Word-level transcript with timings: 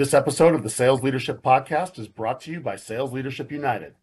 This 0.00 0.14
episode 0.14 0.54
of 0.54 0.62
the 0.62 0.70
Sales 0.70 1.02
Leadership 1.02 1.42
Podcast 1.42 1.98
is 1.98 2.08
brought 2.08 2.40
to 2.40 2.50
you 2.50 2.58
by 2.58 2.76
Sales 2.76 3.12
Leadership 3.12 3.52
United. 3.52 3.96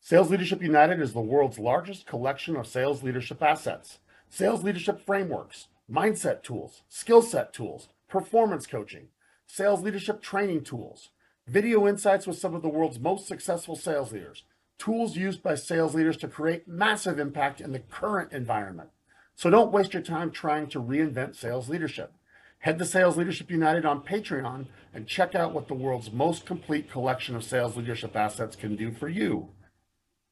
Sales 0.00 0.30
Leadership 0.30 0.62
United 0.62 1.00
is 1.00 1.12
the 1.12 1.20
world's 1.20 1.58
largest 1.58 2.06
collection 2.06 2.54
of 2.54 2.68
sales 2.68 3.02
leadership 3.02 3.42
assets, 3.42 3.98
sales 4.28 4.62
leadership 4.62 5.04
frameworks, 5.04 5.66
mindset 5.92 6.44
tools, 6.44 6.82
skill 6.88 7.20
set 7.20 7.52
tools, 7.52 7.88
performance 8.08 8.64
coaching, 8.68 9.08
sales 9.44 9.82
leadership 9.82 10.22
training 10.22 10.62
tools, 10.62 11.08
video 11.48 11.88
insights 11.88 12.28
with 12.28 12.38
some 12.38 12.54
of 12.54 12.62
the 12.62 12.68
world's 12.68 13.00
most 13.00 13.26
successful 13.26 13.74
sales 13.74 14.12
leaders, 14.12 14.44
tools 14.78 15.16
used 15.16 15.42
by 15.42 15.56
sales 15.56 15.96
leaders 15.96 16.16
to 16.16 16.28
create 16.28 16.68
massive 16.68 17.18
impact 17.18 17.60
in 17.60 17.72
the 17.72 17.80
current 17.80 18.32
environment. 18.32 18.90
So 19.34 19.50
don't 19.50 19.72
waste 19.72 19.94
your 19.94 20.02
time 20.04 20.30
trying 20.30 20.68
to 20.68 20.80
reinvent 20.80 21.34
sales 21.34 21.68
leadership. 21.68 22.12
Head 22.60 22.78
to 22.78 22.84
Sales 22.84 23.16
Leadership 23.16 23.50
United 23.50 23.86
on 23.86 24.02
Patreon 24.02 24.66
and 24.92 25.06
check 25.06 25.34
out 25.34 25.54
what 25.54 25.66
the 25.66 25.72
world's 25.72 26.12
most 26.12 26.44
complete 26.44 26.90
collection 26.90 27.34
of 27.34 27.42
sales 27.42 27.74
leadership 27.74 28.14
assets 28.14 28.54
can 28.54 28.76
do 28.76 28.92
for 28.92 29.08
you. 29.08 29.48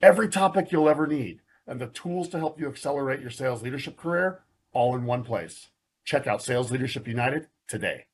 Every 0.02 0.28
topic 0.28 0.70
you'll 0.70 0.90
ever 0.90 1.06
need 1.06 1.40
and 1.66 1.80
the 1.80 1.86
tools 1.86 2.28
to 2.28 2.38
help 2.38 2.60
you 2.60 2.68
accelerate 2.68 3.22
your 3.22 3.30
sales 3.30 3.62
leadership 3.62 3.96
career 3.96 4.40
all 4.74 4.94
in 4.94 5.06
one 5.06 5.24
place. 5.24 5.68
Check 6.04 6.26
out 6.26 6.42
Sales 6.42 6.70
Leadership 6.70 7.08
United 7.08 7.46
today. 7.66 8.04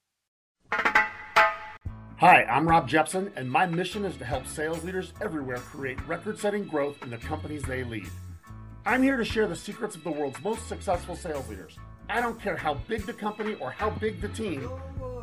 Hi, 0.71 2.45
I'm 2.45 2.69
Rob 2.69 2.89
Jepson, 2.89 3.33
and 3.35 3.51
my 3.51 3.67
mission 3.67 4.05
is 4.05 4.17
to 4.19 4.25
help 4.25 4.47
sales 4.47 4.85
leaders 4.85 5.13
everywhere 5.21 5.59
create 5.59 5.99
record 6.07 6.39
setting 6.39 6.67
growth 6.67 7.03
in 7.03 7.11
the 7.11 7.19
companies 7.19 7.65
they 7.65 7.83
lead. 7.83 8.07
I'm 8.87 9.03
here 9.03 9.17
to 9.17 9.25
share 9.25 9.49
the 9.49 9.57
secrets 9.57 9.97
of 9.97 10.05
the 10.05 10.13
world's 10.13 10.43
most 10.45 10.69
successful 10.69 11.17
sales 11.17 11.49
leaders 11.49 11.77
I 12.09 12.21
don't 12.21 12.41
care 12.41 12.57
how 12.57 12.75
big 12.87 13.07
the 13.07 13.13
company 13.13 13.55
or 13.55 13.71
how 13.71 13.91
big 13.91 14.21
the 14.21 14.29
team, 14.29 14.69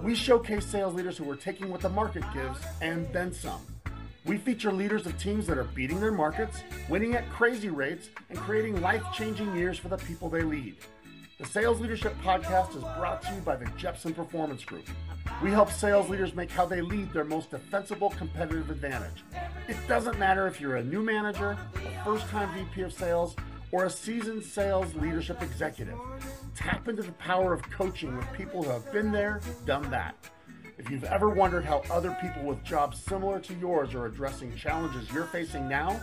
we 0.01 0.15
showcase 0.15 0.65
sales 0.65 0.93
leaders 0.93 1.17
who 1.17 1.29
are 1.29 1.35
taking 1.35 1.69
what 1.69 1.81
the 1.81 1.89
market 1.89 2.23
gives 2.33 2.59
and 2.81 3.11
then 3.13 3.31
some. 3.31 3.61
We 4.25 4.37
feature 4.37 4.71
leaders 4.71 5.05
of 5.05 5.17
teams 5.17 5.47
that 5.47 5.57
are 5.57 5.63
beating 5.63 5.99
their 5.99 6.11
markets, 6.11 6.63
winning 6.89 7.15
at 7.15 7.29
crazy 7.29 7.69
rates, 7.69 8.09
and 8.29 8.37
creating 8.37 8.81
life 8.81 9.03
changing 9.13 9.55
years 9.55 9.77
for 9.77 9.89
the 9.89 9.97
people 9.97 10.29
they 10.29 10.41
lead. 10.41 10.75
The 11.39 11.45
Sales 11.47 11.79
Leadership 11.79 12.15
Podcast 12.21 12.75
is 12.75 12.83
brought 12.99 13.23
to 13.23 13.33
you 13.33 13.41
by 13.41 13.55
the 13.55 13.65
Jepson 13.77 14.13
Performance 14.13 14.63
Group. 14.63 14.87
We 15.41 15.49
help 15.49 15.71
sales 15.71 16.07
leaders 16.07 16.35
make 16.35 16.51
how 16.51 16.67
they 16.67 16.81
lead 16.81 17.11
their 17.13 17.23
most 17.23 17.49
defensible 17.49 18.11
competitive 18.11 18.69
advantage. 18.69 19.23
It 19.67 19.77
doesn't 19.87 20.19
matter 20.19 20.45
if 20.45 20.61
you're 20.61 20.75
a 20.75 20.83
new 20.83 21.01
manager, 21.01 21.57
a 21.75 22.03
first 22.03 22.27
time 22.27 22.53
VP 22.53 22.81
of 22.83 22.93
sales, 22.93 23.35
or 23.71 23.85
a 23.85 23.89
seasoned 23.89 24.43
sales 24.43 24.93
leadership 24.95 25.41
executive. 25.41 25.97
Tap 26.55 26.87
into 26.87 27.01
the 27.01 27.11
power 27.13 27.53
of 27.53 27.61
coaching 27.69 28.15
with 28.15 28.31
people 28.33 28.63
who 28.63 28.69
have 28.69 28.91
been 28.91 29.11
there, 29.11 29.41
done 29.65 29.89
that. 29.91 30.15
If 30.77 30.89
you've 30.89 31.03
ever 31.03 31.29
wondered 31.29 31.63
how 31.63 31.83
other 31.91 32.17
people 32.21 32.43
with 32.43 32.63
jobs 32.63 33.01
similar 33.01 33.39
to 33.39 33.53
yours 33.55 33.93
are 33.93 34.05
addressing 34.05 34.55
challenges 34.55 35.11
you're 35.11 35.25
facing 35.25 35.67
now, 35.67 36.01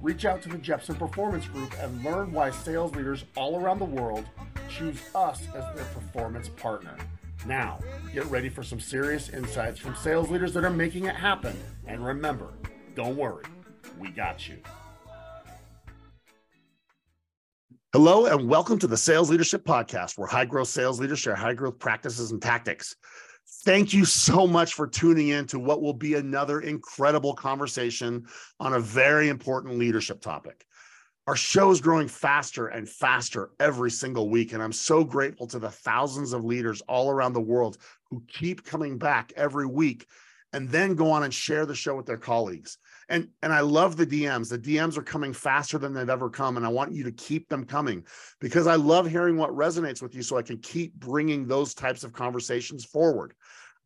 reach 0.00 0.24
out 0.24 0.42
to 0.42 0.48
the 0.48 0.58
Jepson 0.58 0.96
Performance 0.96 1.46
Group 1.46 1.72
and 1.80 2.04
learn 2.04 2.32
why 2.32 2.50
sales 2.50 2.94
leaders 2.94 3.24
all 3.36 3.60
around 3.60 3.78
the 3.78 3.84
world 3.84 4.24
choose 4.68 5.00
us 5.14 5.42
as 5.54 5.74
their 5.74 5.84
performance 5.86 6.48
partner. 6.48 6.96
Now, 7.46 7.78
get 8.12 8.26
ready 8.26 8.48
for 8.48 8.62
some 8.62 8.80
serious 8.80 9.28
insights 9.28 9.78
from 9.78 9.94
sales 9.94 10.28
leaders 10.28 10.52
that 10.54 10.64
are 10.64 10.70
making 10.70 11.04
it 11.04 11.14
happen. 11.14 11.56
And 11.86 12.04
remember, 12.04 12.48
don't 12.94 13.16
worry, 13.16 13.44
we 13.98 14.10
got 14.10 14.48
you. 14.48 14.58
Hello, 17.94 18.26
and 18.26 18.50
welcome 18.50 18.78
to 18.80 18.86
the 18.86 18.98
Sales 18.98 19.30
Leadership 19.30 19.64
Podcast, 19.64 20.18
where 20.18 20.28
high 20.28 20.44
growth 20.44 20.68
sales 20.68 21.00
leaders 21.00 21.20
share 21.20 21.34
high 21.34 21.54
growth 21.54 21.78
practices 21.78 22.32
and 22.32 22.42
tactics. 22.42 22.94
Thank 23.64 23.94
you 23.94 24.04
so 24.04 24.46
much 24.46 24.74
for 24.74 24.86
tuning 24.86 25.28
in 25.28 25.46
to 25.46 25.58
what 25.58 25.80
will 25.80 25.94
be 25.94 26.12
another 26.12 26.60
incredible 26.60 27.32
conversation 27.32 28.26
on 28.60 28.74
a 28.74 28.78
very 28.78 29.30
important 29.30 29.78
leadership 29.78 30.20
topic. 30.20 30.66
Our 31.26 31.34
show 31.34 31.70
is 31.70 31.80
growing 31.80 32.08
faster 32.08 32.66
and 32.66 32.86
faster 32.86 33.52
every 33.58 33.90
single 33.90 34.28
week. 34.28 34.52
And 34.52 34.62
I'm 34.62 34.70
so 34.70 35.02
grateful 35.02 35.46
to 35.46 35.58
the 35.58 35.70
thousands 35.70 36.34
of 36.34 36.44
leaders 36.44 36.82
all 36.88 37.10
around 37.10 37.32
the 37.32 37.40
world 37.40 37.78
who 38.10 38.22
keep 38.28 38.66
coming 38.66 38.98
back 38.98 39.32
every 39.34 39.66
week 39.66 40.04
and 40.52 40.68
then 40.68 40.94
go 40.94 41.10
on 41.10 41.22
and 41.22 41.32
share 41.32 41.64
the 41.64 41.74
show 41.74 41.96
with 41.96 42.04
their 42.04 42.18
colleagues 42.18 42.76
and 43.08 43.28
and 43.42 43.52
i 43.52 43.60
love 43.60 43.96
the 43.96 44.06
dms 44.06 44.48
the 44.48 44.58
dms 44.58 44.96
are 44.96 45.02
coming 45.02 45.32
faster 45.32 45.78
than 45.78 45.92
they've 45.92 46.10
ever 46.10 46.28
come 46.28 46.56
and 46.56 46.66
i 46.66 46.68
want 46.68 46.92
you 46.92 47.02
to 47.02 47.12
keep 47.12 47.48
them 47.48 47.64
coming 47.64 48.04
because 48.40 48.66
i 48.66 48.74
love 48.74 49.08
hearing 49.08 49.36
what 49.36 49.50
resonates 49.50 50.02
with 50.02 50.14
you 50.14 50.22
so 50.22 50.36
i 50.36 50.42
can 50.42 50.58
keep 50.58 50.94
bringing 50.94 51.46
those 51.46 51.74
types 51.74 52.04
of 52.04 52.12
conversations 52.12 52.84
forward 52.84 53.34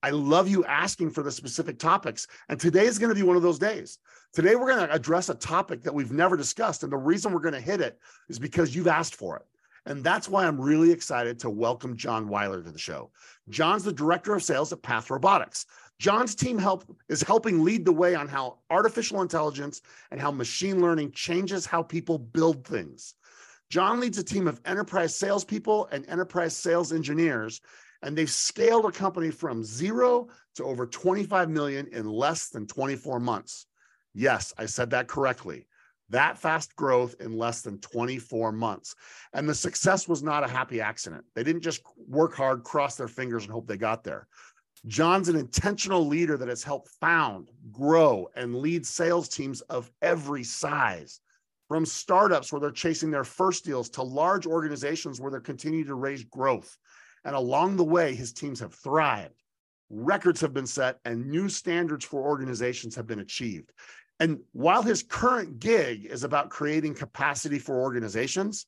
i 0.03 0.11
love 0.11 0.49
you 0.49 0.65
asking 0.65 1.11
for 1.11 1.23
the 1.23 1.31
specific 1.31 1.79
topics 1.79 2.27
and 2.49 2.59
today 2.59 2.87
is 2.87 2.99
going 2.99 3.11
to 3.11 3.15
be 3.15 3.23
one 3.23 3.37
of 3.37 3.43
those 3.43 3.59
days 3.59 3.99
today 4.33 4.57
we're 4.57 4.75
going 4.75 4.87
to 4.87 4.95
address 4.95 5.29
a 5.29 5.35
topic 5.35 5.83
that 5.83 5.95
we've 5.95 6.13
never 6.13 6.37
discussed 6.37 6.83
and 6.83 6.93
the 6.93 6.97
reason 6.97 7.33
we're 7.33 7.41
going 7.41 7.55
to 7.55 7.61
hit 7.61 7.81
it 7.81 7.99
is 8.29 8.39
because 8.39 8.75
you've 8.75 8.89
asked 8.89 9.15
for 9.15 9.37
it 9.37 9.43
and 9.87 10.05
that's 10.05 10.29
why 10.29 10.47
I'm 10.47 10.61
really 10.61 10.93
excited 10.93 11.41
to 11.41 11.51
welcome 11.51 11.97
John 11.97 12.29
Weiler 12.29 12.63
to 12.63 12.71
the 12.71 12.79
show. 12.79 13.11
John's 13.49 13.83
the 13.83 13.93
director 13.93 14.35
of 14.35 14.43
sales 14.43 14.73
at 14.73 14.83
Path 14.83 15.11
Robotics. 15.11 15.67
John's 16.03 16.35
team 16.35 16.59
help 16.59 16.85
is 17.09 17.23
helping 17.23 17.63
lead 17.63 17.85
the 17.85 17.93
way 17.93 18.17
on 18.17 18.27
how 18.27 18.59
artificial 18.71 19.23
intelligence 19.23 19.83
and 20.11 20.21
how 20.21 20.33
machine 20.33 20.81
learning 20.81 21.13
changes 21.13 21.65
how 21.65 21.81
people 21.81 22.19
build 22.19 22.67
things. 22.67 23.15
John 23.71 24.01
leads 24.01 24.19
a 24.19 24.25
team 24.25 24.49
of 24.49 24.61
enterprise 24.65 25.15
salespeople 25.15 25.87
and 25.93 26.05
enterprise 26.09 26.57
sales 26.57 26.93
engineers, 26.93 27.61
and 28.03 28.19
they've 28.19 28.29
scaled 28.29 28.85
a 28.85 28.91
company 28.91 29.31
from 29.31 29.63
zero 29.63 30.27
to 30.57 30.65
over 30.65 30.87
25 30.87 31.49
million 31.49 31.87
in 31.93 32.09
less 32.09 32.49
than 32.49 32.67
24 32.67 33.21
months. 33.21 33.69
Yes, 34.13 34.53
I 34.59 34.67
said 34.67 34.91
that 34.91 35.07
correctly. 35.07 35.69
That 36.09 36.37
fast 36.37 36.75
growth 36.75 37.15
in 37.21 37.39
less 37.39 37.63
than 37.63 37.79
24 37.79 38.51
months. 38.51 38.97
And 39.35 39.49
the 39.49 39.55
success 39.55 40.09
was 40.09 40.21
not 40.21 40.43
a 40.43 40.49
happy 40.49 40.81
accident. 40.81 41.25
They 41.37 41.45
didn't 41.45 41.63
just 41.63 41.81
work 42.09 42.35
hard, 42.35 42.65
cross 42.65 42.97
their 42.97 43.07
fingers, 43.07 43.45
and 43.45 43.53
hope 43.53 43.69
they 43.69 43.77
got 43.77 44.03
there. 44.03 44.27
John's 44.87 45.29
an 45.29 45.37
intentional 45.37 46.07
leader 46.07 46.37
that 46.37 46.49
has 46.49 46.63
helped 46.63 46.89
found, 47.01 47.49
grow, 47.71 48.29
and 48.35 48.57
lead 48.57 48.85
sales 48.85 49.29
teams 49.29 49.61
of 49.63 49.91
every 50.03 50.43
size, 50.43 51.21
from 51.69 51.87
startups 51.87 52.53
where 52.53 52.61
they're 52.61 52.71
chasing 52.71 53.11
their 53.11 53.25
first 53.25 53.65
deals 53.65 53.89
to 53.91 54.03
large 54.03 54.47
organizations 54.47 55.21
where 55.21 55.31
they're 55.31 55.41
continuing 55.41 55.87
to 55.87 55.95
raise 55.95 56.25
growth. 56.25 56.77
And 57.25 57.37
along 57.37 57.77
the 57.77 57.85
way, 57.85 58.15
his 58.15 58.33
teams 58.33 58.61
have 58.61 58.75
thrived. 58.75 59.41
Records 59.89 60.41
have 60.41 60.53
been 60.53 60.67
set 60.67 60.99
and 61.05 61.31
new 61.31 61.49
standards 61.49 62.05
for 62.05 62.23
organizations 62.23 62.97
have 62.97 63.07
been 63.07 63.21
achieved. 63.21 63.73
And 64.21 64.41
while 64.53 64.83
his 64.83 65.03
current 65.03 65.61
gig 65.61 66.07
is 66.07 66.25
about 66.25 66.51
creating 66.51 66.95
capacity 66.95 67.59
for 67.59 67.81
organizations, 67.81 68.67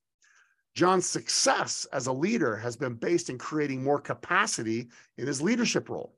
John's 0.74 1.06
success 1.06 1.86
as 1.92 2.06
a 2.06 2.12
leader 2.12 2.56
has 2.56 2.76
been 2.76 2.94
based 2.94 3.30
in 3.30 3.38
creating 3.38 3.82
more 3.82 4.00
capacity 4.00 4.88
in 5.18 5.26
his 5.26 5.40
leadership 5.40 5.88
role. 5.88 6.16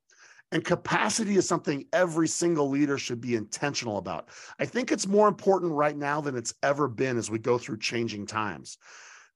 And 0.53 0.65
capacity 0.65 1.37
is 1.37 1.47
something 1.47 1.85
every 1.93 2.29
single 2.29 2.69
leader 2.69 2.99
should 2.99 3.21
be 3.21 3.35
intentional 3.35 3.99
about. 3.99 4.29
I 4.59 4.65
think 4.65 4.93
it's 4.93 5.07
more 5.07 5.29
important 5.29 5.73
right 5.73 5.97
now 5.97 6.21
than 6.21 6.37
it's 6.37 6.55
ever 6.63 6.89
been 6.89 7.19
as 7.19 7.31
we 7.31 7.39
go 7.39 7.59
through 7.59 7.79
changing 7.79 8.27
times. 8.27 8.79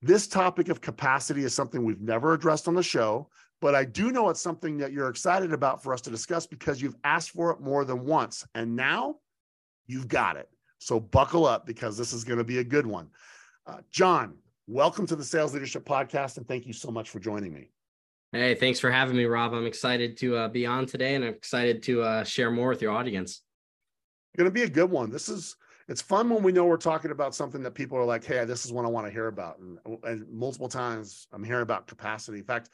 This 0.01 0.29
topic 0.29 0.69
of 0.69 0.81
capacity 0.81 1.45
is 1.45 1.53
something 1.53 1.85
we've 1.85 2.01
never 2.01 2.33
addressed 2.33 2.69
on 2.69 2.75
the 2.75 2.83
show, 2.83 3.29
but 3.61 3.75
I 3.75 3.85
do 3.85 4.13
know 4.13 4.31
it's 4.31 4.41
something 4.41 4.79
that 4.79 4.93
you're 4.93 5.11
excited 5.11 5.53
about 5.53 5.83
for 5.83 5.93
us 5.93 6.01
to 6.03 6.11
discuss 6.11 6.47
because 6.47 6.81
you've 6.81 6.97
asked 7.05 7.33
for 7.33 7.51
it 7.51 7.61
more 7.61 7.85
than 7.85 8.07
once. 8.07 8.47
And 8.55 8.75
now 8.75 9.17
you've 9.87 10.09
got 10.09 10.37
it. 10.37 10.49
So 10.79 10.99
buckle 10.99 11.45
up 11.45 11.67
because 11.67 11.99
this 11.99 12.13
is 12.13 12.25
going 12.25 12.39
to 12.39 12.45
be 12.45 12.59
a 12.59 12.65
good 12.65 12.87
one. 12.87 13.11
Uh, 13.67 13.79
John, 13.91 14.37
welcome 14.71 15.05
to 15.05 15.17
the 15.17 15.25
Sales 15.25 15.53
Leadership 15.53 15.85
Podcast, 15.85 16.37
and 16.37 16.47
thank 16.47 16.65
you 16.65 16.73
so 16.73 16.93
much 16.93 17.11
for 17.11 17.19
joining 17.19 17.53
me. 17.53 17.71
Hey, 18.33 18.55
thanks 18.55 18.79
for 18.79 18.89
having 18.89 19.17
me, 19.17 19.25
Rob. 19.25 19.53
I'm 19.53 19.67
excited 19.67 20.17
to 20.19 20.37
uh, 20.37 20.49
be 20.49 20.65
on 20.65 20.87
today, 20.87 21.17
and 21.17 21.25
I'm 21.25 21.35
excited 21.35 21.83
to 21.85 22.03
uh, 22.03 22.25
share 22.25 22.53
more 22.53 22.69
with 22.69 22.81
your 22.81 22.93
audience. 22.93 23.43
Going 24.37 24.49
to 24.49 24.55
be 24.55 24.63
a 24.63 24.69
good 24.69 24.89
one. 24.89 25.11
This 25.11 25.29
is 25.29 25.57
it's 25.89 26.01
fun 26.01 26.31
when 26.31 26.45
we 26.45 26.53
know 26.53 26.67
we're 26.67 26.77
talking 26.77 27.11
about 27.11 27.35
something 27.35 27.65
that 27.65 27.73
people 27.73 27.99
are 27.99 28.05
like, 28.05 28.25
"Hey, 28.25 28.45
this 28.45 28.65
is 28.65 28.73
what 28.73 28.85
I 28.85 28.89
want 28.89 29.09
to 29.09 29.13
hear 29.13 29.27
about." 29.27 29.59
And, 29.59 29.79
and 30.05 30.31
multiple 30.31 30.69
times, 30.69 31.27
I'm 31.33 31.43
hearing 31.43 31.63
about 31.63 31.89
capacity. 31.89 32.39
In 32.39 32.45
fact, 32.45 32.71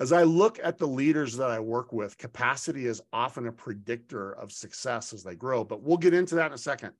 as 0.00 0.12
I 0.12 0.24
look 0.24 0.60
at 0.62 0.76
the 0.76 0.86
leaders 0.86 1.34
that 1.38 1.50
I 1.50 1.60
work 1.60 1.94
with, 1.94 2.18
capacity 2.18 2.84
is 2.84 3.00
often 3.10 3.46
a 3.46 3.52
predictor 3.52 4.32
of 4.32 4.52
success 4.52 5.14
as 5.14 5.24
they 5.24 5.34
grow. 5.34 5.64
But 5.64 5.82
we'll 5.82 5.96
get 5.96 6.12
into 6.12 6.34
that 6.34 6.48
in 6.48 6.52
a 6.52 6.58
second. 6.58 6.92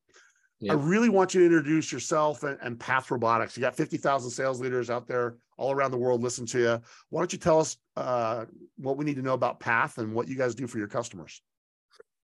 Yep. 0.61 0.73
I 0.73 0.81
really 0.81 1.09
want 1.09 1.35
you 1.35 1.41
to 1.41 1.47
introduce 1.47 1.93
yourself 1.93 2.43
and, 2.43 2.59
and 2.63 2.79
Path 2.79 3.11
Robotics. 3.11 3.57
You 3.57 3.61
got 3.61 3.77
50,000 3.77 4.31
sales 4.31 4.61
leaders 4.61 4.91
out 4.91 5.07
there 5.07 5.37
all 5.57 5.73
around 5.73 5.91
the 5.93 5.99
world 5.99 6.23
listen 6.23 6.47
to 6.47 6.59
you. 6.59 6.81
Why 7.11 7.21
don't 7.21 7.33
you 7.33 7.39
tell 7.39 7.61
us 7.61 7.77
uh, 7.97 8.47
what 8.77 8.97
we 8.97 9.05
need 9.05 9.17
to 9.17 9.23
know 9.23 9.35
about 9.35 9.61
Path 9.61 9.99
and 9.99 10.15
what 10.15 10.29
you 10.29 10.37
guys 10.37 10.55
do 10.55 10.67
for 10.67 10.79
your 10.79 10.89
customers? 10.89 11.43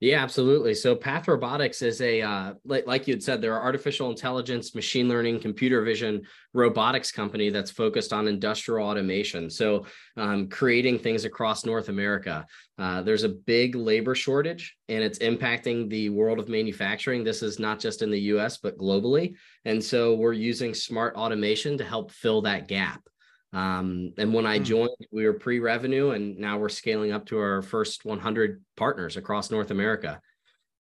Yeah, 0.04 0.22
absolutely. 0.22 0.76
So 0.76 0.98
Path 0.98 1.30
Robotics 1.30 1.82
is 1.82 2.02
a 2.02 2.22
uh, 2.22 2.56
like, 2.66 2.86
like 2.86 3.08
you 3.08 3.14
had 3.14 3.24
said, 3.24 3.42
they're 3.42 3.56
an 3.56 3.64
artificial 3.64 4.10
intelligence, 4.10 4.76
machine 4.76 5.08
learning, 5.08 5.40
computer 5.40 5.82
vision 5.82 6.24
robotics 6.54 7.10
company 7.10 7.50
that's 7.50 7.72
focused 7.72 8.12
on 8.12 8.28
industrial 8.28 8.86
automation. 8.86 9.50
So 9.50 9.86
um, 10.18 10.50
creating 10.50 11.00
things 11.00 11.24
across 11.24 11.64
North 11.64 11.88
America. 11.88 12.46
Uh, 12.78 13.02
there's 13.02 13.24
a 13.24 13.30
big 13.30 13.76
labor 13.76 14.14
shortage, 14.14 14.76
and 14.90 15.02
it's 15.02 15.20
impacting 15.20 15.90
the 15.90 16.10
world 16.10 16.38
of 16.38 16.50
manufacturing. 16.50 17.24
This 17.24 17.42
is 17.42 17.58
not 17.58 17.80
just 17.80 18.02
in 18.02 18.12
the 18.12 18.20
U.S. 18.34 18.58
but 18.58 18.78
globally, 18.78 19.36
and 19.64 19.82
so 19.82 20.16
we're 20.16 20.34
using 20.34 20.74
smart 20.74 21.16
automation 21.16 21.78
to 21.78 21.86
help 21.86 22.12
fill 22.12 22.42
that 22.42 22.68
gap. 22.68 23.08
Um, 23.54 24.14
and 24.18 24.34
when 24.34 24.48
I 24.48 24.58
hmm. 24.58 24.64
joined, 24.64 25.08
we 25.12 25.26
were 25.26 25.34
pre 25.34 25.60
revenue, 25.60 26.12
and 26.12 26.38
now 26.38 26.58
we're 26.58 26.70
scaling 26.70 27.12
up 27.12 27.26
to 27.28 27.38
our 27.38 27.62
first 27.62 28.04
100 28.04 28.62
partners 28.76 29.16
across 29.16 29.52
North 29.52 29.72
America. 29.72 30.20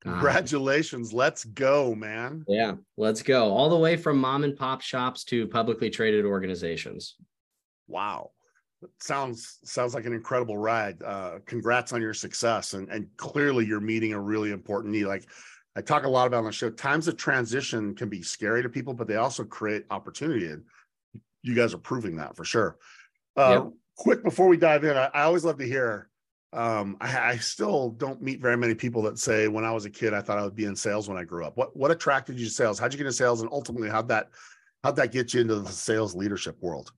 Um, 0.04 0.12
Congratulations. 0.12 1.12
Um, 1.12 1.18
let's 1.18 1.44
go, 1.44 1.94
man. 1.94 2.44
Yeah, 2.48 2.74
let's 2.96 3.22
go. 3.22 3.52
All 3.52 3.68
the 3.68 3.76
way 3.76 3.96
from 3.96 4.18
mom 4.18 4.42
and 4.44 4.56
pop 4.56 4.80
shops 4.80 5.24
to 5.24 5.46
publicly 5.46 5.90
traded 5.90 6.24
organizations. 6.24 7.16
Wow. 7.86 8.30
Sounds 9.00 9.58
sounds 9.62 9.94
like 9.94 10.06
an 10.06 10.12
incredible 10.12 10.58
ride. 10.58 11.00
Uh, 11.04 11.38
congrats 11.46 11.92
on 11.92 12.02
your 12.02 12.14
success. 12.14 12.74
And, 12.74 12.88
and 12.88 13.06
clearly 13.16 13.64
you're 13.64 13.80
meeting 13.80 14.12
a 14.12 14.20
really 14.20 14.50
important 14.50 14.92
need. 14.92 15.04
Like 15.04 15.24
I 15.76 15.82
talk 15.82 16.04
a 16.04 16.08
lot 16.08 16.26
about 16.26 16.38
on 16.38 16.44
the 16.46 16.52
show, 16.52 16.68
times 16.68 17.06
of 17.06 17.16
transition 17.16 17.94
can 17.94 18.08
be 18.08 18.22
scary 18.22 18.62
to 18.62 18.68
people, 18.68 18.92
but 18.92 19.06
they 19.06 19.16
also 19.16 19.44
create 19.44 19.84
opportunity. 19.90 20.46
And 20.46 20.64
you 21.42 21.54
guys 21.54 21.74
are 21.74 21.78
proving 21.78 22.16
that 22.16 22.36
for 22.36 22.44
sure. 22.44 22.76
Uh, 23.36 23.62
yep. 23.64 23.72
Quick 23.96 24.22
before 24.22 24.48
we 24.48 24.56
dive 24.56 24.84
in, 24.84 24.96
I, 24.96 25.10
I 25.12 25.22
always 25.22 25.44
love 25.44 25.58
to 25.58 25.66
hear. 25.66 26.08
Um, 26.52 26.96
I, 27.00 27.30
I, 27.30 27.36
still 27.36 27.90
don't 27.90 28.20
meet 28.20 28.42
very 28.42 28.58
many 28.58 28.74
people 28.74 29.00
that 29.02 29.18
say 29.18 29.48
when 29.48 29.64
I 29.64 29.70
was 29.72 29.86
a 29.86 29.90
kid 29.90 30.12
I 30.12 30.20
thought 30.20 30.38
I 30.38 30.44
would 30.44 30.54
be 30.54 30.66
in 30.66 30.76
sales 30.76 31.08
when 31.08 31.16
I 31.16 31.24
grew 31.24 31.46
up. 31.46 31.56
What 31.56 31.74
what 31.74 31.90
attracted 31.90 32.38
you 32.38 32.44
to 32.44 32.52
sales? 32.52 32.78
How'd 32.78 32.92
you 32.92 32.98
get 32.98 33.06
into 33.06 33.16
sales, 33.16 33.40
and 33.40 33.50
ultimately 33.50 33.88
how'd 33.88 34.08
that 34.08 34.28
how'd 34.84 34.96
that 34.96 35.12
get 35.12 35.32
you 35.32 35.40
into 35.40 35.60
the 35.60 35.70
sales 35.70 36.14
leadership 36.14 36.58
world? 36.60 36.92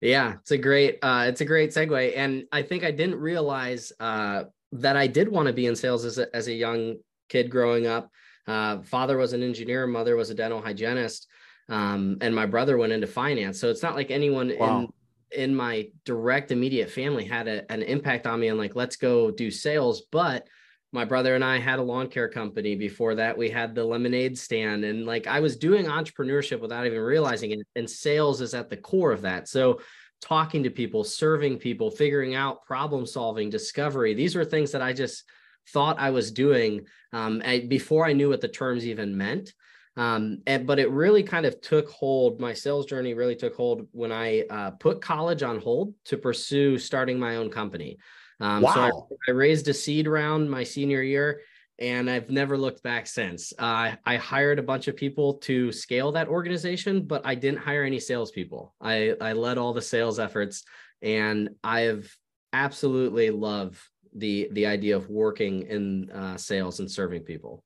Yeah, 0.00 0.34
it's 0.40 0.52
a 0.52 0.58
great 0.58 0.98
uh, 1.02 1.26
it's 1.28 1.42
a 1.42 1.44
great 1.44 1.70
segue, 1.70 2.16
and 2.16 2.44
I 2.52 2.62
think 2.62 2.84
I 2.84 2.90
didn't 2.90 3.16
realize 3.16 3.92
uh, 4.00 4.44
that 4.72 4.96
I 4.96 5.06
did 5.06 5.28
want 5.28 5.48
to 5.48 5.52
be 5.52 5.66
in 5.66 5.76
sales 5.76 6.04
as 6.04 6.18
a, 6.18 6.34
as 6.34 6.46
a 6.46 6.52
young 6.52 6.96
kid 7.28 7.50
growing 7.50 7.86
up. 7.86 8.10
Uh, 8.46 8.80
father 8.82 9.18
was 9.18 9.34
an 9.34 9.42
engineer, 9.42 9.86
mother 9.86 10.16
was 10.16 10.30
a 10.30 10.34
dental 10.34 10.62
hygienist, 10.62 11.26
um, 11.68 12.18
and 12.20 12.34
my 12.34 12.46
brother 12.46 12.76
went 12.76 12.92
into 12.92 13.06
finance. 13.06 13.60
So 13.60 13.68
it's 13.68 13.82
not 13.82 13.94
like 13.94 14.10
anyone 14.10 14.52
wow. 14.58 14.80
in 14.80 14.88
in 15.30 15.54
my 15.54 15.86
direct 16.06 16.52
immediate 16.52 16.90
family 16.90 17.24
had 17.24 17.48
a, 17.48 17.70
an 17.70 17.82
impact 17.82 18.26
on 18.26 18.40
me 18.40 18.48
and 18.48 18.58
like 18.58 18.74
let's 18.74 18.96
go 18.96 19.30
do 19.30 19.50
sales. 19.50 20.02
But 20.10 20.48
my 20.90 21.04
brother 21.04 21.34
and 21.34 21.44
I 21.44 21.58
had 21.58 21.78
a 21.78 21.82
lawn 21.82 22.08
care 22.08 22.30
company. 22.30 22.74
Before 22.74 23.14
that, 23.16 23.36
we 23.36 23.50
had 23.50 23.74
the 23.74 23.84
lemonade 23.84 24.38
stand, 24.38 24.84
and 24.84 25.04
like 25.04 25.26
I 25.26 25.40
was 25.40 25.56
doing 25.56 25.84
entrepreneurship 25.84 26.60
without 26.60 26.86
even 26.86 27.00
realizing 27.00 27.50
it. 27.50 27.66
And 27.76 27.88
sales 27.88 28.40
is 28.40 28.54
at 28.54 28.70
the 28.70 28.76
core 28.76 29.12
of 29.12 29.22
that. 29.22 29.48
So 29.48 29.80
talking 30.20 30.62
to 30.62 30.70
people, 30.70 31.04
serving 31.04 31.58
people, 31.58 31.90
figuring 31.90 32.34
out 32.34 32.64
problem 32.64 33.06
solving, 33.06 33.50
discovery. 33.50 34.14
These 34.14 34.34
were 34.34 34.44
things 34.44 34.72
that 34.72 34.82
I 34.82 34.92
just 34.92 35.24
thought 35.72 36.00
I 36.00 36.10
was 36.10 36.32
doing 36.32 36.86
um, 37.12 37.42
before 37.68 38.06
I 38.06 38.14
knew 38.14 38.30
what 38.30 38.40
the 38.40 38.48
terms 38.48 38.86
even 38.86 39.16
meant. 39.16 39.52
Um, 39.98 40.42
and, 40.46 40.64
but 40.64 40.78
it 40.78 40.90
really 40.92 41.24
kind 41.24 41.44
of 41.44 41.60
took 41.60 41.90
hold. 41.90 42.40
My 42.40 42.54
sales 42.54 42.86
journey 42.86 43.14
really 43.14 43.34
took 43.34 43.56
hold 43.56 43.88
when 43.90 44.12
I 44.12 44.42
uh, 44.42 44.70
put 44.70 45.02
college 45.02 45.42
on 45.42 45.58
hold 45.58 45.92
to 46.04 46.16
pursue 46.16 46.78
starting 46.78 47.18
my 47.18 47.34
own 47.34 47.50
company. 47.50 47.98
Um, 48.38 48.62
wow. 48.62 48.74
So 48.74 48.80
I, 48.80 48.90
I, 49.26 49.30
raised 49.32 49.66
a 49.66 49.74
seed 49.74 50.06
round 50.06 50.48
my 50.48 50.62
senior 50.62 51.02
year, 51.02 51.40
and 51.80 52.08
I've 52.08 52.30
never 52.30 52.56
looked 52.56 52.84
back 52.84 53.08
since. 53.08 53.52
Uh, 53.58 53.96
I 54.06 54.16
hired 54.16 54.60
a 54.60 54.62
bunch 54.62 54.86
of 54.86 54.94
people 54.94 55.34
to 55.38 55.72
scale 55.72 56.12
that 56.12 56.28
organization, 56.28 57.02
but 57.02 57.22
I 57.24 57.34
didn't 57.34 57.58
hire 57.58 57.82
any 57.82 57.98
salespeople. 57.98 58.76
I, 58.80 59.16
I 59.20 59.32
led 59.32 59.58
all 59.58 59.72
the 59.72 59.82
sales 59.82 60.20
efforts, 60.20 60.62
and 61.02 61.50
I've 61.64 62.16
absolutely 62.52 63.30
love 63.30 63.84
the 64.14 64.48
the 64.52 64.66
idea 64.66 64.96
of 64.96 65.10
working 65.10 65.62
in 65.62 66.10
uh, 66.12 66.36
sales 66.36 66.78
and 66.78 66.88
serving 66.88 67.24
people 67.24 67.64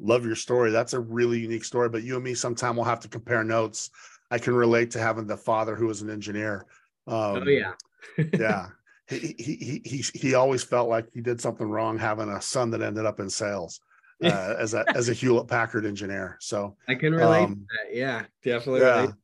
love 0.00 0.24
your 0.24 0.36
story. 0.36 0.70
That's 0.70 0.92
a 0.92 1.00
really 1.00 1.38
unique 1.38 1.64
story. 1.64 1.88
But 1.88 2.02
you 2.02 2.16
and 2.16 2.24
me, 2.24 2.34
sometime 2.34 2.76
we'll 2.76 2.84
have 2.84 3.00
to 3.00 3.08
compare 3.08 3.44
notes. 3.44 3.90
I 4.30 4.38
can 4.38 4.54
relate 4.54 4.90
to 4.92 4.98
having 5.00 5.26
the 5.26 5.36
father 5.36 5.74
who 5.74 5.86
was 5.86 6.02
an 6.02 6.10
engineer. 6.10 6.66
Um, 7.06 7.16
oh 7.16 7.44
yeah, 7.46 7.72
yeah. 8.38 8.68
He, 9.08 9.34
he 9.38 9.82
he 9.84 10.04
he 10.14 10.34
always 10.34 10.62
felt 10.62 10.88
like 10.88 11.06
he 11.12 11.20
did 11.20 11.40
something 11.40 11.68
wrong 11.68 11.98
having 11.98 12.28
a 12.28 12.40
son 12.40 12.70
that 12.70 12.80
ended 12.80 13.06
up 13.06 13.18
in 13.18 13.28
sales 13.28 13.80
uh, 14.24 14.54
as 14.58 14.74
a 14.74 14.84
as 14.94 15.08
a 15.08 15.12
Hewlett 15.12 15.48
Packard 15.48 15.84
engineer. 15.84 16.36
So 16.40 16.76
I 16.88 16.94
can 16.94 17.12
relate. 17.14 17.44
Um, 17.44 17.66
Yeah, 17.90 18.24
definitely. 18.44 18.82
Yeah. 18.82 19.00
Relate. 19.00 19.14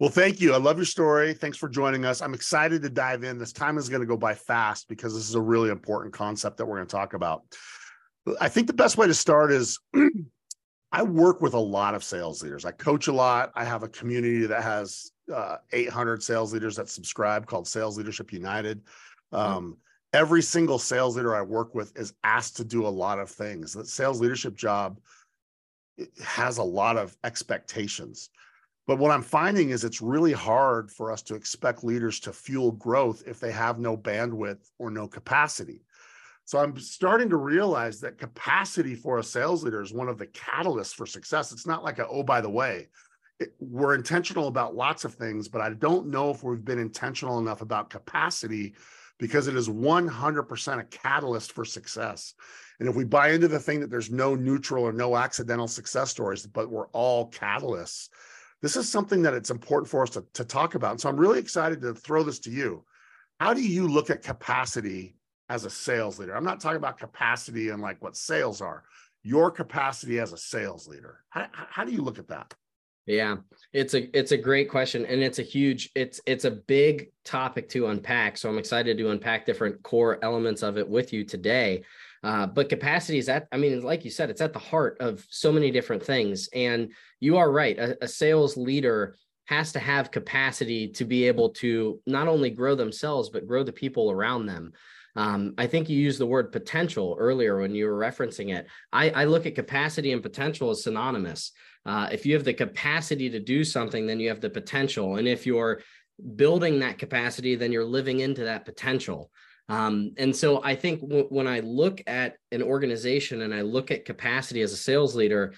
Well, 0.00 0.10
thank 0.10 0.40
you. 0.40 0.54
I 0.54 0.58
love 0.58 0.76
your 0.76 0.86
story. 0.86 1.34
Thanks 1.34 1.58
for 1.58 1.68
joining 1.68 2.04
us. 2.04 2.22
I'm 2.22 2.32
excited 2.32 2.82
to 2.82 2.88
dive 2.88 3.24
in. 3.24 3.36
This 3.36 3.52
time 3.52 3.78
is 3.78 3.88
going 3.88 4.00
to 4.00 4.06
go 4.06 4.16
by 4.16 4.32
fast 4.32 4.88
because 4.88 5.12
this 5.12 5.28
is 5.28 5.34
a 5.34 5.40
really 5.40 5.70
important 5.70 6.14
concept 6.14 6.56
that 6.58 6.66
we're 6.66 6.76
going 6.76 6.86
to 6.86 6.96
talk 6.96 7.14
about. 7.14 7.42
I 8.40 8.48
think 8.48 8.66
the 8.66 8.72
best 8.72 8.96
way 8.96 9.06
to 9.06 9.14
start 9.14 9.52
is 9.52 9.78
I 10.92 11.02
work 11.02 11.40
with 11.40 11.54
a 11.54 11.58
lot 11.58 11.94
of 11.94 12.02
sales 12.02 12.42
leaders. 12.42 12.64
I 12.64 12.70
coach 12.70 13.08
a 13.08 13.12
lot. 13.12 13.52
I 13.54 13.64
have 13.64 13.82
a 13.82 13.88
community 13.88 14.46
that 14.46 14.62
has 14.62 15.10
uh, 15.32 15.56
800 15.72 16.22
sales 16.22 16.52
leaders 16.52 16.76
that 16.76 16.88
subscribe 16.88 17.46
called 17.46 17.68
Sales 17.68 17.98
Leadership 17.98 18.32
United. 18.32 18.80
Um, 19.32 19.76
every 20.14 20.40
single 20.40 20.78
sales 20.78 21.16
leader 21.16 21.36
I 21.36 21.42
work 21.42 21.74
with 21.74 21.96
is 21.98 22.14
asked 22.24 22.56
to 22.56 22.64
do 22.64 22.86
a 22.86 22.88
lot 22.88 23.18
of 23.18 23.30
things. 23.30 23.74
The 23.74 23.84
sales 23.84 24.20
leadership 24.20 24.56
job 24.56 24.98
has 26.24 26.58
a 26.58 26.62
lot 26.62 26.96
of 26.96 27.16
expectations. 27.24 28.30
But 28.86 28.98
what 28.98 29.10
I'm 29.10 29.22
finding 29.22 29.68
is 29.68 29.84
it's 29.84 30.00
really 30.00 30.32
hard 30.32 30.90
for 30.90 31.12
us 31.12 31.20
to 31.24 31.34
expect 31.34 31.84
leaders 31.84 32.20
to 32.20 32.32
fuel 32.32 32.72
growth 32.72 33.22
if 33.26 33.38
they 33.38 33.52
have 33.52 33.78
no 33.78 33.98
bandwidth 33.98 34.70
or 34.78 34.90
no 34.90 35.06
capacity. 35.06 35.82
So 36.48 36.58
I'm 36.58 36.78
starting 36.78 37.28
to 37.28 37.36
realize 37.36 38.00
that 38.00 38.16
capacity 38.16 38.94
for 38.94 39.18
a 39.18 39.22
sales 39.22 39.62
leader 39.62 39.82
is 39.82 39.92
one 39.92 40.08
of 40.08 40.16
the 40.16 40.28
catalysts 40.28 40.94
for 40.94 41.04
success. 41.04 41.52
It's 41.52 41.66
not 41.66 41.84
like 41.84 41.98
a, 41.98 42.08
oh, 42.08 42.22
by 42.22 42.40
the 42.40 42.48
way, 42.48 42.88
it, 43.38 43.52
we're 43.60 43.94
intentional 43.94 44.48
about 44.48 44.74
lots 44.74 45.04
of 45.04 45.12
things, 45.12 45.46
but 45.46 45.60
I 45.60 45.74
don't 45.74 46.06
know 46.06 46.30
if 46.30 46.42
we've 46.42 46.64
been 46.64 46.78
intentional 46.78 47.38
enough 47.38 47.60
about 47.60 47.90
capacity 47.90 48.76
because 49.18 49.46
it 49.46 49.56
is 49.56 49.68
100% 49.68 50.78
a 50.78 50.84
catalyst 50.84 51.52
for 51.52 51.66
success. 51.66 52.32
And 52.80 52.88
if 52.88 52.96
we 52.96 53.04
buy 53.04 53.32
into 53.32 53.48
the 53.48 53.60
thing 53.60 53.80
that 53.80 53.90
there's 53.90 54.10
no 54.10 54.34
neutral 54.34 54.84
or 54.84 54.92
no 54.94 55.18
accidental 55.18 55.68
success 55.68 56.08
stories, 56.08 56.46
but 56.46 56.70
we're 56.70 56.88
all 56.92 57.30
catalysts, 57.30 58.08
this 58.62 58.74
is 58.74 58.88
something 58.88 59.20
that 59.20 59.34
it's 59.34 59.50
important 59.50 59.90
for 59.90 60.02
us 60.02 60.10
to, 60.10 60.24
to 60.32 60.46
talk 60.46 60.76
about. 60.76 60.92
And 60.92 61.00
so 61.02 61.10
I'm 61.10 61.20
really 61.20 61.40
excited 61.40 61.82
to 61.82 61.92
throw 61.92 62.22
this 62.22 62.38
to 62.38 62.50
you. 62.50 62.86
How 63.38 63.52
do 63.52 63.60
you 63.60 63.86
look 63.86 64.08
at 64.08 64.22
capacity 64.22 65.17
as 65.48 65.64
a 65.64 65.70
sales 65.70 66.18
leader? 66.18 66.36
I'm 66.36 66.44
not 66.44 66.60
talking 66.60 66.76
about 66.76 66.98
capacity 66.98 67.70
and 67.70 67.82
like 67.82 68.02
what 68.02 68.16
sales 68.16 68.60
are, 68.60 68.84
your 69.22 69.50
capacity 69.50 70.18
as 70.18 70.32
a 70.32 70.38
sales 70.38 70.86
leader. 70.86 71.24
How, 71.30 71.46
how 71.52 71.84
do 71.84 71.92
you 71.92 72.02
look 72.02 72.18
at 72.18 72.28
that? 72.28 72.54
Yeah, 73.08 73.36
it's 73.72 73.94
a 73.94 74.16
it's 74.16 74.32
a 74.32 74.36
great 74.36 74.68
question 74.68 75.06
and 75.06 75.22
it's 75.22 75.38
a 75.38 75.42
huge 75.42 75.90
it's 75.94 76.20
it's 76.26 76.44
a 76.44 76.50
big 76.50 77.10
topic 77.24 77.70
to 77.70 77.86
unpack. 77.86 78.36
So 78.36 78.50
I'm 78.50 78.58
excited 78.58 78.98
to 78.98 79.10
unpack 79.10 79.46
different 79.46 79.82
core 79.82 80.18
elements 80.22 80.62
of 80.62 80.76
it 80.76 80.86
with 80.86 81.10
you 81.14 81.24
today. 81.24 81.84
Uh, 82.22 82.46
but 82.46 82.68
capacity 82.68 83.16
is 83.16 83.30
at 83.30 83.48
I 83.50 83.56
mean, 83.56 83.82
like 83.82 84.04
you 84.04 84.10
said, 84.10 84.28
it's 84.28 84.42
at 84.42 84.52
the 84.52 84.58
heart 84.58 84.98
of 85.00 85.24
so 85.30 85.50
many 85.50 85.70
different 85.70 86.04
things. 86.04 86.50
And 86.52 86.92
you 87.18 87.38
are 87.38 87.50
right. 87.50 87.78
A, 87.78 88.04
a 88.04 88.08
sales 88.08 88.58
leader 88.58 89.16
has 89.46 89.72
to 89.72 89.78
have 89.78 90.10
capacity 90.10 90.88
to 90.88 91.06
be 91.06 91.24
able 91.24 91.48
to 91.48 92.02
not 92.06 92.28
only 92.28 92.50
grow 92.50 92.74
themselves 92.74 93.30
but 93.30 93.46
grow 93.46 93.62
the 93.62 93.72
people 93.72 94.10
around 94.10 94.44
them. 94.44 94.74
Um, 95.16 95.54
I 95.58 95.66
think 95.66 95.88
you 95.88 95.98
used 95.98 96.20
the 96.20 96.26
word 96.26 96.52
potential 96.52 97.16
earlier 97.18 97.60
when 97.60 97.74
you 97.74 97.86
were 97.86 97.98
referencing 97.98 98.54
it. 98.54 98.66
I, 98.92 99.10
I 99.10 99.24
look 99.24 99.46
at 99.46 99.54
capacity 99.54 100.12
and 100.12 100.22
potential 100.22 100.70
as 100.70 100.82
synonymous. 100.82 101.52
Uh, 101.84 102.08
if 102.12 102.26
you 102.26 102.34
have 102.34 102.44
the 102.44 102.54
capacity 102.54 103.30
to 103.30 103.40
do 103.40 103.64
something, 103.64 104.06
then 104.06 104.20
you 104.20 104.28
have 104.28 104.40
the 104.40 104.50
potential. 104.50 105.16
And 105.16 105.26
if 105.26 105.46
you're 105.46 105.80
building 106.36 106.80
that 106.80 106.98
capacity, 106.98 107.54
then 107.54 107.72
you're 107.72 107.84
living 107.84 108.20
into 108.20 108.44
that 108.44 108.64
potential. 108.64 109.30
Um, 109.68 110.12
and 110.16 110.34
so 110.34 110.62
I 110.64 110.74
think 110.74 111.00
w- 111.00 111.26
when 111.28 111.46
I 111.46 111.60
look 111.60 112.00
at 112.06 112.36
an 112.52 112.62
organization 112.62 113.42
and 113.42 113.54
I 113.54 113.62
look 113.62 113.90
at 113.90 114.04
capacity 114.04 114.62
as 114.62 114.72
a 114.72 114.76
sales 114.76 115.14
leader, 115.14 115.54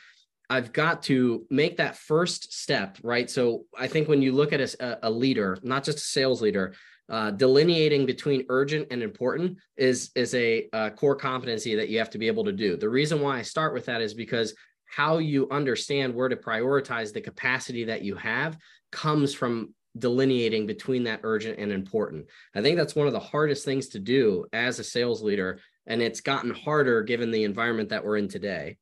I've 0.48 0.72
got 0.72 1.04
to 1.04 1.46
make 1.48 1.76
that 1.76 1.96
first 1.96 2.52
step, 2.52 2.98
right? 3.04 3.30
So 3.30 3.66
I 3.78 3.86
think 3.86 4.08
when 4.08 4.20
you 4.20 4.32
look 4.32 4.52
at 4.52 4.60
a, 4.60 4.98
a 5.06 5.10
leader, 5.10 5.56
not 5.62 5.84
just 5.84 5.98
a 5.98 6.02
sales 6.02 6.42
leader, 6.42 6.74
uh, 7.10 7.32
delineating 7.32 8.06
between 8.06 8.46
urgent 8.48 8.86
and 8.90 9.02
important 9.02 9.58
is 9.76 10.10
is 10.14 10.34
a, 10.34 10.68
a, 10.72 10.90
core 10.92 11.16
competency 11.16 11.74
that 11.74 11.88
you 11.88 11.98
have 11.98 12.10
to 12.10 12.18
be 12.18 12.28
able 12.28 12.44
to 12.44 12.52
do. 12.52 12.76
The 12.76 12.88
reason 12.88 13.20
why 13.20 13.38
I 13.38 13.42
start 13.42 13.74
with 13.74 13.86
that 13.86 14.00
is 14.00 14.14
because 14.14 14.54
how 14.86 15.18
you 15.18 15.48
understand 15.50 16.14
where 16.14 16.28
to 16.28 16.36
prioritize 16.36 17.12
the 17.12 17.20
capacity 17.20 17.84
that 17.84 18.02
you 18.02 18.14
have 18.14 18.56
comes 18.92 19.34
from 19.34 19.74
delineating 19.98 20.66
between 20.66 21.02
that 21.04 21.20
urgent 21.24 21.58
and 21.58 21.72
important. 21.72 22.26
I 22.54 22.62
think 22.62 22.76
that's 22.76 22.94
one 22.94 23.08
of 23.08 23.12
the 23.12 23.18
hardest 23.18 23.64
things 23.64 23.88
to 23.88 23.98
do 23.98 24.46
as 24.52 24.78
a 24.78 24.84
sales 24.84 25.20
leader 25.20 25.60
and 25.86 26.00
it's 26.00 26.20
gotten 26.20 26.52
harder 26.52 27.02
given 27.02 27.32
the 27.32 27.42
environment 27.42 27.88
that 27.88 28.04
we're 28.04 28.16
in 28.16 28.28
today. 28.28 28.78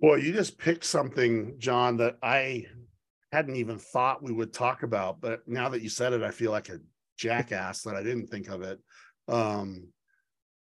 Well, 0.00 0.18
you 0.18 0.32
just 0.32 0.58
picked 0.58 0.84
something, 0.84 1.56
John, 1.58 1.96
that 1.96 2.18
I 2.22 2.66
hadn't 3.34 3.56
even 3.56 3.78
thought 3.78 4.22
we 4.22 4.32
would 4.32 4.52
talk 4.52 4.84
about, 4.84 5.20
but 5.20 5.46
now 5.48 5.68
that 5.70 5.82
you 5.82 5.88
said 5.88 6.12
it, 6.12 6.22
I 6.22 6.30
feel 6.30 6.52
like 6.52 6.68
a 6.68 6.78
jackass 7.18 7.82
that 7.82 7.96
I 7.96 8.02
didn't 8.02 8.28
think 8.28 8.48
of 8.48 8.62
it. 8.62 8.78
Um, 9.26 9.88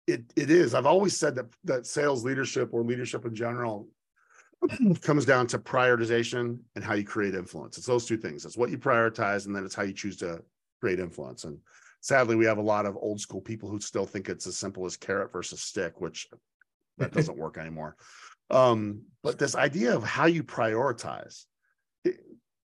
it 0.08 0.24
it 0.38 0.50
is. 0.50 0.74
I've 0.74 0.86
always 0.86 1.18
said 1.18 1.36
that 1.36 1.48
that 1.66 1.86
sales 1.86 2.24
leadership 2.24 2.70
or 2.72 2.84
leadership 2.84 3.26
in 3.26 3.36
general 3.36 3.90
comes 5.02 5.26
down 5.26 5.48
to 5.48 5.60
prioritization 5.60 6.60
and 6.76 6.84
how 6.84 6.94
you 6.94 7.04
create 7.04 7.36
influence. 7.36 7.78
It's 7.78 7.88
those 7.88 8.06
two 8.06 8.18
things. 8.18 8.46
It's 8.46 8.58
what 8.58 8.70
you 8.70 8.78
prioritize, 8.78 9.46
and 9.46 9.54
then 9.54 9.66
it's 9.66 9.76
how 9.76 9.84
you 9.84 9.94
choose 9.94 10.16
to 10.18 10.42
create 10.80 11.00
influence. 11.00 11.44
And 11.44 11.58
sadly, 12.00 12.38
we 12.38 12.46
have 12.46 12.60
a 12.60 12.70
lot 12.74 12.86
of 12.86 12.96
old 12.96 13.20
school 13.20 13.42
people 13.42 13.70
who 13.70 13.82
still 13.82 14.06
think 14.06 14.30
it's 14.30 14.48
as 14.48 14.58
simple 14.58 14.86
as 14.86 14.96
carrot 14.96 15.34
versus 15.34 15.62
stick, 15.62 16.00
which 16.00 16.28
that 16.98 17.12
doesn't 17.18 17.38
work 17.38 17.58
anymore. 17.58 17.98
Um, 18.50 19.02
but 19.22 19.38
this 19.38 19.56
idea 19.56 19.96
of 19.96 20.04
how 20.04 20.28
you 20.28 20.44
prioritize, 20.44 21.44
it, 21.44 21.53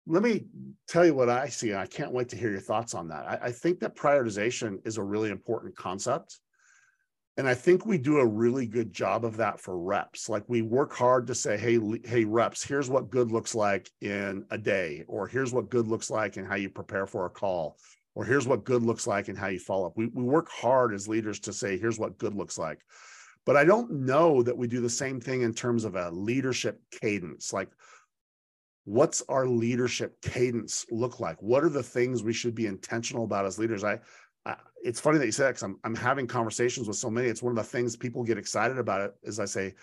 let 0.06 0.22
me 0.22 0.46
tell 0.86 1.06
you 1.06 1.14
what 1.14 1.28
I 1.28 1.48
see. 1.48 1.74
I 1.74 1.86
can't 1.86 2.12
wait 2.12 2.28
to 2.30 2.36
hear 2.36 2.50
your 2.50 2.60
thoughts 2.60 2.94
on 2.94 3.08
that. 3.08 3.26
I, 3.26 3.46
I 3.46 3.52
think 3.52 3.80
that 3.80 3.96
prioritization 3.96 4.78
is 4.86 4.98
a 4.98 5.02
really 5.02 5.30
important 5.30 5.76
concept. 5.76 6.40
And 7.36 7.48
I 7.48 7.54
think 7.54 7.84
we 7.84 7.98
do 7.98 8.18
a 8.18 8.26
really 8.26 8.66
good 8.66 8.92
job 8.92 9.24
of 9.24 9.36
that 9.38 9.58
for 9.58 9.76
reps. 9.76 10.28
Like 10.28 10.44
we 10.46 10.62
work 10.62 10.94
hard 10.94 11.26
to 11.26 11.34
say, 11.34 11.56
hey, 11.56 11.80
hey, 12.04 12.24
reps, 12.24 12.62
here's 12.62 12.88
what 12.88 13.10
good 13.10 13.32
looks 13.32 13.56
like 13.56 13.90
in 14.02 14.44
a 14.50 14.58
day, 14.58 15.04
or 15.08 15.26
here's 15.26 15.52
what 15.52 15.68
good 15.68 15.88
looks 15.88 16.10
like 16.10 16.36
and 16.36 16.46
how 16.46 16.54
you 16.54 16.70
prepare 16.70 17.06
for 17.06 17.26
a 17.26 17.30
call, 17.30 17.76
or 18.14 18.24
here's 18.24 18.46
what 18.46 18.64
good 18.64 18.82
looks 18.82 19.08
like 19.08 19.26
and 19.26 19.36
how 19.36 19.48
you 19.48 19.58
follow 19.58 19.86
up. 19.86 19.96
We, 19.96 20.06
we 20.06 20.22
work 20.22 20.48
hard 20.48 20.94
as 20.94 21.08
leaders 21.08 21.40
to 21.40 21.52
say, 21.52 21.76
here's 21.76 21.98
what 21.98 22.18
good 22.18 22.34
looks 22.34 22.56
like. 22.56 22.78
But 23.44 23.56
I 23.56 23.64
don't 23.64 23.90
know 23.90 24.42
that 24.44 24.56
we 24.56 24.68
do 24.68 24.80
the 24.80 24.88
same 24.88 25.20
thing 25.20 25.42
in 25.42 25.54
terms 25.54 25.84
of 25.84 25.96
a 25.96 26.10
leadership 26.10 26.80
cadence. 27.00 27.52
Like, 27.52 27.68
what's 28.84 29.22
our 29.28 29.46
leadership 29.46 30.20
cadence 30.20 30.86
look 30.90 31.20
like? 31.20 31.42
What 31.42 31.64
are 31.64 31.70
the 31.70 31.82
things 31.82 32.22
we 32.22 32.32
should 32.32 32.54
be 32.54 32.66
intentional 32.66 33.24
about 33.24 33.46
as 33.46 33.58
leaders? 33.58 33.84
I, 33.84 34.00
I 34.46 34.56
it's 34.82 35.00
funny 35.00 35.18
that 35.18 35.26
you 35.26 35.32
said 35.32 35.46
that 35.46 35.50
because 35.50 35.62
I'm 35.62 35.78
I'm 35.84 35.96
having 35.96 36.26
conversations 36.26 36.86
with 36.86 36.96
so 36.96 37.10
many. 37.10 37.28
It's 37.28 37.42
one 37.42 37.52
of 37.52 37.56
the 37.56 37.70
things 37.70 37.96
people 37.96 38.22
get 38.22 38.38
excited 38.38 38.78
about 38.78 39.00
it. 39.00 39.14
Is 39.22 39.40
I 39.40 39.46
say, 39.46 39.74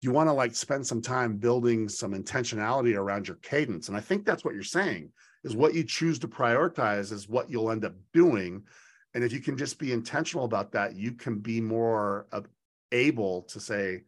you 0.00 0.12
want 0.12 0.28
to 0.28 0.32
like 0.32 0.54
spend 0.54 0.86
some 0.86 1.02
time 1.02 1.36
building 1.36 1.88
some 1.88 2.12
intentionality 2.12 2.96
around 2.96 3.26
your 3.26 3.38
cadence, 3.38 3.88
and 3.88 3.96
I 3.96 4.00
think 4.00 4.24
that's 4.24 4.44
what 4.44 4.54
you're 4.54 4.62
saying. 4.62 5.10
Is 5.44 5.56
what 5.56 5.74
you 5.74 5.84
choose 5.84 6.18
to 6.20 6.28
prioritize 6.28 7.12
is 7.12 7.28
what 7.28 7.50
you'll 7.50 7.70
end 7.70 7.84
up 7.84 7.94
doing. 8.12 8.62
And 9.14 9.24
if 9.24 9.32
you 9.32 9.40
can 9.40 9.56
just 9.56 9.78
be 9.78 9.92
intentional 9.92 10.44
about 10.44 10.72
that, 10.72 10.94
you 10.94 11.12
can 11.12 11.38
be 11.38 11.60
more 11.60 12.26
able 12.92 13.42
to 13.42 13.60
say, 13.60 14.02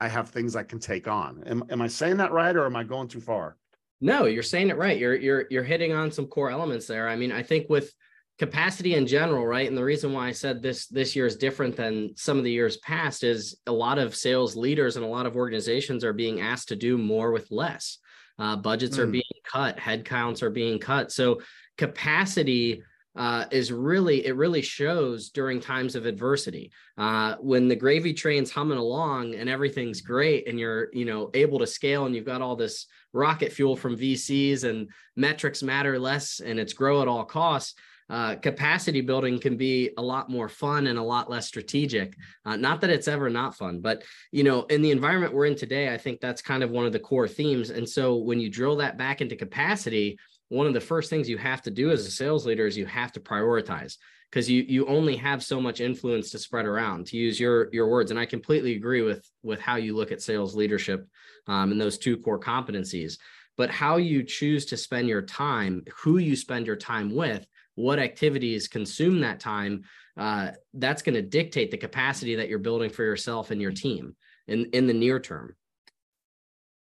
I 0.00 0.08
have 0.08 0.30
things 0.30 0.56
I 0.56 0.62
can 0.62 0.80
take 0.80 1.06
on. 1.06 1.44
Am, 1.46 1.62
am 1.70 1.82
I 1.82 1.86
saying 1.86 2.16
that 2.16 2.32
right 2.32 2.56
or 2.56 2.64
am 2.64 2.74
I 2.74 2.84
going 2.84 3.08
too 3.08 3.20
far? 3.20 3.56
No, 4.00 4.24
you're 4.26 4.42
saying 4.42 4.70
it 4.70 4.76
right. 4.76 4.98
You're 4.98 5.16
you're 5.16 5.46
you're 5.50 5.62
hitting 5.62 5.92
on 5.92 6.10
some 6.10 6.26
core 6.26 6.50
elements 6.50 6.86
there. 6.86 7.08
I 7.08 7.16
mean, 7.16 7.32
I 7.32 7.42
think 7.42 7.68
with 7.68 7.92
capacity 8.38 8.94
in 8.94 9.06
general, 9.06 9.46
right? 9.46 9.68
And 9.68 9.76
the 9.76 9.84
reason 9.84 10.14
why 10.14 10.28
I 10.28 10.32
said 10.32 10.62
this 10.62 10.86
this 10.86 11.14
year 11.14 11.26
is 11.26 11.36
different 11.36 11.76
than 11.76 12.16
some 12.16 12.38
of 12.38 12.44
the 12.44 12.50
years 12.50 12.78
past 12.78 13.22
is 13.22 13.60
a 13.66 13.72
lot 13.72 13.98
of 13.98 14.16
sales 14.16 14.56
leaders 14.56 14.96
and 14.96 15.04
a 15.04 15.08
lot 15.08 15.26
of 15.26 15.36
organizations 15.36 16.04
are 16.04 16.14
being 16.14 16.40
asked 16.40 16.68
to 16.68 16.76
do 16.76 16.96
more 16.96 17.32
with 17.32 17.50
less. 17.50 17.98
Uh, 18.38 18.56
budgets 18.56 18.96
mm. 18.96 19.00
are 19.00 19.04
hmm. 19.04 19.12
being 19.12 19.22
cut, 19.44 19.76
headcounts 19.76 20.42
are 20.42 20.48
being 20.48 20.78
cut. 20.78 21.12
So 21.12 21.42
capacity 21.76 22.82
uh, 23.16 23.44
is 23.50 23.72
really 23.72 24.26
it 24.26 24.36
really 24.36 24.62
shows 24.62 25.30
during 25.30 25.60
times 25.60 25.94
of 25.94 26.06
adversity. 26.06 26.70
Uh, 26.96 27.36
when 27.40 27.68
the 27.68 27.76
gravy 27.76 28.12
train's 28.12 28.50
humming 28.50 28.78
along 28.78 29.34
and 29.34 29.48
everything's 29.48 30.00
great 30.00 30.46
and 30.46 30.58
you're 30.60 30.88
you 30.92 31.04
know 31.04 31.30
able 31.34 31.58
to 31.58 31.66
scale 31.66 32.06
and 32.06 32.14
you've 32.14 32.24
got 32.24 32.42
all 32.42 32.56
this 32.56 32.86
rocket 33.12 33.52
fuel 33.52 33.74
from 33.74 33.96
vcs 33.96 34.62
and 34.62 34.88
metrics 35.16 35.62
matter 35.62 35.98
less 35.98 36.40
and 36.40 36.60
it's 36.60 36.72
grow 36.72 37.02
at 37.02 37.08
all 37.08 37.24
costs 37.24 37.74
uh, 38.10 38.34
capacity 38.36 39.00
building 39.00 39.38
can 39.38 39.56
be 39.56 39.90
a 39.96 40.02
lot 40.02 40.28
more 40.28 40.48
fun 40.48 40.88
and 40.88 40.98
a 40.98 41.02
lot 41.02 41.30
less 41.30 41.46
strategic. 41.46 42.16
Uh, 42.44 42.56
not 42.56 42.80
that 42.80 42.90
it's 42.90 43.06
ever 43.06 43.30
not 43.30 43.56
fun 43.56 43.80
but 43.80 44.02
you 44.30 44.44
know 44.44 44.62
in 44.64 44.82
the 44.82 44.90
environment 44.90 45.32
we're 45.32 45.46
in 45.46 45.56
today 45.56 45.92
i 45.92 45.98
think 45.98 46.20
that's 46.20 46.42
kind 46.42 46.62
of 46.62 46.70
one 46.70 46.86
of 46.86 46.92
the 46.92 46.98
core 46.98 47.28
themes. 47.28 47.70
And 47.70 47.88
so 47.88 48.16
when 48.16 48.40
you 48.40 48.50
drill 48.50 48.76
that 48.76 48.98
back 48.98 49.20
into 49.20 49.36
capacity 49.36 50.18
one 50.50 50.66
of 50.66 50.74
the 50.74 50.80
first 50.80 51.08
things 51.08 51.28
you 51.28 51.38
have 51.38 51.62
to 51.62 51.70
do 51.70 51.90
as 51.90 52.04
a 52.06 52.10
sales 52.10 52.44
leader 52.44 52.66
is 52.66 52.76
you 52.76 52.84
have 52.84 53.12
to 53.12 53.20
prioritize 53.20 53.96
because 54.28 54.50
you 54.50 54.64
you 54.68 54.84
only 54.86 55.16
have 55.16 55.42
so 55.42 55.60
much 55.60 55.80
influence 55.80 56.30
to 56.30 56.38
spread 56.38 56.66
around 56.66 57.06
to 57.06 57.16
use 57.16 57.40
your 57.40 57.72
your 57.72 57.88
words. 57.88 58.10
And 58.10 58.20
i 58.20 58.26
completely 58.26 58.74
agree 58.74 59.02
with 59.02 59.28
with 59.42 59.60
how 59.60 59.76
you 59.76 59.96
look 59.96 60.12
at 60.12 60.20
sales 60.20 60.54
leadership 60.54 61.06
um, 61.46 61.70
and 61.70 61.80
those 61.80 61.98
two 61.98 62.18
core 62.18 62.38
competencies. 62.38 63.16
But 63.56 63.70
how 63.70 63.96
you 63.96 64.24
choose 64.24 64.66
to 64.66 64.76
spend 64.76 65.08
your 65.08 65.22
time 65.22 65.84
who 66.02 66.18
you 66.18 66.34
spend 66.34 66.66
your 66.66 66.76
time 66.76 67.14
with 67.14 67.46
what 67.76 68.00
activities 68.00 68.66
consume 68.66 69.20
that 69.20 69.38
time 69.40 69.84
uh, 70.16 70.50
that's 70.74 71.02
going 71.02 71.14
to 71.14 71.22
dictate 71.22 71.70
the 71.70 71.76
capacity 71.76 72.34
that 72.36 72.48
you're 72.48 72.58
building 72.58 72.90
for 72.90 73.04
yourself 73.04 73.52
and 73.52 73.62
your 73.62 73.72
team 73.72 74.16
in 74.48 74.66
in 74.72 74.88
the 74.88 74.94
near 74.94 75.20
term 75.20 75.54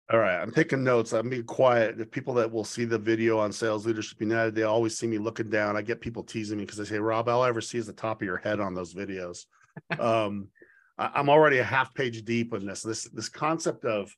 all 0.09 0.19
right, 0.19 0.39
I'm 0.39 0.51
taking 0.51 0.83
notes. 0.83 1.11
I'm 1.11 1.29
being 1.29 1.43
quiet. 1.43 1.97
The 1.97 2.05
people 2.05 2.33
that 2.35 2.49
will 2.49 2.63
see 2.63 2.85
the 2.85 2.97
video 2.97 3.39
on 3.39 3.51
Sales 3.51 3.85
Leadership 3.85 4.21
United, 4.21 4.55
they 4.55 4.63
always 4.63 4.97
see 4.97 5.07
me 5.07 5.17
looking 5.17 5.49
down. 5.49 5.75
I 5.75 5.81
get 5.81 5.99
people 5.99 6.23
teasing 6.23 6.57
me 6.57 6.63
because 6.63 6.77
they 6.77 6.85
say, 6.85 6.99
"Rob, 6.99 7.27
all 7.27 7.43
I 7.43 7.49
ever 7.49 7.59
see 7.59 7.77
is 7.77 7.87
the 7.87 7.93
top 7.93 8.21
of 8.21 8.25
your 8.25 8.37
head 8.37 8.61
on 8.61 8.73
those 8.73 8.93
videos." 8.93 9.45
um, 9.99 10.47
I, 10.97 11.19
am 11.19 11.29
already 11.29 11.57
a 11.57 11.63
half 11.63 11.93
page 11.93 12.23
deep 12.23 12.53
in 12.53 12.65
this. 12.65 12.81
This 12.83 13.03
this 13.09 13.27
concept 13.29 13.83
of 13.83 14.15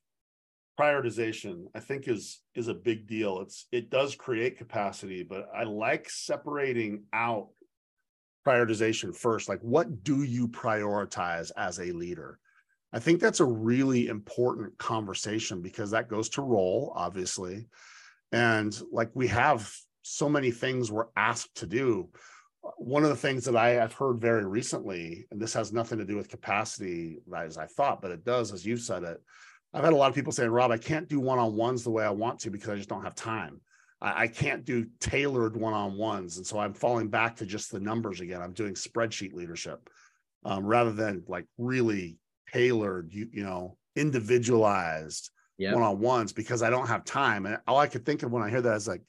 prioritization, 0.78 1.64
I 1.74 1.80
think, 1.80 2.08
is 2.08 2.40
is 2.54 2.68
a 2.68 2.74
big 2.74 3.06
deal. 3.06 3.40
It's 3.40 3.66
it 3.72 3.90
does 3.90 4.14
create 4.14 4.58
capacity, 4.58 5.24
but 5.24 5.48
I 5.54 5.64
like 5.64 6.08
separating 6.08 7.02
out 7.12 7.48
prioritization 8.46 9.14
first. 9.14 9.48
Like, 9.48 9.60
what 9.60 10.02
do 10.02 10.22
you 10.22 10.48
prioritize 10.48 11.50
as 11.56 11.78
a 11.78 11.92
leader? 11.92 12.38
I 12.92 12.98
think 12.98 13.20
that's 13.20 13.40
a 13.40 13.44
really 13.44 14.08
important 14.08 14.76
conversation 14.78 15.62
because 15.62 15.92
that 15.92 16.08
goes 16.08 16.28
to 16.30 16.42
role, 16.42 16.92
obviously. 16.96 17.66
And 18.32 18.78
like 18.90 19.10
we 19.14 19.28
have 19.28 19.72
so 20.02 20.28
many 20.28 20.50
things 20.50 20.90
we're 20.90 21.06
asked 21.16 21.54
to 21.56 21.66
do. 21.66 22.08
One 22.76 23.04
of 23.04 23.10
the 23.10 23.16
things 23.16 23.44
that 23.44 23.56
I 23.56 23.70
have 23.70 23.92
heard 23.92 24.20
very 24.20 24.44
recently, 24.44 25.26
and 25.30 25.40
this 25.40 25.54
has 25.54 25.72
nothing 25.72 25.98
to 25.98 26.04
do 26.04 26.16
with 26.16 26.28
capacity 26.28 27.18
as 27.34 27.56
I 27.56 27.66
thought, 27.66 28.02
but 28.02 28.10
it 28.10 28.24
does, 28.24 28.52
as 28.52 28.66
you 28.66 28.76
said 28.76 29.02
it. 29.04 29.22
I've 29.72 29.84
had 29.84 29.92
a 29.92 29.96
lot 29.96 30.08
of 30.08 30.16
people 30.16 30.32
saying, 30.32 30.50
Rob, 30.50 30.72
I 30.72 30.78
can't 30.78 31.08
do 31.08 31.20
one 31.20 31.38
on 31.38 31.54
ones 31.54 31.84
the 31.84 31.90
way 31.90 32.04
I 32.04 32.10
want 32.10 32.40
to 32.40 32.50
because 32.50 32.70
I 32.70 32.76
just 32.76 32.88
don't 32.88 33.04
have 33.04 33.14
time. 33.14 33.60
I, 34.02 34.28
can't 34.28 34.64
do 34.64 34.86
tailored 34.98 35.56
one 35.56 35.74
on 35.74 35.96
ones. 35.96 36.38
And 36.38 36.46
so 36.46 36.58
I'm 36.58 36.72
falling 36.72 37.08
back 37.08 37.36
to 37.36 37.46
just 37.46 37.70
the 37.70 37.80
numbers 37.80 38.20
again. 38.20 38.40
I'm 38.40 38.54
doing 38.54 38.72
spreadsheet 38.72 39.34
leadership 39.34 39.90
um, 40.44 40.64
rather 40.64 40.92
than 40.92 41.22
like 41.28 41.44
really 41.58 42.16
tailored, 42.52 43.12
you, 43.12 43.28
you 43.32 43.42
know, 43.42 43.76
individualized 43.96 45.30
yep. 45.58 45.74
one-on-ones 45.74 46.32
because 46.32 46.62
I 46.62 46.70
don't 46.70 46.86
have 46.88 47.04
time. 47.04 47.46
And 47.46 47.58
all 47.66 47.78
I 47.78 47.86
could 47.86 48.04
think 48.04 48.22
of 48.22 48.30
when 48.30 48.42
I 48.42 48.50
hear 48.50 48.62
that 48.62 48.76
is 48.76 48.88
like, 48.88 49.02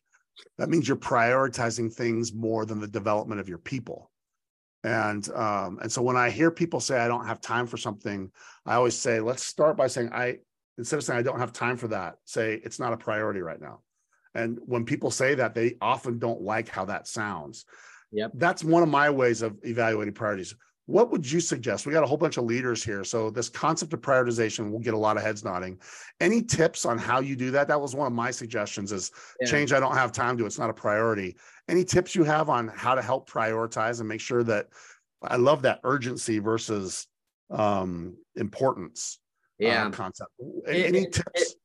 that 0.57 0.69
means 0.69 0.87
you're 0.87 0.97
prioritizing 0.97 1.93
things 1.93 2.33
more 2.33 2.65
than 2.65 2.79
the 2.79 2.87
development 2.87 3.41
of 3.41 3.49
your 3.49 3.57
people. 3.57 4.09
And 4.83 5.29
um, 5.33 5.77
and 5.81 5.91
so 5.91 6.01
when 6.01 6.17
I 6.17 6.31
hear 6.31 6.49
people 6.49 6.79
say 6.79 6.97
I 6.99 7.07
don't 7.07 7.27
have 7.27 7.39
time 7.39 7.67
for 7.67 7.77
something, 7.77 8.31
I 8.65 8.75
always 8.75 8.97
say, 8.97 9.19
let's 9.19 9.43
start 9.43 9.77
by 9.77 9.87
saying 9.87 10.09
I 10.11 10.37
instead 10.77 10.97
of 10.97 11.03
saying 11.03 11.19
I 11.19 11.21
don't 11.21 11.39
have 11.39 11.53
time 11.53 11.77
for 11.77 11.89
that, 11.89 12.15
say 12.25 12.59
it's 12.63 12.79
not 12.79 12.93
a 12.93 12.97
priority 12.97 13.41
right 13.41 13.61
now. 13.61 13.81
And 14.33 14.57
when 14.65 14.85
people 14.85 15.11
say 15.11 15.35
that, 15.35 15.53
they 15.53 15.75
often 15.81 16.17
don't 16.17 16.41
like 16.41 16.69
how 16.69 16.85
that 16.85 17.07
sounds. 17.07 17.65
Yep. 18.11 18.31
That's 18.35 18.63
one 18.63 18.81
of 18.81 18.89
my 18.89 19.09
ways 19.09 19.41
of 19.41 19.59
evaluating 19.63 20.13
priorities 20.13 20.55
what 20.91 21.09
would 21.09 21.29
you 21.29 21.39
suggest? 21.39 21.85
We 21.85 21.93
got 21.93 22.03
a 22.03 22.07
whole 22.07 22.17
bunch 22.17 22.37
of 22.37 22.43
leaders 22.43 22.83
here. 22.83 23.05
So 23.05 23.29
this 23.29 23.47
concept 23.47 23.93
of 23.93 24.01
prioritization 24.01 24.71
will 24.71 24.79
get 24.79 24.93
a 24.93 24.97
lot 24.97 25.15
of 25.15 25.23
heads 25.23 25.43
nodding. 25.43 25.79
Any 26.19 26.41
tips 26.41 26.85
on 26.85 26.97
how 26.97 27.21
you 27.21 27.37
do 27.37 27.49
that? 27.51 27.69
That 27.69 27.79
was 27.79 27.95
one 27.95 28.07
of 28.07 28.13
my 28.13 28.29
suggestions 28.29 28.91
is 28.91 29.11
yeah. 29.39 29.47
change 29.47 29.71
I 29.71 29.79
don't 29.79 29.95
have 29.95 30.11
time 30.11 30.37
to. 30.37 30.45
It's 30.45 30.59
not 30.59 30.69
a 30.69 30.73
priority. 30.73 31.37
Any 31.69 31.85
tips 31.85 32.13
you 32.13 32.25
have 32.25 32.49
on 32.49 32.67
how 32.67 32.93
to 32.93 33.01
help 33.01 33.29
prioritize 33.29 34.01
and 34.01 34.09
make 34.09 34.19
sure 34.19 34.43
that 34.43 34.67
I 35.21 35.37
love 35.37 35.61
that 35.61 35.79
urgency 35.83 36.39
versus 36.39 37.07
um 37.51 38.15
importance 38.37 39.19
uh, 39.61 39.67
yeah 39.67 39.85
uh, 39.85 39.89
concept. 39.91 40.31
Any, 40.67 40.79
it, 40.79 40.85
any 40.87 41.05
tips? 41.09 41.55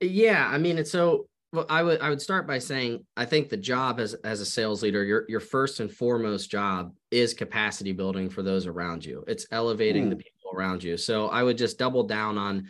It, 0.00 0.10
yeah, 0.10 0.46
I 0.46 0.58
mean 0.58 0.78
it's 0.78 0.90
so 0.90 1.26
well, 1.54 1.66
I 1.70 1.82
would 1.82 2.00
I 2.00 2.10
would 2.10 2.20
start 2.20 2.46
by 2.46 2.58
saying 2.58 3.06
I 3.16 3.24
think 3.24 3.48
the 3.48 3.56
job 3.56 4.00
as 4.00 4.14
as 4.14 4.40
a 4.40 4.46
sales 4.46 4.82
leader, 4.82 5.04
your 5.04 5.24
your 5.28 5.40
first 5.40 5.80
and 5.80 5.90
foremost 5.90 6.50
job 6.50 6.92
is 7.14 7.32
capacity 7.32 7.92
building 7.92 8.28
for 8.28 8.42
those 8.42 8.66
around 8.66 9.04
you. 9.04 9.24
It's 9.28 9.46
elevating 9.52 10.06
mm. 10.06 10.10
the 10.10 10.16
people 10.16 10.50
around 10.54 10.82
you. 10.82 10.96
So 10.96 11.28
I 11.28 11.42
would 11.42 11.56
just 11.56 11.78
double 11.78 12.02
down 12.02 12.36
on 12.36 12.66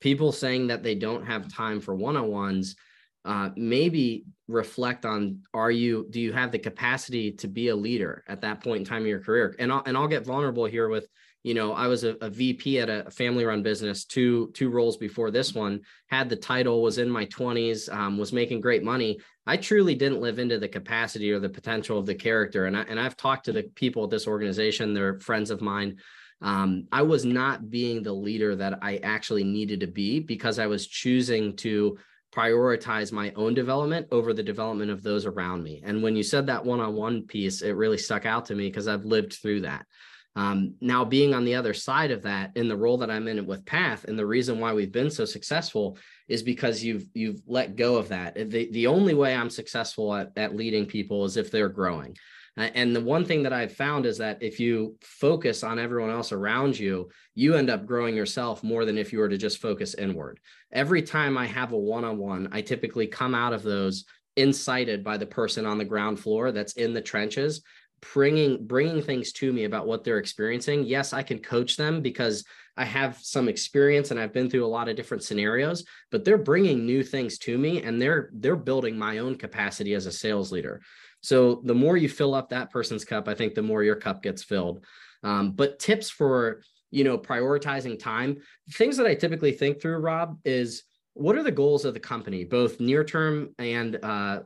people 0.00 0.32
saying 0.32 0.66
that 0.66 0.82
they 0.82 0.96
don't 0.96 1.24
have 1.24 1.52
time 1.52 1.80
for 1.80 1.94
one-on-ones. 1.94 2.76
Uh, 3.24 3.50
maybe 3.56 4.24
reflect 4.48 5.06
on 5.06 5.38
are 5.54 5.70
you 5.70 6.06
do 6.10 6.20
you 6.20 6.30
have 6.30 6.52
the 6.52 6.58
capacity 6.58 7.32
to 7.32 7.48
be 7.48 7.68
a 7.68 7.74
leader 7.74 8.22
at 8.28 8.42
that 8.42 8.62
point 8.62 8.80
in 8.80 8.84
time 8.84 9.00
in 9.00 9.08
your 9.08 9.18
career 9.18 9.56
and 9.58 9.72
I'll, 9.72 9.82
and 9.86 9.96
I'll 9.96 10.06
get 10.06 10.26
vulnerable 10.26 10.66
here 10.66 10.90
with 10.90 11.08
you 11.44 11.52
know, 11.52 11.74
I 11.74 11.86
was 11.86 12.04
a, 12.04 12.16
a 12.22 12.30
VP 12.30 12.80
at 12.80 12.88
a 12.88 13.10
family 13.10 13.44
run 13.44 13.62
business, 13.62 14.06
two 14.06 14.50
two 14.54 14.70
roles 14.70 14.96
before 14.96 15.30
this 15.30 15.54
one, 15.54 15.82
had 16.06 16.30
the 16.30 16.36
title, 16.36 16.82
was 16.82 16.96
in 16.96 17.08
my 17.08 17.26
20s, 17.26 17.92
um, 17.92 18.16
was 18.16 18.32
making 18.32 18.62
great 18.62 18.82
money. 18.82 19.20
I 19.46 19.56
truly 19.56 19.94
didn't 19.94 20.20
live 20.20 20.38
into 20.38 20.58
the 20.58 20.68
capacity 20.68 21.30
or 21.30 21.38
the 21.38 21.48
potential 21.48 21.98
of 21.98 22.06
the 22.06 22.14
character. 22.14 22.66
And 22.66 22.76
I 22.76 22.82
and 22.82 22.98
I've 22.98 23.16
talked 23.16 23.44
to 23.46 23.52
the 23.52 23.64
people 23.74 24.04
at 24.04 24.10
this 24.10 24.26
organization, 24.26 24.94
they're 24.94 25.20
friends 25.20 25.50
of 25.50 25.60
mine. 25.60 25.98
Um, 26.40 26.88
I 26.92 27.02
was 27.02 27.24
not 27.24 27.70
being 27.70 28.02
the 28.02 28.12
leader 28.12 28.56
that 28.56 28.78
I 28.82 28.98
actually 28.98 29.44
needed 29.44 29.80
to 29.80 29.86
be 29.86 30.20
because 30.20 30.58
I 30.58 30.66
was 30.66 30.86
choosing 30.86 31.56
to 31.56 31.96
prioritize 32.34 33.12
my 33.12 33.32
own 33.36 33.54
development 33.54 34.08
over 34.10 34.34
the 34.34 34.42
development 34.42 34.90
of 34.90 35.02
those 35.02 35.24
around 35.24 35.62
me. 35.62 35.80
And 35.84 36.02
when 36.02 36.16
you 36.16 36.24
said 36.24 36.46
that 36.46 36.64
one-on-one 36.64 37.26
piece, 37.26 37.62
it 37.62 37.72
really 37.72 37.96
stuck 37.96 38.26
out 38.26 38.46
to 38.46 38.54
me 38.54 38.68
because 38.68 38.88
I've 38.88 39.04
lived 39.04 39.34
through 39.34 39.60
that. 39.60 39.86
Um, 40.36 40.74
now, 40.80 41.04
being 41.04 41.32
on 41.32 41.44
the 41.44 41.54
other 41.54 41.72
side 41.72 42.10
of 42.10 42.22
that 42.22 42.56
in 42.56 42.66
the 42.66 42.76
role 42.76 42.98
that 42.98 43.10
I'm 43.10 43.28
in 43.28 43.46
with 43.46 43.64
Path, 43.64 44.04
and 44.04 44.18
the 44.18 44.26
reason 44.26 44.58
why 44.58 44.72
we've 44.72 44.90
been 44.90 45.10
so 45.10 45.24
successful 45.24 45.96
is 46.28 46.42
because 46.42 46.82
you've 46.82 47.06
you've 47.14 47.40
let 47.46 47.76
go 47.76 47.96
of 47.96 48.08
that. 48.08 48.34
The, 48.34 48.70
the 48.70 48.86
only 48.86 49.14
way 49.14 49.34
I'm 49.34 49.50
successful 49.50 50.14
at, 50.14 50.32
at 50.36 50.56
leading 50.56 50.86
people 50.86 51.24
is 51.24 51.36
if 51.36 51.50
they're 51.50 51.68
growing. 51.68 52.16
And 52.56 52.94
the 52.94 53.00
one 53.00 53.24
thing 53.24 53.42
that 53.42 53.52
I've 53.52 53.74
found 53.74 54.06
is 54.06 54.18
that 54.18 54.40
if 54.40 54.60
you 54.60 54.96
focus 55.00 55.64
on 55.64 55.80
everyone 55.80 56.10
else 56.10 56.30
around 56.30 56.78
you, 56.78 57.10
you 57.34 57.56
end 57.56 57.68
up 57.68 57.84
growing 57.84 58.14
yourself 58.14 58.62
more 58.62 58.84
than 58.84 58.96
if 58.96 59.12
you 59.12 59.18
were 59.18 59.28
to 59.28 59.36
just 59.36 59.58
focus 59.58 59.94
inward. 59.94 60.38
Every 60.70 61.02
time 61.02 61.36
I 61.36 61.46
have 61.46 61.72
a 61.72 61.76
one 61.76 62.04
on 62.04 62.16
one, 62.16 62.48
I 62.52 62.60
typically 62.60 63.08
come 63.08 63.34
out 63.34 63.52
of 63.52 63.64
those 63.64 64.04
incited 64.36 65.02
by 65.02 65.16
the 65.16 65.26
person 65.26 65.66
on 65.66 65.78
the 65.78 65.84
ground 65.84 66.20
floor 66.20 66.52
that's 66.52 66.74
in 66.74 66.92
the 66.92 67.02
trenches 67.02 67.60
bringing 68.12 68.66
bringing 68.66 69.02
things 69.02 69.32
to 69.32 69.52
me 69.52 69.64
about 69.64 69.86
what 69.86 70.04
they're 70.04 70.18
experiencing. 70.18 70.84
Yes 70.84 71.12
i 71.12 71.22
can 71.22 71.38
coach 71.38 71.76
them 71.76 72.00
because 72.00 72.44
i 72.76 72.84
have 72.84 73.18
some 73.18 73.48
experience 73.48 74.10
and 74.10 74.18
i've 74.18 74.32
been 74.32 74.50
through 74.50 74.64
a 74.64 74.66
lot 74.66 74.88
of 74.88 74.96
different 74.96 75.22
scenarios 75.22 75.84
but 76.10 76.24
they're 76.24 76.38
bringing 76.38 76.84
new 76.84 77.02
things 77.02 77.38
to 77.38 77.56
me 77.56 77.82
and 77.82 78.00
they're 78.00 78.30
they're 78.34 78.56
building 78.56 78.98
my 78.98 79.18
own 79.18 79.36
capacity 79.36 79.94
as 79.94 80.06
a 80.06 80.12
sales 80.12 80.52
leader. 80.52 80.80
So 81.20 81.62
the 81.64 81.74
more 81.74 81.96
you 81.96 82.08
fill 82.08 82.34
up 82.34 82.50
that 82.50 82.70
person's 82.70 83.04
cup 83.04 83.28
i 83.28 83.34
think 83.34 83.54
the 83.54 83.62
more 83.62 83.82
your 83.82 83.96
cup 83.96 84.22
gets 84.22 84.42
filled. 84.42 84.84
Um, 85.22 85.52
but 85.52 85.78
tips 85.78 86.10
for 86.10 86.62
you 86.90 87.02
know 87.02 87.18
prioritizing 87.18 87.98
time 87.98 88.36
things 88.70 88.96
that 88.98 89.06
i 89.06 89.14
typically 89.14 89.52
think 89.52 89.80
through 89.80 89.96
rob 89.96 90.38
is 90.44 90.84
what 91.14 91.36
are 91.36 91.42
the 91.42 91.50
goals 91.50 91.84
of 91.84 91.94
the 91.94 92.00
company 92.00 92.44
both 92.44 92.78
near 92.78 93.02
term 93.02 93.54
and 93.58 93.98
uh, 94.02 94.40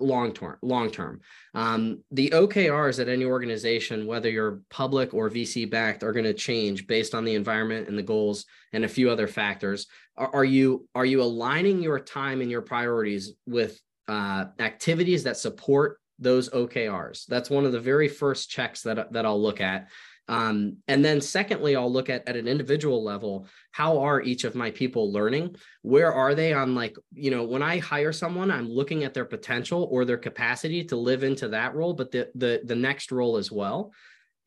long 0.00 0.32
term 0.32 0.56
long 0.62 0.90
term. 0.90 1.20
Um, 1.54 2.02
the 2.10 2.30
okrs 2.30 3.00
at 3.00 3.08
any 3.08 3.24
organization 3.24 4.06
whether 4.06 4.28
you're 4.28 4.60
public 4.70 5.14
or 5.14 5.30
vc 5.30 5.70
backed 5.70 6.02
are 6.02 6.12
going 6.12 6.24
to 6.24 6.34
change 6.34 6.86
based 6.86 7.14
on 7.14 7.24
the 7.24 7.34
environment 7.34 7.88
and 7.88 7.96
the 7.96 8.02
goals 8.02 8.44
and 8.72 8.84
a 8.84 8.88
few 8.88 9.10
other 9.10 9.26
factors. 9.26 9.86
Are, 10.16 10.34
are 10.34 10.44
you 10.44 10.86
are 10.94 11.06
you 11.06 11.22
aligning 11.22 11.82
your 11.82 11.98
time 11.98 12.40
and 12.40 12.50
your 12.50 12.62
priorities 12.62 13.32
with 13.46 13.80
uh, 14.08 14.46
activities 14.58 15.24
that 15.24 15.36
support 15.36 15.98
those 16.20 16.48
okrs 16.50 17.26
that's 17.26 17.50
one 17.50 17.64
of 17.64 17.72
the 17.72 17.80
very 17.80 18.06
first 18.06 18.48
checks 18.48 18.82
that 18.82 19.12
that 19.12 19.26
i'll 19.26 19.42
look 19.42 19.60
at 19.60 19.88
um, 20.28 20.78
and 20.88 21.04
then 21.04 21.20
secondly, 21.20 21.76
I'll 21.76 21.92
look 21.92 22.08
at 22.08 22.26
at 22.28 22.36
an 22.36 22.48
individual 22.48 23.04
level, 23.04 23.46
how 23.72 23.98
are 23.98 24.22
each 24.22 24.44
of 24.44 24.54
my 24.54 24.70
people 24.70 25.12
learning? 25.12 25.56
Where 25.82 26.12
are 26.12 26.34
they 26.34 26.54
on 26.54 26.74
like, 26.74 26.96
you 27.12 27.30
know, 27.30 27.44
when 27.44 27.62
I 27.62 27.78
hire 27.78 28.12
someone, 28.12 28.50
I'm 28.50 28.68
looking 28.68 29.04
at 29.04 29.12
their 29.12 29.26
potential 29.26 29.86
or 29.90 30.04
their 30.04 30.16
capacity 30.16 30.84
to 30.84 30.96
live 30.96 31.24
into 31.24 31.48
that 31.48 31.74
role, 31.74 31.92
but 31.92 32.10
the 32.10 32.30
the 32.34 32.62
the 32.64 32.74
next 32.74 33.12
role 33.12 33.36
as 33.36 33.52
well. 33.52 33.92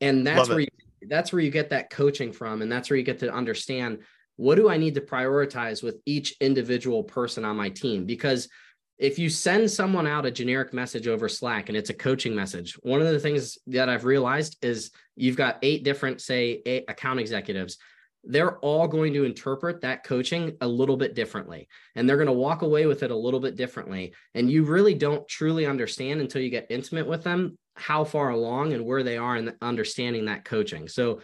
And 0.00 0.26
that's 0.26 0.38
Love 0.38 0.48
where 0.48 0.60
you, 0.60 0.68
that's 1.02 1.32
where 1.32 1.42
you 1.42 1.50
get 1.50 1.70
that 1.70 1.90
coaching 1.90 2.32
from. 2.32 2.62
And 2.62 2.70
that's 2.70 2.90
where 2.90 2.96
you 2.96 3.04
get 3.04 3.20
to 3.20 3.32
understand 3.32 3.98
what 4.36 4.54
do 4.54 4.68
I 4.68 4.76
need 4.76 4.94
to 4.94 5.00
prioritize 5.00 5.82
with 5.82 6.00
each 6.06 6.36
individual 6.40 7.02
person 7.02 7.44
on 7.44 7.56
my 7.56 7.70
team? 7.70 8.04
Because 8.04 8.48
if 8.98 9.18
you 9.18 9.28
send 9.28 9.70
someone 9.70 10.06
out 10.06 10.26
a 10.26 10.30
generic 10.30 10.74
message 10.74 11.06
over 11.06 11.28
Slack 11.28 11.68
and 11.68 11.78
it's 11.78 11.90
a 11.90 11.94
coaching 11.94 12.34
message, 12.34 12.74
one 12.82 13.00
of 13.00 13.06
the 13.06 13.20
things 13.20 13.56
that 13.68 13.88
I've 13.88 14.04
realized 14.04 14.58
is 14.60 14.90
you've 15.14 15.36
got 15.36 15.58
eight 15.62 15.84
different, 15.84 16.20
say, 16.20 16.62
eight 16.66 16.84
account 16.88 17.20
executives. 17.20 17.78
They're 18.24 18.58
all 18.58 18.88
going 18.88 19.14
to 19.14 19.24
interpret 19.24 19.82
that 19.82 20.02
coaching 20.02 20.56
a 20.60 20.66
little 20.66 20.96
bit 20.96 21.14
differently, 21.14 21.68
and 21.94 22.08
they're 22.08 22.16
going 22.16 22.26
to 22.26 22.32
walk 22.32 22.62
away 22.62 22.86
with 22.86 23.04
it 23.04 23.12
a 23.12 23.16
little 23.16 23.38
bit 23.38 23.54
differently. 23.54 24.14
And 24.34 24.50
you 24.50 24.64
really 24.64 24.94
don't 24.94 25.26
truly 25.28 25.64
understand 25.64 26.20
until 26.20 26.42
you 26.42 26.50
get 26.50 26.66
intimate 26.68 27.06
with 27.06 27.22
them 27.22 27.56
how 27.76 28.02
far 28.02 28.30
along 28.30 28.72
and 28.72 28.84
where 28.84 29.04
they 29.04 29.16
are 29.16 29.36
in 29.36 29.54
understanding 29.62 30.24
that 30.24 30.44
coaching. 30.44 30.88
So, 30.88 31.20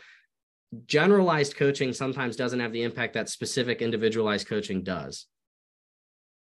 generalized 0.86 1.56
coaching 1.56 1.92
sometimes 1.92 2.36
doesn't 2.36 2.60
have 2.60 2.72
the 2.72 2.82
impact 2.82 3.14
that 3.14 3.28
specific 3.28 3.82
individualized 3.82 4.46
coaching 4.46 4.82
does. 4.84 5.26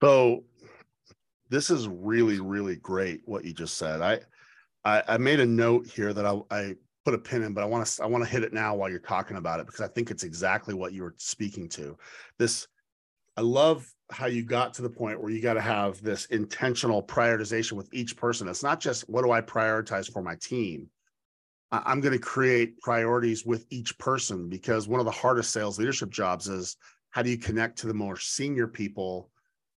So, 0.03 0.43
this 1.51 1.69
is 1.69 1.87
really 1.87 2.39
really 2.39 2.77
great 2.77 3.21
what 3.25 3.45
you 3.45 3.53
just 3.53 3.77
said. 3.77 4.01
I 4.01 4.19
i, 4.83 5.03
I 5.07 5.17
made 5.17 5.39
a 5.39 5.45
note 5.45 5.85
here 5.85 6.13
that 6.13 6.25
I, 6.25 6.39
I 6.49 6.75
put 7.05 7.13
a 7.13 7.19
pin 7.19 7.43
in 7.43 7.53
but 7.53 7.63
i 7.63 7.65
want 7.65 7.85
to 7.85 8.03
i 8.03 8.05
want 8.05 8.23
to 8.23 8.29
hit 8.29 8.43
it 8.43 8.53
now 8.53 8.73
while 8.75 8.89
you're 8.89 8.99
talking 8.99 9.37
about 9.37 9.59
it 9.59 9.65
because 9.65 9.81
i 9.81 9.87
think 9.87 10.09
it's 10.09 10.23
exactly 10.23 10.73
what 10.73 10.93
you 10.93 11.03
were 11.03 11.13
speaking 11.17 11.69
to. 11.69 11.97
This 12.39 12.67
i 13.37 13.41
love 13.41 13.85
how 14.11 14.25
you 14.25 14.43
got 14.43 14.73
to 14.73 14.81
the 14.81 14.89
point 14.89 15.21
where 15.21 15.31
you 15.31 15.41
got 15.41 15.53
to 15.53 15.61
have 15.61 16.01
this 16.01 16.25
intentional 16.25 17.01
prioritization 17.03 17.73
with 17.73 17.93
each 17.93 18.17
person. 18.17 18.47
It's 18.47 18.63
not 18.63 18.79
just 18.79 19.09
what 19.09 19.23
do 19.23 19.31
i 19.31 19.41
prioritize 19.41 20.11
for 20.11 20.21
my 20.21 20.35
team? 20.35 20.89
I'm 21.73 22.01
going 22.01 22.11
to 22.11 22.19
create 22.19 22.81
priorities 22.81 23.45
with 23.45 23.65
each 23.69 23.97
person 23.97 24.49
because 24.49 24.89
one 24.89 24.99
of 24.99 25.05
the 25.05 25.11
hardest 25.11 25.51
sales 25.51 25.79
leadership 25.79 26.09
jobs 26.09 26.49
is 26.49 26.75
how 27.11 27.21
do 27.21 27.29
you 27.29 27.37
connect 27.37 27.77
to 27.79 27.87
the 27.87 27.93
more 27.93 28.17
senior 28.17 28.67
people 28.67 29.29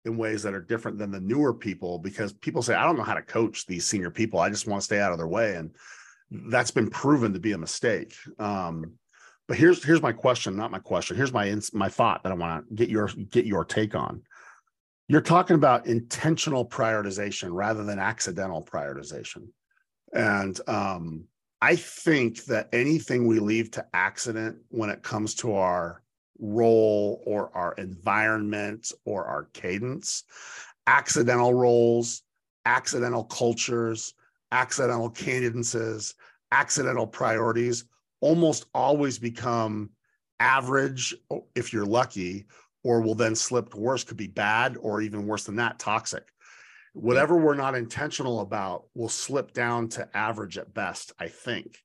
in 0.06 0.18
ways 0.18 0.44
that 0.44 0.54
are 0.54 0.62
different 0.62 0.98
than 0.98 1.12
the 1.12 1.20
newer 1.20 1.54
people 1.54 2.00
because 2.00 2.34
people 2.34 2.62
say, 2.62 2.74
I 2.74 2.84
don't 2.84 2.98
know 2.98 3.04
how 3.04 3.14
to 3.14 3.22
coach 3.22 3.66
these 3.66 3.86
senior 3.86 4.10
people. 4.10 4.40
I 4.40 4.50
just 4.50 4.68
want 4.68 4.82
to 4.82 4.86
stay 4.86 5.00
out 5.00 5.12
of 5.12 5.18
their 5.18 5.28
way. 5.28 5.56
And 5.56 5.76
that's 6.32 6.72
been 6.72 6.90
proven 6.90 7.34
to 7.34 7.40
be 7.40 7.52
a 7.52 7.58
mistake. 7.58 8.16
Um, 8.40 8.94
but 9.48 9.58
here's 9.58 9.84
here's 9.84 10.02
my 10.02 10.14
question, 10.14 10.56
not 10.56 10.72
my 10.72 10.80
question. 10.80 11.18
Here's 11.18 11.34
my 11.34 11.54
my 11.74 11.90
thought 11.90 12.24
that 12.24 12.32
I 12.32 12.36
want 12.36 12.68
to 12.70 12.74
get 12.74 12.90
your 12.90 13.08
get 13.30 13.46
your 13.46 13.66
take 13.66 13.96
on. 13.96 14.22
You're 15.08 15.22
talking 15.22 15.56
about 15.56 15.88
intentional 15.88 16.66
prioritization 16.66 17.50
rather 17.52 17.84
than 17.84 18.00
accidental 18.00 18.64
prioritization. 18.64 19.50
And 20.14 20.58
um, 20.68 21.26
I 21.62 21.76
think 21.76 22.46
that 22.46 22.70
anything 22.72 23.28
we 23.28 23.40
leave 23.40 23.72
to 23.72 23.86
accident 23.94 24.58
when 24.70 24.90
it 24.90 25.04
comes 25.04 25.36
to 25.36 25.56
our 25.56 26.01
role 26.42 27.22
or 27.26 27.56
our 27.56 27.74
environment 27.74 28.92
or 29.06 29.24
our 29.26 29.46
cadence, 29.54 30.24
accidental 30.88 31.54
roles, 31.54 32.24
accidental 32.66 33.24
cultures, 33.24 34.14
accidental 34.52 35.10
cadences, 35.10 36.16
accidental 36.52 37.08
priorities 37.08 37.86
almost 38.20 38.66
always 38.74 39.18
become 39.18 39.90
average 40.40 41.16
if 41.56 41.72
you're 41.72 41.86
lucky, 41.86 42.46
or 42.84 43.02
will 43.02 43.16
then 43.16 43.36
slip 43.36 43.70
to 43.70 43.78
worse, 43.78 44.04
could 44.04 44.18
be 44.18 44.28
bad, 44.28 44.76
or 44.82 45.02
even 45.02 45.28
worse 45.28 45.44
than 45.44 45.56
that, 45.56 45.78
toxic. 45.78 46.28
Whatever 46.94 47.38
we're 47.38 47.56
not 47.56 47.76
intentional 47.76 48.42
about 48.42 48.86
will 48.96 49.10
slip 49.10 49.54
down 49.54 49.88
to 49.90 50.18
average 50.18 50.58
at 50.58 50.74
best, 50.74 51.14
I 51.20 51.28
think. 51.28 51.78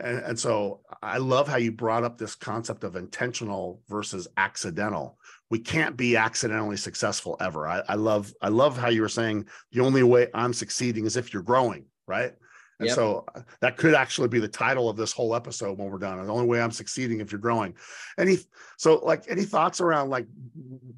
And, 0.00 0.18
and 0.18 0.38
so 0.38 0.80
I 1.02 1.18
love 1.18 1.46
how 1.48 1.56
you 1.56 1.72
brought 1.72 2.04
up 2.04 2.18
this 2.18 2.34
concept 2.34 2.84
of 2.84 2.96
intentional 2.96 3.80
versus 3.88 4.26
accidental. 4.36 5.18
We 5.50 5.58
can't 5.58 5.96
be 5.96 6.16
accidentally 6.16 6.76
successful 6.76 7.36
ever. 7.40 7.66
I, 7.66 7.82
I 7.88 7.94
love 7.94 8.32
I 8.40 8.48
love 8.48 8.76
how 8.76 8.88
you 8.88 9.02
were 9.02 9.08
saying 9.08 9.46
the 9.72 9.80
only 9.80 10.02
way 10.02 10.28
I'm 10.34 10.52
succeeding 10.52 11.06
is 11.06 11.16
if 11.16 11.32
you're 11.32 11.42
growing, 11.42 11.86
right? 12.06 12.32
And 12.80 12.88
yep. 12.88 12.96
so 12.96 13.26
uh, 13.34 13.42
that 13.60 13.76
could 13.76 13.94
actually 13.94 14.28
be 14.28 14.40
the 14.40 14.48
title 14.48 14.88
of 14.88 14.96
this 14.96 15.12
whole 15.12 15.34
episode 15.34 15.78
when 15.78 15.90
we're 15.90 15.98
done. 15.98 16.24
The 16.24 16.32
only 16.32 16.46
way 16.46 16.62
I'm 16.62 16.70
succeeding 16.70 17.20
if 17.20 17.30
you're 17.30 17.38
growing. 17.38 17.74
Any 18.18 18.38
so 18.78 19.00
like 19.04 19.24
any 19.28 19.44
thoughts 19.44 19.82
around 19.82 20.08
like 20.08 20.26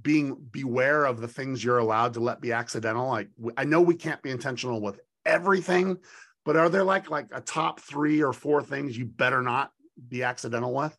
being 0.02 0.36
beware 0.52 1.04
of 1.04 1.20
the 1.20 1.26
things 1.26 1.64
you're 1.64 1.78
allowed 1.78 2.14
to 2.14 2.20
let 2.20 2.40
be 2.40 2.52
accidental? 2.52 3.08
Like 3.08 3.30
I 3.56 3.64
know 3.64 3.80
we 3.80 3.96
can't 3.96 4.22
be 4.22 4.30
intentional 4.30 4.80
with 4.80 5.00
everything, 5.26 5.98
but 6.44 6.56
are 6.56 6.68
there 6.68 6.84
like 6.84 7.10
like 7.10 7.26
a 7.32 7.40
top 7.40 7.80
three 7.80 8.22
or 8.22 8.32
four 8.32 8.62
things 8.62 8.96
you 8.96 9.06
better 9.06 9.42
not 9.42 9.70
be 10.08 10.22
accidental 10.22 10.74
with? 10.74 10.96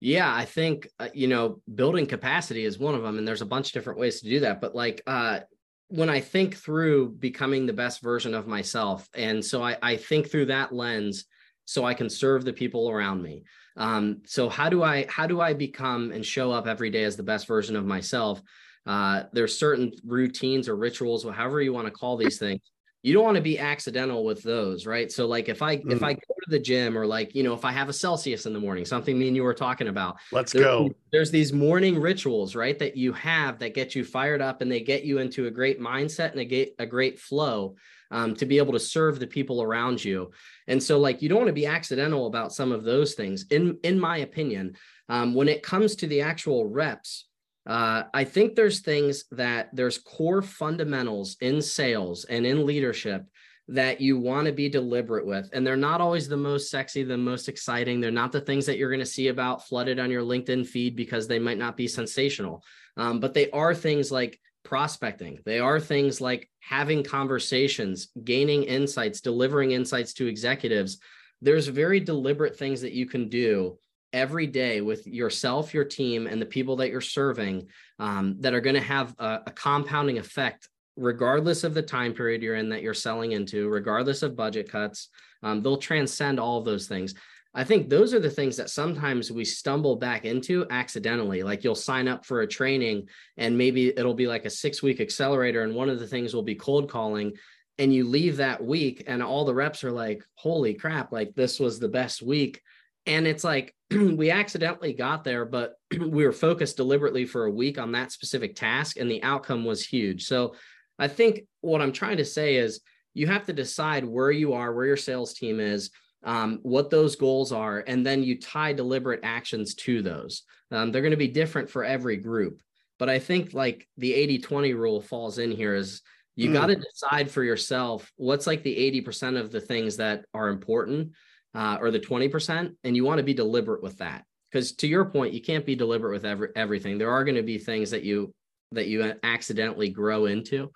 Yeah, 0.00 0.32
I 0.32 0.44
think 0.44 0.88
uh, 0.98 1.08
you 1.14 1.28
know 1.28 1.60
building 1.74 2.06
capacity 2.06 2.64
is 2.64 2.78
one 2.78 2.94
of 2.94 3.02
them, 3.02 3.18
and 3.18 3.26
there's 3.26 3.42
a 3.42 3.46
bunch 3.46 3.68
of 3.68 3.72
different 3.72 3.98
ways 3.98 4.20
to 4.20 4.28
do 4.28 4.40
that. 4.40 4.60
But 4.60 4.74
like 4.74 5.02
uh, 5.06 5.40
when 5.88 6.10
I 6.10 6.20
think 6.20 6.56
through 6.56 7.10
becoming 7.10 7.66
the 7.66 7.72
best 7.72 8.02
version 8.02 8.34
of 8.34 8.46
myself, 8.46 9.08
and 9.14 9.44
so 9.44 9.62
I, 9.62 9.76
I 9.82 9.96
think 9.96 10.30
through 10.30 10.46
that 10.46 10.74
lens, 10.74 11.24
so 11.64 11.84
I 11.84 11.94
can 11.94 12.10
serve 12.10 12.44
the 12.44 12.52
people 12.52 12.90
around 12.90 13.22
me. 13.22 13.44
Um, 13.76 14.22
so 14.26 14.48
how 14.48 14.68
do 14.68 14.82
I 14.82 15.06
how 15.08 15.26
do 15.26 15.40
I 15.40 15.52
become 15.54 16.12
and 16.12 16.24
show 16.24 16.50
up 16.52 16.66
every 16.66 16.90
day 16.90 17.04
as 17.04 17.16
the 17.16 17.22
best 17.22 17.46
version 17.46 17.76
of 17.76 17.86
myself? 17.86 18.42
Uh, 18.86 19.24
there's 19.32 19.58
certain 19.58 19.92
routines 20.04 20.68
or 20.68 20.76
rituals, 20.76 21.24
or 21.24 21.32
however 21.32 21.60
you 21.60 21.72
want 21.72 21.86
to 21.86 21.92
call 21.92 22.16
these 22.16 22.38
things, 22.38 22.60
you 23.06 23.12
don't 23.12 23.22
want 23.22 23.36
to 23.36 23.40
be 23.40 23.56
accidental 23.56 24.24
with 24.24 24.42
those, 24.42 24.84
right? 24.84 25.12
So 25.12 25.28
like 25.28 25.48
if 25.48 25.62
I 25.62 25.76
mm. 25.76 25.92
if 25.92 26.02
I 26.02 26.14
go 26.14 26.20
to 26.20 26.50
the 26.50 26.58
gym 26.58 26.98
or 26.98 27.06
like, 27.06 27.36
you 27.36 27.44
know, 27.44 27.54
if 27.54 27.64
I 27.64 27.70
have 27.70 27.88
a 27.88 27.92
Celsius 27.92 28.46
in 28.46 28.52
the 28.52 28.58
morning, 28.58 28.84
something 28.84 29.16
me 29.16 29.28
and 29.28 29.36
you 29.36 29.44
were 29.44 29.54
talking 29.54 29.86
about. 29.86 30.16
Let's 30.32 30.52
there, 30.52 30.62
go. 30.62 30.90
There's 31.12 31.30
these 31.30 31.52
morning 31.52 32.00
rituals, 32.00 32.56
right? 32.56 32.76
That 32.80 32.96
you 32.96 33.12
have 33.12 33.60
that 33.60 33.74
get 33.74 33.94
you 33.94 34.02
fired 34.02 34.42
up 34.42 34.60
and 34.60 34.68
they 34.68 34.80
get 34.80 35.04
you 35.04 35.18
into 35.18 35.46
a 35.46 35.52
great 35.52 35.80
mindset 35.80 36.32
and 36.32 36.40
a, 36.40 36.72
a 36.80 36.86
great 36.86 37.20
flow 37.20 37.76
um, 38.10 38.34
to 38.34 38.44
be 38.44 38.58
able 38.58 38.72
to 38.72 38.80
serve 38.80 39.20
the 39.20 39.26
people 39.28 39.62
around 39.62 40.04
you. 40.04 40.32
And 40.66 40.82
so 40.82 40.98
like 40.98 41.22
you 41.22 41.28
don't 41.28 41.38
want 41.38 41.46
to 41.46 41.52
be 41.52 41.66
accidental 41.66 42.26
about 42.26 42.52
some 42.52 42.72
of 42.72 42.82
those 42.82 43.14
things. 43.14 43.46
In 43.52 43.78
in 43.84 44.00
my 44.00 44.16
opinion, 44.18 44.74
um, 45.08 45.32
when 45.32 45.48
it 45.48 45.62
comes 45.62 45.94
to 45.96 46.08
the 46.08 46.22
actual 46.22 46.66
reps, 46.66 47.25
uh, 47.66 48.04
I 48.14 48.24
think 48.24 48.54
there's 48.54 48.80
things 48.80 49.24
that 49.32 49.70
there's 49.74 49.98
core 49.98 50.42
fundamentals 50.42 51.36
in 51.40 51.60
sales 51.60 52.24
and 52.24 52.46
in 52.46 52.64
leadership 52.64 53.26
that 53.68 54.00
you 54.00 54.18
want 54.18 54.46
to 54.46 54.52
be 54.52 54.68
deliberate 54.68 55.26
with. 55.26 55.50
And 55.52 55.66
they're 55.66 55.76
not 55.76 56.00
always 56.00 56.28
the 56.28 56.36
most 56.36 56.70
sexy, 56.70 57.02
the 57.02 57.16
most 57.16 57.48
exciting. 57.48 58.00
They're 58.00 58.12
not 58.12 58.30
the 58.30 58.40
things 58.40 58.66
that 58.66 58.78
you're 58.78 58.90
going 58.90 59.00
to 59.00 59.06
see 59.06 59.28
about 59.28 59.66
flooded 59.66 59.98
on 59.98 60.10
your 60.10 60.22
LinkedIn 60.22 60.66
feed 60.66 60.94
because 60.94 61.26
they 61.26 61.40
might 61.40 61.58
not 61.58 61.76
be 61.76 61.88
sensational. 61.88 62.62
Um, 62.96 63.18
but 63.18 63.34
they 63.34 63.50
are 63.50 63.74
things 63.74 64.12
like 64.12 64.38
prospecting, 64.62 65.38
they 65.44 65.60
are 65.60 65.78
things 65.78 66.20
like 66.20 66.50
having 66.60 67.04
conversations, 67.04 68.08
gaining 68.24 68.64
insights, 68.64 69.20
delivering 69.20 69.72
insights 69.72 70.12
to 70.14 70.26
executives. 70.26 70.98
There's 71.40 71.68
very 71.68 72.00
deliberate 72.00 72.56
things 72.56 72.80
that 72.80 72.92
you 72.92 73.06
can 73.06 73.28
do 73.28 73.78
every 74.16 74.46
day 74.46 74.80
with 74.80 75.06
yourself, 75.06 75.74
your 75.74 75.84
team, 75.84 76.26
and 76.26 76.40
the 76.40 76.46
people 76.46 76.76
that 76.76 76.88
you're 76.88 77.02
serving 77.02 77.68
um, 77.98 78.36
that 78.40 78.54
are 78.54 78.62
going 78.62 78.74
to 78.74 78.80
have 78.80 79.14
a, 79.18 79.42
a 79.46 79.50
compounding 79.50 80.16
effect, 80.16 80.70
regardless 80.96 81.64
of 81.64 81.74
the 81.74 81.82
time 81.82 82.14
period 82.14 82.42
you're 82.42 82.54
in 82.56 82.70
that 82.70 82.82
you're 82.82 82.94
selling 82.94 83.32
into, 83.32 83.68
regardless 83.68 84.22
of 84.22 84.34
budget 84.34 84.70
cuts. 84.70 85.10
Um, 85.42 85.62
they'll 85.62 85.76
transcend 85.76 86.40
all 86.40 86.58
of 86.58 86.64
those 86.64 86.88
things. 86.88 87.14
I 87.54 87.62
think 87.62 87.90
those 87.90 88.14
are 88.14 88.20
the 88.20 88.30
things 88.30 88.56
that 88.56 88.70
sometimes 88.70 89.30
we 89.30 89.44
stumble 89.44 89.96
back 89.96 90.24
into 90.24 90.66
accidentally. 90.70 91.42
Like 91.42 91.62
you'll 91.62 91.74
sign 91.74 92.08
up 92.08 92.24
for 92.24 92.40
a 92.40 92.46
training 92.46 93.08
and 93.36 93.56
maybe 93.56 93.88
it'll 93.88 94.14
be 94.14 94.26
like 94.26 94.46
a 94.46 94.50
six 94.50 94.82
week 94.82 95.00
accelerator. 95.00 95.62
And 95.62 95.74
one 95.74 95.90
of 95.90 96.00
the 96.00 96.06
things 96.06 96.34
will 96.34 96.42
be 96.42 96.54
cold 96.54 96.90
calling. 96.90 97.32
And 97.78 97.94
you 97.94 98.08
leave 98.08 98.38
that 98.38 98.64
week 98.64 99.04
and 99.06 99.22
all 99.22 99.44
the 99.44 99.54
reps 99.54 99.84
are 99.84 99.92
like, 99.92 100.22
holy 100.34 100.72
crap, 100.74 101.12
like 101.12 101.34
this 101.34 101.60
was 101.60 101.78
the 101.78 101.88
best 101.88 102.22
week. 102.22 102.62
And 103.06 103.26
it's 103.26 103.44
like, 103.44 103.74
we 103.90 104.30
accidentally 104.30 104.92
got 104.92 105.24
there, 105.24 105.44
but 105.44 105.74
we 105.98 106.24
were 106.24 106.32
focused 106.32 106.76
deliberately 106.76 107.24
for 107.24 107.44
a 107.44 107.50
week 107.50 107.78
on 107.78 107.92
that 107.92 108.12
specific 108.12 108.56
task, 108.56 108.98
and 108.98 109.10
the 109.10 109.22
outcome 109.22 109.64
was 109.64 109.86
huge. 109.86 110.24
So 110.24 110.54
I 110.98 111.08
think 111.08 111.42
what 111.60 111.82
I'm 111.82 111.92
trying 111.92 112.16
to 112.18 112.24
say 112.24 112.56
is 112.56 112.80
you 113.14 113.26
have 113.26 113.46
to 113.46 113.52
decide 113.52 114.04
where 114.04 114.30
you 114.30 114.52
are, 114.52 114.72
where 114.74 114.86
your 114.86 114.96
sales 114.96 115.34
team 115.34 115.60
is, 115.60 115.90
um, 116.24 116.58
what 116.62 116.90
those 116.90 117.16
goals 117.16 117.52
are, 117.52 117.84
and 117.86 118.04
then 118.04 118.22
you 118.22 118.38
tie 118.38 118.72
deliberate 118.72 119.20
actions 119.22 119.74
to 119.74 120.02
those. 120.02 120.42
Um, 120.70 120.90
they're 120.90 121.02
going 121.02 121.12
to 121.12 121.16
be 121.16 121.28
different 121.28 121.70
for 121.70 121.84
every 121.84 122.16
group. 122.16 122.60
But 122.98 123.08
I 123.08 123.18
think 123.18 123.52
like 123.52 123.86
the 123.96 124.14
80 124.14 124.38
20 124.38 124.74
rule 124.74 125.00
falls 125.00 125.38
in 125.38 125.50
here 125.50 125.74
is 125.74 126.02
you 126.34 126.50
mm. 126.50 126.54
got 126.54 126.66
to 126.66 126.76
decide 126.76 127.30
for 127.30 127.44
yourself 127.44 128.10
what's 128.16 128.46
like 128.46 128.62
the 128.62 129.02
80% 129.02 129.38
of 129.38 129.50
the 129.50 129.60
things 129.60 129.96
that 129.96 130.24
are 130.34 130.48
important 130.48 131.12
uh, 131.56 131.78
or 131.80 131.90
the 131.90 131.98
20%. 131.98 132.76
And 132.84 132.94
you 132.94 133.04
want 133.04 133.18
to 133.18 133.24
be 133.24 133.34
deliberate 133.34 133.82
with 133.82 133.98
that. 133.98 134.24
Because 134.52 134.72
to 134.76 134.86
your 134.86 135.06
point, 135.06 135.32
you 135.32 135.40
can't 135.40 135.66
be 135.66 135.74
deliberate 135.74 136.12
with 136.12 136.26
every, 136.26 136.48
everything. 136.54 136.98
There 136.98 137.10
are 137.10 137.24
going 137.24 137.36
to 137.36 137.42
be 137.42 137.58
things 137.58 137.90
that 137.90 138.04
you 138.04 138.32
that 138.72 138.88
you 138.88 139.14
accidentally 139.22 139.88
grow 139.88 140.26
into. 140.26 140.70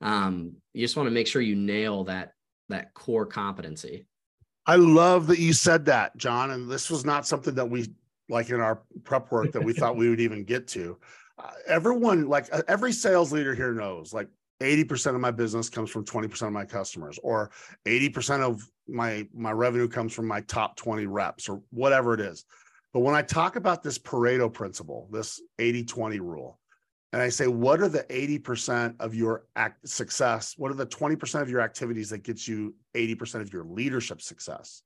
Um, 0.00 0.54
you 0.74 0.84
just 0.84 0.96
want 0.96 1.06
to 1.06 1.12
make 1.12 1.26
sure 1.26 1.40
you 1.40 1.56
nail 1.56 2.04
that 2.04 2.32
that 2.68 2.92
core 2.94 3.26
competency. 3.26 4.06
I 4.66 4.76
love 4.76 5.28
that 5.28 5.38
you 5.38 5.52
said 5.52 5.86
that, 5.86 6.16
John. 6.16 6.50
And 6.50 6.70
this 6.70 6.90
was 6.90 7.04
not 7.04 7.26
something 7.26 7.54
that 7.54 7.68
we 7.68 7.88
like 8.28 8.50
in 8.50 8.60
our 8.60 8.82
prep 9.04 9.30
work 9.30 9.52
that 9.52 9.62
we 9.62 9.72
thought 9.72 9.96
we 9.96 10.08
would 10.08 10.20
even 10.20 10.44
get 10.44 10.66
to. 10.68 10.98
Uh, 11.38 11.50
everyone, 11.66 12.28
like 12.28 12.48
uh, 12.52 12.62
every 12.68 12.92
sales 12.92 13.32
leader 13.32 13.54
here 13.54 13.72
knows, 13.72 14.12
like 14.12 14.28
80% 14.60 15.14
of 15.14 15.20
my 15.20 15.30
business 15.30 15.68
comes 15.68 15.90
from 15.90 16.04
20% 16.04 16.46
of 16.46 16.52
my 16.52 16.64
customers 16.64 17.18
or 17.22 17.50
80% 17.86 18.40
of 18.40 18.62
my 18.88 19.26
my 19.34 19.52
revenue 19.52 19.88
comes 19.88 20.12
from 20.12 20.26
my 20.26 20.40
top 20.42 20.76
20 20.76 21.06
reps 21.06 21.48
or 21.48 21.62
whatever 21.70 22.14
it 22.14 22.20
is. 22.20 22.44
But 22.92 23.00
when 23.00 23.14
i 23.14 23.22
talk 23.22 23.56
about 23.56 23.82
this 23.82 23.98
pareto 23.98 24.52
principle 24.52 25.08
this 25.12 25.40
80-20 25.58 26.18
rule 26.20 26.58
and 27.12 27.20
i 27.20 27.28
say 27.28 27.46
what 27.46 27.80
are 27.80 27.88
the 27.88 28.04
80% 28.04 28.96
of 29.00 29.14
your 29.14 29.44
act 29.54 29.88
success? 29.88 30.54
What 30.56 30.70
are 30.70 30.74
the 30.74 30.86
20% 30.86 31.42
of 31.42 31.50
your 31.50 31.60
activities 31.60 32.10
that 32.10 32.22
gets 32.22 32.46
you 32.48 32.74
80% 32.94 33.40
of 33.40 33.52
your 33.52 33.64
leadership 33.64 34.20
success? 34.22 34.82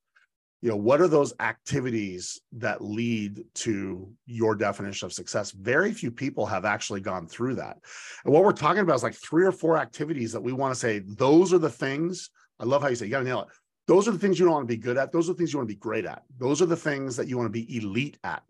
You 0.63 0.69
know 0.69 0.77
what 0.77 1.01
are 1.01 1.09
those 1.09 1.33
activities 1.41 2.41
that 2.53 2.83
lead 2.83 3.45
to 3.55 4.13
your 4.27 4.55
definition 4.55 5.07
of 5.07 5.13
success? 5.13 5.53
Very 5.53 5.93
few 5.93 6.11
people 6.11 6.45
have 6.45 6.67
actually 6.67 7.01
gone 7.01 7.27
through 7.27 7.55
that. 7.55 7.79
And 8.25 8.35
what 8.35 8.45
we're 8.45 8.53
talking 8.53 8.83
about 8.83 8.97
is 8.97 9.03
like 9.03 9.15
three 9.15 9.47
or 9.47 9.53
four 9.53 9.79
activities 9.79 10.33
that 10.33 10.43
we 10.43 10.53
want 10.53 10.75
to 10.75 10.79
say 10.79 10.99
those 10.99 11.55
are 11.55 11.59
the 11.59 11.71
things 11.71 12.31
i 12.61 12.65
love 12.65 12.83
how 12.83 12.89
you 12.89 12.95
say 12.95 13.07
you 13.07 13.11
got 13.11 13.21
to 13.21 13.25
nail 13.25 13.43
it 13.43 13.49
those 13.90 14.07
are 14.07 14.12
the 14.12 14.18
things 14.20 14.38
you 14.38 14.44
don't 14.44 14.55
want 14.55 14.68
to 14.68 14.72
be 14.72 14.81
good 14.81 14.96
at. 14.96 15.11
Those 15.11 15.29
are 15.29 15.33
the 15.33 15.38
things 15.38 15.53
you 15.53 15.59
want 15.59 15.68
to 15.68 15.74
be 15.74 15.81
great 15.81 16.05
at. 16.05 16.22
Those 16.38 16.62
are 16.62 16.66
the 16.66 16.76
things 16.76 17.16
that 17.16 17.26
you 17.26 17.37
want 17.37 17.48
to 17.48 17.50
be 17.50 17.76
elite 17.76 18.18
at. 18.22 18.44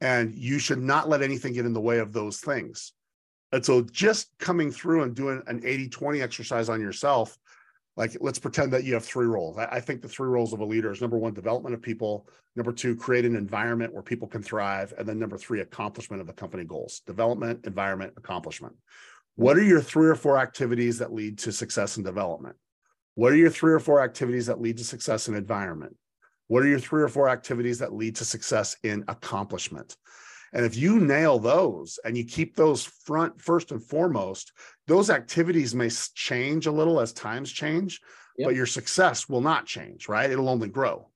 And 0.00 0.34
you 0.34 0.58
should 0.58 0.80
not 0.80 1.06
let 1.06 1.20
anything 1.20 1.52
get 1.52 1.66
in 1.66 1.74
the 1.74 1.80
way 1.82 1.98
of 1.98 2.14
those 2.14 2.38
things. 2.38 2.94
And 3.52 3.62
so 3.62 3.82
just 3.82 4.30
coming 4.38 4.70
through 4.70 5.02
and 5.02 5.14
doing 5.14 5.42
an 5.48 5.60
80-20 5.60 6.22
exercise 6.22 6.70
on 6.70 6.80
yourself 6.80 7.36
like 7.98 8.16
let's 8.20 8.38
pretend 8.38 8.72
that 8.72 8.84
you 8.84 8.94
have 8.94 9.04
three 9.04 9.26
roles. 9.26 9.58
I, 9.58 9.66
I, 9.66 9.80
think 9.80 10.00
the 10.00 10.08
three 10.08 10.28
roles 10.28 10.54
of 10.54 10.60
a 10.60 10.64
leader 10.64 10.90
is 10.90 11.02
number 11.02 11.18
one 11.18 11.34
development 11.34 11.74
of 11.74 11.82
people 11.82 12.26
number 12.56 12.72
two 12.72 12.96
create 12.96 13.26
an 13.26 13.36
environment 13.36 13.92
where 13.92 14.02
people 14.02 14.28
can 14.28 14.42
thrive 14.42 14.94
and 14.96 15.06
then 15.06 15.18
number 15.18 15.36
three 15.36 15.60
accomplishment 15.60 16.22
of 16.22 16.26
the 16.26 16.32
company 16.32 16.64
goals. 16.64 17.02
Development 17.06 17.66
environment 17.66 18.14
accomplishment. 18.16 18.74
What 19.34 19.58
are 19.58 19.62
your 19.62 19.82
three 19.82 20.08
or 20.08 20.14
four 20.14 20.38
activities 20.38 21.00
that 21.00 21.12
lead 21.12 21.36
to 21.40 21.52
success 21.52 21.96
and 21.96 22.06
development 22.06 22.56
what 23.20 23.32
are 23.32 23.36
your 23.36 23.50
three 23.50 23.72
or 23.72 23.80
four 23.80 24.00
activities 24.02 24.46
that 24.46 24.60
lead 24.60 24.78
to 24.78 24.84
success 24.84 25.28
in 25.28 25.34
environment 25.34 25.94
what 26.48 26.62
are 26.62 26.68
your 26.68 26.80
three 26.80 27.02
or 27.02 27.08
four 27.08 27.28
activities 27.28 27.78
that 27.78 27.92
lead 27.92 28.16
to 28.16 28.24
success 28.24 28.76
in 28.82 29.04
accomplishment 29.08 29.96
and 30.52 30.64
if 30.64 30.76
you 30.76 31.00
nail 31.00 31.38
those 31.38 31.98
and 32.04 32.16
you 32.16 32.24
keep 32.24 32.56
those 32.56 32.84
front 32.84 33.40
first 33.40 33.70
and 33.70 33.82
foremost, 33.82 34.52
those 34.86 35.08
activities 35.08 35.74
may 35.74 35.88
change 36.14 36.66
a 36.66 36.72
little 36.72 37.00
as 37.00 37.12
times 37.12 37.52
change, 37.52 38.00
yep. 38.36 38.48
but 38.48 38.56
your 38.56 38.66
success 38.66 39.28
will 39.28 39.40
not 39.40 39.66
change, 39.66 40.08
right? 40.08 40.30
It'll 40.30 40.48
only 40.48 40.68
grow. 40.68 41.08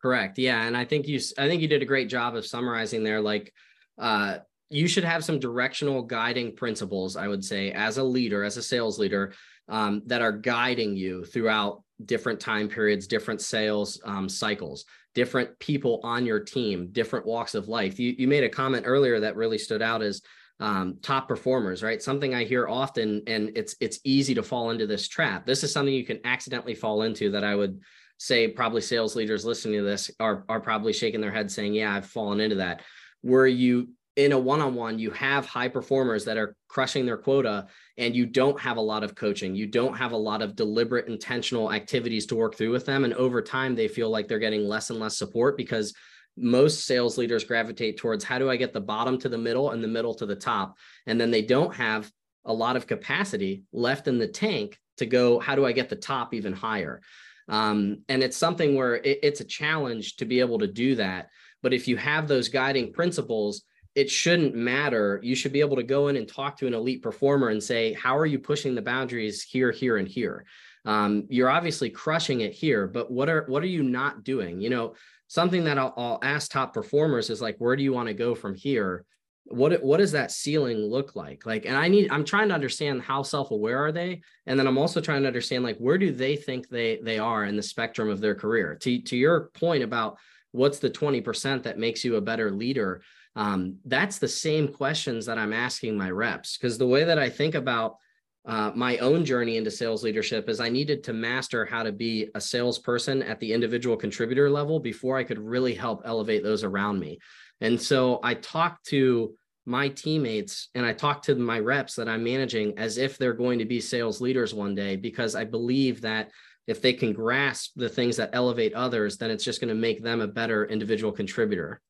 Correct. 0.00 0.36
Yeah, 0.36 0.66
and 0.66 0.76
I 0.76 0.84
think 0.84 1.06
you 1.06 1.20
I 1.38 1.46
think 1.46 1.62
you 1.62 1.68
did 1.68 1.82
a 1.82 1.86
great 1.86 2.08
job 2.08 2.34
of 2.34 2.44
summarizing 2.44 3.04
there 3.04 3.20
like 3.20 3.52
uh 3.98 4.38
you 4.68 4.88
should 4.88 5.04
have 5.04 5.22
some 5.22 5.38
directional 5.38 6.02
guiding 6.02 6.56
principles, 6.56 7.14
I 7.14 7.28
would 7.28 7.44
say, 7.44 7.72
as 7.72 7.98
a 7.98 8.02
leader, 8.02 8.42
as 8.42 8.56
a 8.56 8.62
sales 8.62 8.98
leader, 8.98 9.34
um, 9.68 10.02
that 10.06 10.22
are 10.22 10.32
guiding 10.32 10.96
you 10.96 11.24
throughout 11.24 11.82
different 12.04 12.40
time 12.40 12.68
periods, 12.68 13.06
different 13.06 13.40
sales 13.40 14.00
um, 14.04 14.28
cycles 14.28 14.84
different 15.14 15.58
people 15.58 16.00
on 16.02 16.24
your 16.24 16.40
team, 16.40 16.88
different 16.92 17.26
walks 17.26 17.54
of 17.54 17.68
life. 17.68 17.98
You, 17.98 18.14
you 18.16 18.26
made 18.28 18.44
a 18.44 18.48
comment 18.48 18.84
earlier 18.86 19.20
that 19.20 19.36
really 19.36 19.58
stood 19.58 19.82
out 19.82 20.02
as 20.02 20.22
um, 20.60 20.98
top 21.02 21.28
performers, 21.28 21.82
right? 21.82 22.00
Something 22.00 22.34
I 22.34 22.44
hear 22.44 22.68
often, 22.68 23.22
and 23.26 23.50
it's 23.56 23.74
it's 23.80 23.98
easy 24.04 24.34
to 24.34 24.42
fall 24.42 24.70
into 24.70 24.86
this 24.86 25.08
trap. 25.08 25.44
This 25.44 25.64
is 25.64 25.72
something 25.72 25.92
you 25.92 26.06
can 26.06 26.20
accidentally 26.24 26.74
fall 26.74 27.02
into 27.02 27.30
that 27.32 27.44
I 27.44 27.54
would 27.54 27.80
say 28.18 28.46
probably 28.48 28.80
sales 28.80 29.16
leaders 29.16 29.44
listening 29.44 29.80
to 29.80 29.84
this 29.84 30.10
are 30.20 30.44
are 30.48 30.60
probably 30.60 30.92
shaking 30.92 31.20
their 31.20 31.32
head 31.32 31.50
saying, 31.50 31.74
"Yeah, 31.74 31.94
I've 31.94 32.06
fallen 32.06 32.40
into 32.40 32.56
that." 32.56 32.82
Where 33.22 33.46
you 33.46 33.90
in 34.16 34.32
a 34.32 34.38
one-on-one 34.38 34.98
you 34.98 35.10
have 35.10 35.46
high 35.46 35.68
performers 35.68 36.24
that 36.24 36.36
are 36.36 36.54
crushing 36.68 37.06
their 37.06 37.16
quota 37.16 37.66
and 37.96 38.14
you 38.14 38.26
don't 38.26 38.60
have 38.60 38.76
a 38.76 38.80
lot 38.80 39.02
of 39.02 39.14
coaching. 39.14 39.54
You 39.54 39.66
don't 39.66 39.96
have 39.96 40.12
a 40.12 40.16
lot 40.16 40.42
of 40.42 40.56
deliberate 40.56 41.08
intentional 41.08 41.72
activities 41.72 42.26
to 42.26 42.36
work 42.36 42.54
through 42.54 42.72
with 42.72 42.84
them. 42.84 43.04
And 43.04 43.14
over 43.14 43.40
time 43.40 43.74
they 43.74 43.88
feel 43.88 44.10
like 44.10 44.28
they're 44.28 44.38
getting 44.38 44.64
less 44.64 44.90
and 44.90 44.98
less 44.98 45.16
support 45.16 45.56
because 45.56 45.94
most 46.36 46.86
sales 46.86 47.18
leaders 47.18 47.44
gravitate 47.44 47.98
towards 47.98 48.24
how 48.24 48.38
do 48.38 48.48
i 48.48 48.56
get 48.56 48.72
the 48.72 48.80
bottom 48.80 49.18
to 49.18 49.28
the 49.28 49.36
middle 49.36 49.70
and 49.70 49.84
the 49.84 49.88
middle 49.88 50.14
to 50.14 50.26
the 50.26 50.36
top? 50.36 50.76
And 51.06 51.20
then 51.20 51.30
they 51.30 51.42
don't 51.42 51.74
have 51.74 52.10
a 52.44 52.52
lot 52.52 52.76
of 52.76 52.86
capacity 52.86 53.64
left 53.72 54.08
in 54.08 54.18
the 54.18 54.28
tank 54.28 54.78
to 54.96 55.06
go 55.06 55.38
how 55.38 55.54
do 55.54 55.64
i 55.64 55.72
get 55.72 55.88
the 55.88 55.96
top 55.96 56.34
even 56.34 56.52
higher? 56.52 57.00
Um, 57.48 58.02
and 58.08 58.22
it's 58.22 58.36
something 58.36 58.74
where 58.74 58.96
it, 58.96 59.20
it's 59.22 59.40
a 59.40 59.44
challenge 59.44 60.16
to 60.16 60.24
be 60.24 60.40
able 60.40 60.58
to 60.60 60.66
do 60.66 60.94
that. 60.96 61.28
But 61.62 61.74
if 61.74 61.88
you 61.88 61.96
have 61.96 62.28
those 62.28 62.48
guiding 62.48 62.92
principles 62.92 63.62
it 63.94 64.10
shouldn't 64.10 64.54
matter. 64.54 65.20
You 65.22 65.34
should 65.34 65.52
be 65.52 65.60
able 65.60 65.76
to 65.76 65.82
go 65.82 66.08
in 66.08 66.16
and 66.16 66.26
talk 66.26 66.56
to 66.58 66.66
an 66.66 66.74
elite 66.74 67.02
performer 67.02 67.48
and 67.48 67.62
say, 67.62 67.92
how 67.92 68.16
are 68.16 68.26
you 68.26 68.38
pushing 68.38 68.74
the 68.74 68.82
boundaries 68.82 69.42
here, 69.42 69.70
here, 69.70 69.98
and 69.98 70.08
here? 70.08 70.44
Um, 70.84 71.26
you're 71.28 71.50
obviously 71.50 71.90
crushing 71.90 72.40
it 72.40 72.52
here, 72.52 72.86
but 72.86 73.10
what 73.10 73.28
are 73.28 73.44
what 73.46 73.62
are 73.62 73.66
you 73.66 73.82
not 73.82 74.24
doing? 74.24 74.60
You 74.60 74.70
know, 74.70 74.94
something 75.28 75.64
that 75.64 75.78
I'll, 75.78 75.94
I'll 75.96 76.18
ask 76.22 76.50
top 76.50 76.74
performers 76.74 77.30
is 77.30 77.40
like, 77.40 77.56
where 77.58 77.76
do 77.76 77.82
you 77.82 77.92
want 77.92 78.08
to 78.08 78.14
go 78.14 78.34
from 78.34 78.54
here? 78.54 79.04
what 79.46 79.82
what 79.82 79.98
does 79.98 80.12
that 80.12 80.30
ceiling 80.30 80.78
look 80.78 81.16
like 81.16 81.44
like 81.44 81.66
and 81.66 81.76
i 81.76 81.88
need 81.88 82.10
i'm 82.10 82.24
trying 82.24 82.48
to 82.48 82.54
understand 82.54 83.02
how 83.02 83.22
self-aware 83.22 83.86
are 83.86 83.92
they 83.92 84.20
and 84.46 84.58
then 84.58 84.66
i'm 84.66 84.78
also 84.78 85.00
trying 85.00 85.22
to 85.22 85.26
understand 85.26 85.64
like 85.64 85.76
where 85.78 85.98
do 85.98 86.12
they 86.12 86.36
think 86.36 86.68
they 86.68 86.98
they 87.02 87.18
are 87.18 87.44
in 87.44 87.56
the 87.56 87.62
spectrum 87.62 88.08
of 88.08 88.20
their 88.20 88.34
career 88.34 88.76
to 88.76 89.00
to 89.02 89.16
your 89.16 89.50
point 89.54 89.82
about 89.82 90.16
what's 90.52 90.78
the 90.78 90.90
20% 90.90 91.62
that 91.62 91.78
makes 91.78 92.04
you 92.04 92.16
a 92.16 92.20
better 92.20 92.50
leader 92.50 93.02
um, 93.34 93.76
that's 93.84 94.18
the 94.18 94.28
same 94.28 94.68
questions 94.68 95.26
that 95.26 95.38
i'm 95.38 95.52
asking 95.52 95.96
my 95.96 96.10
reps 96.10 96.56
because 96.56 96.78
the 96.78 96.86
way 96.86 97.04
that 97.04 97.18
i 97.18 97.28
think 97.28 97.54
about 97.54 97.96
uh, 98.44 98.72
my 98.74 98.98
own 98.98 99.24
journey 99.24 99.56
into 99.56 99.70
sales 99.70 100.02
leadership 100.02 100.48
is 100.48 100.58
I 100.58 100.68
needed 100.68 101.04
to 101.04 101.12
master 101.12 101.64
how 101.64 101.84
to 101.84 101.92
be 101.92 102.28
a 102.34 102.40
salesperson 102.40 103.22
at 103.22 103.38
the 103.38 103.52
individual 103.52 103.96
contributor 103.96 104.50
level 104.50 104.80
before 104.80 105.16
I 105.16 105.24
could 105.24 105.38
really 105.38 105.74
help 105.74 106.02
elevate 106.04 106.42
those 106.42 106.64
around 106.64 106.98
me. 106.98 107.20
And 107.60 107.80
so 107.80 108.18
I 108.22 108.34
talk 108.34 108.82
to 108.84 109.34
my 109.64 109.88
teammates 109.88 110.70
and 110.74 110.84
I 110.84 110.92
talk 110.92 111.22
to 111.22 111.36
my 111.36 111.60
reps 111.60 111.94
that 111.94 112.08
I'm 112.08 112.24
managing 112.24 112.76
as 112.78 112.98
if 112.98 113.16
they're 113.16 113.32
going 113.32 113.60
to 113.60 113.64
be 113.64 113.80
sales 113.80 114.20
leaders 114.20 114.52
one 114.52 114.74
day, 114.74 114.96
because 114.96 115.36
I 115.36 115.44
believe 115.44 116.00
that 116.00 116.30
if 116.66 116.82
they 116.82 116.92
can 116.92 117.12
grasp 117.12 117.72
the 117.76 117.88
things 117.88 118.16
that 118.16 118.30
elevate 118.32 118.74
others, 118.74 119.18
then 119.18 119.30
it's 119.30 119.44
just 119.44 119.60
going 119.60 119.68
to 119.68 119.74
make 119.74 120.02
them 120.02 120.20
a 120.20 120.26
better 120.26 120.64
individual 120.64 121.12
contributor. 121.12 121.80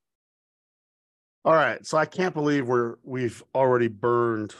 All 1.44 1.54
right. 1.54 1.84
So 1.84 1.98
I 1.98 2.06
can't 2.06 2.34
believe 2.34 2.68
we're 2.68 2.96
we've 3.02 3.42
already 3.54 3.88
burned 3.88 4.54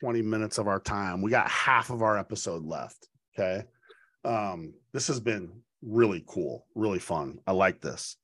20 0.00 0.22
minutes 0.22 0.58
of 0.58 0.68
our 0.68 0.80
time. 0.80 1.22
We 1.22 1.30
got 1.30 1.48
half 1.48 1.90
of 1.90 2.02
our 2.02 2.18
episode 2.18 2.64
left. 2.64 3.08
Okay. 3.34 3.64
Um, 4.24 4.74
this 4.92 5.08
has 5.08 5.18
been 5.18 5.50
really 5.82 6.24
cool, 6.26 6.66
really 6.74 6.98
fun. 6.98 7.38
I 7.46 7.52
like 7.52 7.80
this. 7.80 8.16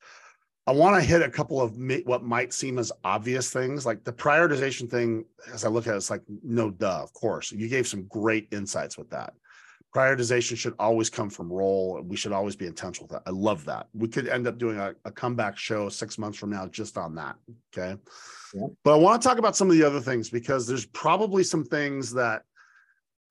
I 0.68 0.72
want 0.72 0.96
to 0.96 1.08
hit 1.08 1.22
a 1.22 1.30
couple 1.30 1.60
of 1.60 1.76
what 2.04 2.24
might 2.24 2.52
seem 2.52 2.78
as 2.78 2.90
obvious 3.04 3.50
things, 3.50 3.86
like 3.86 4.02
the 4.02 4.12
prioritization 4.12 4.90
thing. 4.90 5.24
As 5.52 5.64
I 5.64 5.68
look 5.68 5.86
at 5.86 5.94
it, 5.94 5.96
it's 5.96 6.10
like 6.10 6.22
no 6.42 6.70
duh. 6.70 7.02
Of 7.02 7.12
course, 7.12 7.52
you 7.52 7.68
gave 7.68 7.86
some 7.86 8.04
great 8.04 8.48
insights 8.50 8.98
with 8.98 9.10
that. 9.10 9.34
Prioritization 9.96 10.58
should 10.58 10.74
always 10.78 11.08
come 11.08 11.30
from 11.30 11.50
role. 11.50 12.02
We 12.06 12.16
should 12.16 12.32
always 12.32 12.54
be 12.54 12.66
intentional 12.66 13.04
with 13.04 13.12
that. 13.12 13.22
I 13.26 13.32
love 13.32 13.64
that. 13.64 13.86
We 13.94 14.08
could 14.08 14.28
end 14.28 14.46
up 14.46 14.58
doing 14.58 14.78
a, 14.78 14.94
a 15.06 15.10
comeback 15.10 15.56
show 15.56 15.88
six 15.88 16.18
months 16.18 16.36
from 16.36 16.50
now 16.50 16.66
just 16.66 16.98
on 16.98 17.14
that. 17.14 17.36
Okay. 17.72 17.98
Yeah. 18.52 18.66
But 18.84 18.92
I 18.92 18.96
want 18.96 19.22
to 19.22 19.26
talk 19.26 19.38
about 19.38 19.56
some 19.56 19.70
of 19.70 19.76
the 19.78 19.84
other 19.84 20.00
things 20.00 20.28
because 20.28 20.66
there's 20.66 20.84
probably 20.84 21.42
some 21.42 21.64
things 21.64 22.12
that 22.12 22.42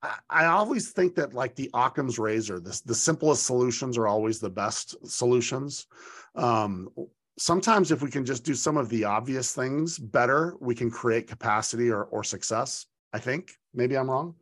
I, 0.01 0.15
I 0.27 0.45
always 0.45 0.89
think 0.89 1.13
that 1.15 1.35
like 1.35 1.53
the 1.55 1.69
Occam's 1.75 2.17
razor, 2.17 2.59
the, 2.59 2.81
the 2.83 2.95
simplest 2.95 3.45
solutions 3.45 3.95
are 3.95 4.07
always 4.07 4.39
the 4.39 4.49
best 4.49 4.95
solutions. 5.07 5.85
Um, 6.33 6.89
sometimes 7.37 7.91
if 7.91 8.01
we 8.01 8.09
can 8.09 8.25
just 8.25 8.43
do 8.43 8.55
some 8.55 8.75
of 8.75 8.89
the 8.89 9.03
obvious 9.03 9.53
things 9.53 9.99
better, 9.99 10.55
we 10.59 10.73
can 10.73 10.89
create 10.89 11.27
capacity 11.27 11.91
or, 11.91 12.05
or 12.05 12.23
success. 12.23 12.87
I 13.13 13.19
think 13.19 13.51
maybe 13.71 13.95
I'm 13.95 14.09
wrong. 14.09 14.33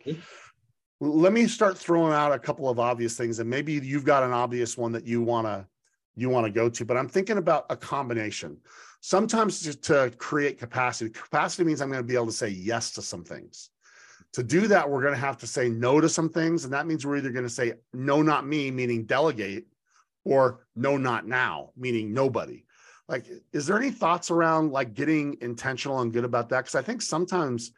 Let 1.03 1.33
me 1.33 1.47
start 1.47 1.77
throwing 1.77 2.13
out 2.13 2.31
a 2.31 2.39
couple 2.39 2.69
of 2.69 2.79
obvious 2.79 3.17
things, 3.17 3.39
and 3.39 3.49
maybe 3.49 3.73
you've 3.73 4.05
got 4.05 4.23
an 4.23 4.31
obvious 4.31 4.77
one 4.77 4.93
that 4.93 5.05
you 5.05 5.21
want 5.21 5.45
to 5.47 5.67
you 6.15 6.29
want 6.29 6.45
to 6.45 6.51
go 6.51 6.69
to. 6.69 6.85
But 6.85 6.95
I'm 6.95 7.09
thinking 7.09 7.37
about 7.37 7.65
a 7.69 7.75
combination. 7.75 8.57
Sometimes 9.01 9.61
to, 9.63 9.73
to 9.73 10.15
create 10.17 10.57
capacity, 10.57 11.09
capacity 11.09 11.65
means 11.65 11.81
I'm 11.81 11.89
going 11.89 12.01
to 12.01 12.07
be 12.07 12.15
able 12.15 12.27
to 12.27 12.31
say 12.31 12.47
yes 12.47 12.91
to 12.91 13.01
some 13.01 13.25
things. 13.25 13.71
To 14.33 14.43
do 14.43 14.65
that, 14.67 14.89
we're 14.89 15.01
going 15.01 15.13
to 15.13 15.19
have 15.19 15.37
to 15.39 15.47
say 15.47 15.67
no 15.67 15.99
to 15.99 16.07
some 16.07 16.29
things, 16.29 16.63
and 16.63 16.71
that 16.71 16.87
means 16.87 17.05
we're 17.05 17.17
either 17.17 17.31
going 17.31 17.43
to 17.43 17.49
say 17.49 17.73
no, 17.93 18.21
not 18.21 18.47
me, 18.47 18.71
meaning 18.71 19.03
delegate, 19.03 19.65
or 20.23 20.61
no, 20.73 20.95
not 20.95 21.27
now, 21.27 21.71
meaning 21.75 22.13
nobody 22.13 22.63
like 23.09 23.25
is 23.51 23.65
there 23.65 23.77
any 23.77 23.91
thoughts 23.91 24.31
around 24.31 24.71
like 24.71 24.93
getting 24.93 25.35
intentional 25.41 25.99
and 25.99 26.13
good 26.13 26.23
about 26.23 26.47
that 26.47 26.61
because 26.61 26.75
i 26.75 26.81
think 26.81 27.01
sometimes 27.01 27.73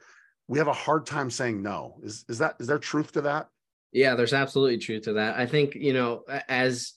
we 0.48 0.60
have 0.60 0.68
a 0.68 0.74
hard 0.74 1.06
time 1.06 1.30
saying 1.30 1.62
no. 1.62 1.96
Is 2.04 2.26
is 2.30 2.38
that 2.40 2.56
is 2.60 2.68
there 2.68 2.80
truth 2.80 3.12
to 3.14 3.22
that? 3.22 3.50
Yeah 3.92 4.16
there's 4.16 4.34
absolutely 4.34 4.78
truth 4.78 5.04
to 5.04 5.14
that. 5.14 5.38
I 5.38 5.46
think 5.46 5.76
you 5.76 5.94
know 5.94 6.24
as 6.48 6.94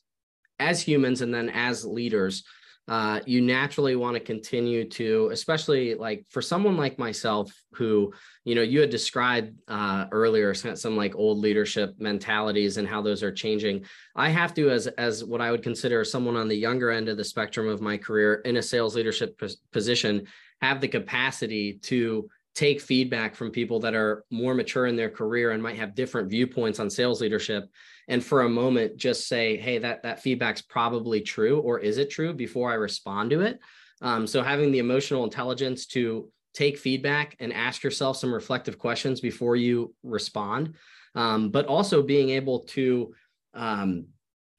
as 0.58 0.82
humans 0.82 1.20
and 1.20 1.32
then 1.32 1.48
as 1.50 1.84
leaders 1.84 2.44
uh, 2.88 3.20
you 3.26 3.42
naturally 3.42 3.96
want 3.96 4.14
to 4.14 4.20
continue 4.20 4.88
to, 4.88 5.28
especially 5.30 5.94
like 5.94 6.24
for 6.30 6.40
someone 6.40 6.78
like 6.78 6.98
myself, 6.98 7.52
who, 7.74 8.10
you 8.44 8.54
know, 8.54 8.62
you 8.62 8.80
had 8.80 8.88
described 8.88 9.54
uh, 9.68 10.06
earlier 10.10 10.54
some, 10.54 10.74
some 10.74 10.96
like 10.96 11.14
old 11.14 11.36
leadership 11.38 11.94
mentalities 11.98 12.78
and 12.78 12.88
how 12.88 13.02
those 13.02 13.22
are 13.22 13.30
changing. 13.30 13.84
I 14.16 14.30
have 14.30 14.54
to, 14.54 14.70
as 14.70 14.86
as 14.86 15.22
what 15.22 15.42
I 15.42 15.50
would 15.50 15.62
consider 15.62 16.02
someone 16.02 16.34
on 16.34 16.48
the 16.48 16.56
younger 16.56 16.90
end 16.90 17.10
of 17.10 17.18
the 17.18 17.24
spectrum 17.24 17.68
of 17.68 17.82
my 17.82 17.98
career 17.98 18.36
in 18.46 18.56
a 18.56 18.62
sales 18.62 18.96
leadership 18.96 19.38
position, 19.70 20.26
have 20.62 20.80
the 20.80 20.88
capacity 20.88 21.78
to 21.82 22.30
take 22.58 22.80
feedback 22.80 23.36
from 23.36 23.52
people 23.52 23.78
that 23.78 23.94
are 23.94 24.24
more 24.32 24.52
mature 24.52 24.86
in 24.86 24.96
their 24.96 25.08
career 25.08 25.52
and 25.52 25.62
might 25.62 25.76
have 25.76 25.94
different 25.94 26.28
viewpoints 26.28 26.80
on 26.80 26.90
sales 26.90 27.20
leadership 27.20 27.70
and 28.08 28.24
for 28.24 28.42
a 28.42 28.48
moment 28.48 28.96
just 28.96 29.28
say 29.28 29.56
hey 29.56 29.78
that 29.78 30.02
that 30.02 30.20
feedback's 30.20 30.60
probably 30.60 31.20
true 31.20 31.60
or 31.60 31.78
is 31.78 31.98
it 31.98 32.10
true? 32.10 32.34
before 32.34 32.68
i 32.68 32.74
respond 32.74 33.30
to 33.30 33.42
it. 33.42 33.60
Um, 34.02 34.26
so 34.26 34.42
having 34.42 34.72
the 34.72 34.80
emotional 34.80 35.22
intelligence 35.22 35.86
to 35.86 36.28
take 36.52 36.78
feedback 36.78 37.36
and 37.38 37.52
ask 37.52 37.84
yourself 37.84 38.16
some 38.16 38.34
reflective 38.34 38.76
questions 38.76 39.20
before 39.20 39.54
you 39.54 39.94
respond. 40.02 40.74
Um, 41.14 41.50
but 41.50 41.66
also 41.66 42.02
being 42.02 42.30
able 42.30 42.60
to 42.76 43.14
um, 43.54 44.06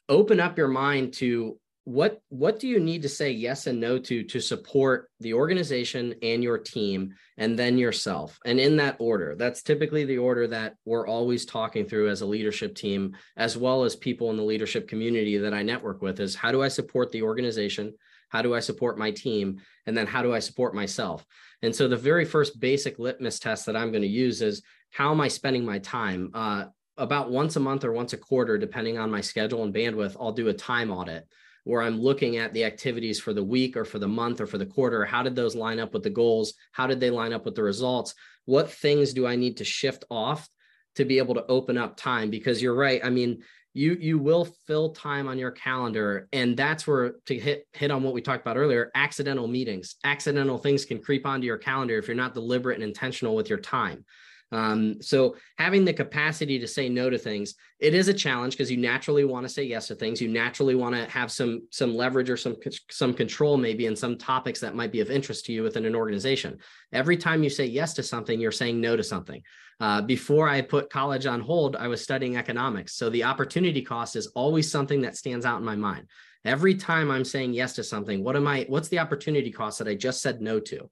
open 0.07 0.39
up 0.39 0.57
your 0.57 0.69
mind 0.69 1.13
to 1.15 1.59
what 1.89 2.21
what 2.29 2.59
do 2.59 2.67
you 2.67 2.79
need 2.79 3.01
to 3.01 3.09
say 3.09 3.31
yes 3.31 3.65
and 3.65 3.79
no 3.79 3.97
to 3.97 4.23
to 4.23 4.39
support 4.39 5.09
the 5.21 5.33
organization 5.33 6.13
and 6.21 6.43
your 6.43 6.59
team 6.59 7.15
and 7.35 7.57
then 7.57 7.79
yourself? 7.79 8.37
And 8.45 8.59
in 8.59 8.77
that 8.77 8.97
order 8.99 9.33
that's 9.35 9.63
typically 9.63 10.05
the 10.05 10.19
order 10.19 10.45
that 10.45 10.75
we're 10.85 11.07
always 11.07 11.47
talking 11.47 11.85
through 11.85 12.09
as 12.09 12.21
a 12.21 12.27
leadership 12.27 12.75
team 12.75 13.15
as 13.35 13.57
well 13.57 13.85
as 13.85 13.95
people 13.95 14.29
in 14.29 14.37
the 14.37 14.43
leadership 14.43 14.87
community 14.87 15.39
that 15.39 15.51
I 15.55 15.63
network 15.63 16.03
with 16.03 16.19
is 16.19 16.35
how 16.35 16.51
do 16.51 16.61
I 16.61 16.67
support 16.67 17.11
the 17.11 17.23
organization? 17.23 17.95
How 18.29 18.43
do 18.43 18.53
I 18.53 18.59
support 18.59 18.99
my 18.99 19.09
team? 19.09 19.59
And 19.87 19.97
then 19.97 20.05
how 20.05 20.21
do 20.21 20.31
I 20.31 20.39
support 20.39 20.75
myself? 20.75 21.25
And 21.63 21.75
so 21.75 21.87
the 21.87 21.97
very 21.97 22.23
first 22.23 22.59
basic 22.59 22.99
litmus 22.99 23.39
test 23.39 23.65
that 23.65 23.75
I'm 23.75 23.89
going 23.89 24.03
to 24.03 24.07
use 24.07 24.43
is 24.43 24.61
how 24.91 25.09
am 25.09 25.21
I 25.21 25.27
spending 25.27 25.65
my 25.65 25.79
time? 25.79 26.29
Uh, 26.35 26.65
about 26.97 27.31
once 27.31 27.55
a 27.55 27.59
month 27.59 27.83
or 27.83 27.93
once 27.93 28.13
a 28.13 28.17
quarter 28.17 28.59
depending 28.59 28.99
on 28.99 29.09
my 29.09 29.21
schedule 29.21 29.63
and 29.63 29.73
bandwidth 29.73 30.15
I'll 30.19 30.33
do 30.33 30.49
a 30.49 30.53
time 30.53 30.91
audit 30.91 31.25
where 31.69 31.81
I'm 31.81 32.01
looking 32.01 32.37
at 32.37 32.53
the 32.53 32.65
activities 32.65 33.19
for 33.19 33.33
the 33.33 33.43
week 33.43 33.77
or 33.77 33.85
for 33.85 33.99
the 33.99 34.07
month 34.07 34.41
or 34.41 34.47
for 34.47 34.57
the 34.57 34.65
quarter. 34.65 35.05
How 35.05 35.21
did 35.21 35.35
those 35.35 35.55
line 35.55 35.79
up 35.79 35.93
with 35.93 36.03
the 36.03 36.09
goals? 36.09 36.55
How 36.71 36.87
did 36.87 36.99
they 36.99 37.11
line 37.11 37.31
up 37.31 37.45
with 37.45 37.55
the 37.55 37.63
results? 37.63 38.15
What 38.45 38.71
things 38.71 39.13
do 39.13 39.27
I 39.27 39.35
need 39.35 39.57
to 39.57 39.63
shift 39.63 40.03
off 40.09 40.49
to 40.95 41.05
be 41.05 41.19
able 41.19 41.35
to 41.35 41.45
open 41.45 41.77
up 41.77 41.95
time? 41.95 42.31
Because 42.31 42.61
you're 42.61 42.75
right. 42.75 42.99
I 43.03 43.11
mean, 43.11 43.43
you 43.73 43.95
you 43.99 44.17
will 44.17 44.45
fill 44.65 44.93
time 44.93 45.27
on 45.27 45.37
your 45.37 45.51
calendar 45.51 46.27
and 46.33 46.57
that's 46.57 46.87
where 46.87 47.13
to 47.27 47.37
hit 47.37 47.67
hit 47.71 47.91
on 47.91 48.01
what 48.01 48.15
we 48.15 48.21
talked 48.21 48.41
about 48.41 48.57
earlier 48.57 48.89
accidental 48.95 49.47
meetings 49.47 49.95
accidental 50.03 50.57
things 50.57 50.85
can 50.85 50.99
creep 50.99 51.23
onto 51.23 51.45
your 51.45 51.57
calendar 51.57 51.95
if 51.99 52.07
you're 52.07 52.15
not 52.15 52.33
deliberate 52.33 52.75
and 52.75 52.83
intentional 52.83 53.35
with 53.35 53.47
your 53.47 53.59
time 53.59 54.03
um, 54.51 55.01
so 55.01 55.35
having 55.57 55.85
the 55.85 55.93
capacity 55.93 56.57
to 56.59 56.67
say 56.67 56.89
no 56.89 57.09
to 57.09 57.17
things, 57.17 57.55
it 57.79 57.93
is 57.93 58.07
a 58.07 58.13
challenge 58.13 58.53
because 58.53 58.71
you 58.71 58.77
naturally 58.77 59.23
want 59.23 59.45
to 59.45 59.53
say 59.53 59.63
yes 59.63 59.87
to 59.87 59.95
things. 59.95 60.21
You 60.21 60.27
naturally 60.27 60.75
want 60.75 60.95
to 60.95 61.05
have 61.05 61.31
some 61.31 61.67
some 61.71 61.95
leverage 61.95 62.29
or 62.29 62.37
some 62.37 62.55
some 62.89 63.13
control 63.13 63.57
maybe 63.57 63.85
in 63.85 63.95
some 63.95 64.17
topics 64.17 64.59
that 64.61 64.75
might 64.75 64.91
be 64.91 65.01
of 65.01 65.11
interest 65.11 65.45
to 65.45 65.53
you 65.53 65.63
within 65.63 65.85
an 65.85 65.95
organization. 65.95 66.57
Every 66.91 67.17
time 67.17 67.43
you 67.43 67.49
say 67.49 67.65
yes 67.65 67.93
to 67.95 68.03
something, 68.03 68.39
you're 68.39 68.51
saying 68.51 68.81
no 68.81 68.95
to 68.95 69.03
something. 69.03 69.41
Uh, 69.79 70.01
before 70.01 70.49
I 70.49 70.61
put 70.61 70.89
college 70.89 71.25
on 71.25 71.39
hold, 71.39 71.75
I 71.75 71.87
was 71.87 72.03
studying 72.03 72.35
economics. 72.35 72.95
So 72.95 73.09
the 73.09 73.23
opportunity 73.23 73.81
cost 73.81 74.15
is 74.15 74.27
always 74.27 74.69
something 74.69 75.01
that 75.01 75.15
stands 75.15 75.45
out 75.45 75.59
in 75.59 75.65
my 75.65 75.75
mind. 75.75 76.07
Every 76.43 76.75
time 76.75 77.11
I'm 77.11 77.23
saying 77.23 77.53
yes 77.53 77.73
to 77.75 77.83
something, 77.83 78.23
what 78.23 78.35
am 78.35 78.47
I? 78.47 78.65
What's 78.67 78.87
the 78.89 78.99
opportunity 78.99 79.51
cost 79.51 79.79
that 79.79 79.87
I 79.87 79.95
just 79.95 80.21
said 80.21 80.41
no 80.41 80.59
to? 80.61 80.89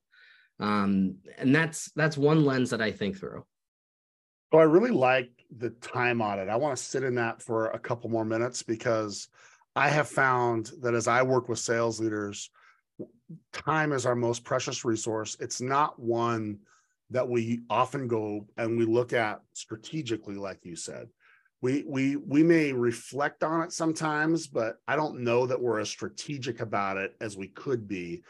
Um, 0.59 1.15
and 1.37 1.53
that's 1.53 1.91
that's 1.95 2.17
one 2.17 2.45
lens 2.45 2.69
that 2.71 2.81
i 2.81 2.91
think 2.91 3.17
through. 3.17 3.43
So 4.51 4.59
i 4.59 4.63
really 4.63 4.91
like 4.91 5.31
the 5.55 5.69
time 5.69 6.21
audit 6.21 6.49
i 6.49 6.55
want 6.55 6.77
to 6.77 6.83
sit 6.83 7.03
in 7.03 7.15
that 7.15 7.41
for 7.41 7.67
a 7.67 7.79
couple 7.79 8.09
more 8.09 8.25
minutes 8.25 8.63
because 8.63 9.29
i 9.75 9.87
have 9.87 10.09
found 10.09 10.71
that 10.81 10.93
as 10.93 11.07
i 11.07 11.21
work 11.21 11.47
with 11.47 11.59
sales 11.59 12.01
leaders 12.01 12.49
time 13.51 13.91
is 13.91 14.05
our 14.05 14.15
most 14.15 14.43
precious 14.43 14.85
resource. 14.85 15.37
It's 15.39 15.61
not 15.61 15.99
one 15.99 16.59
that 17.09 17.27
we 17.27 17.61
often 17.69 18.07
go 18.07 18.45
and 18.57 18.77
we 18.77 18.85
look 18.85 19.13
at 19.13 19.41
strategically 19.53 20.35
like 20.35 20.59
you 20.63 20.75
said. 20.75 21.07
We 21.61 21.83
we 21.87 22.15
we 22.17 22.43
may 22.43 22.71
reflect 22.71 23.43
on 23.43 23.63
it 23.63 23.71
sometimes 23.71 24.45
but 24.45 24.75
i 24.87 24.95
don't 24.95 25.21
know 25.21 25.47
that 25.47 25.59
we're 25.59 25.79
as 25.79 25.89
strategic 25.89 26.59
about 26.59 26.97
it 26.97 27.15
as 27.19 27.35
we 27.35 27.47
could 27.47 27.87
be 27.87 28.21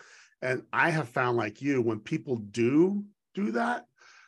and 0.41 0.63
I 0.71 0.89
have 0.89 1.09
found, 1.09 1.37
like 1.37 1.61
you, 1.61 1.81
when 1.81 1.99
people 1.99 2.37
do 2.37 3.03
do 3.33 3.51
that, 3.51 3.85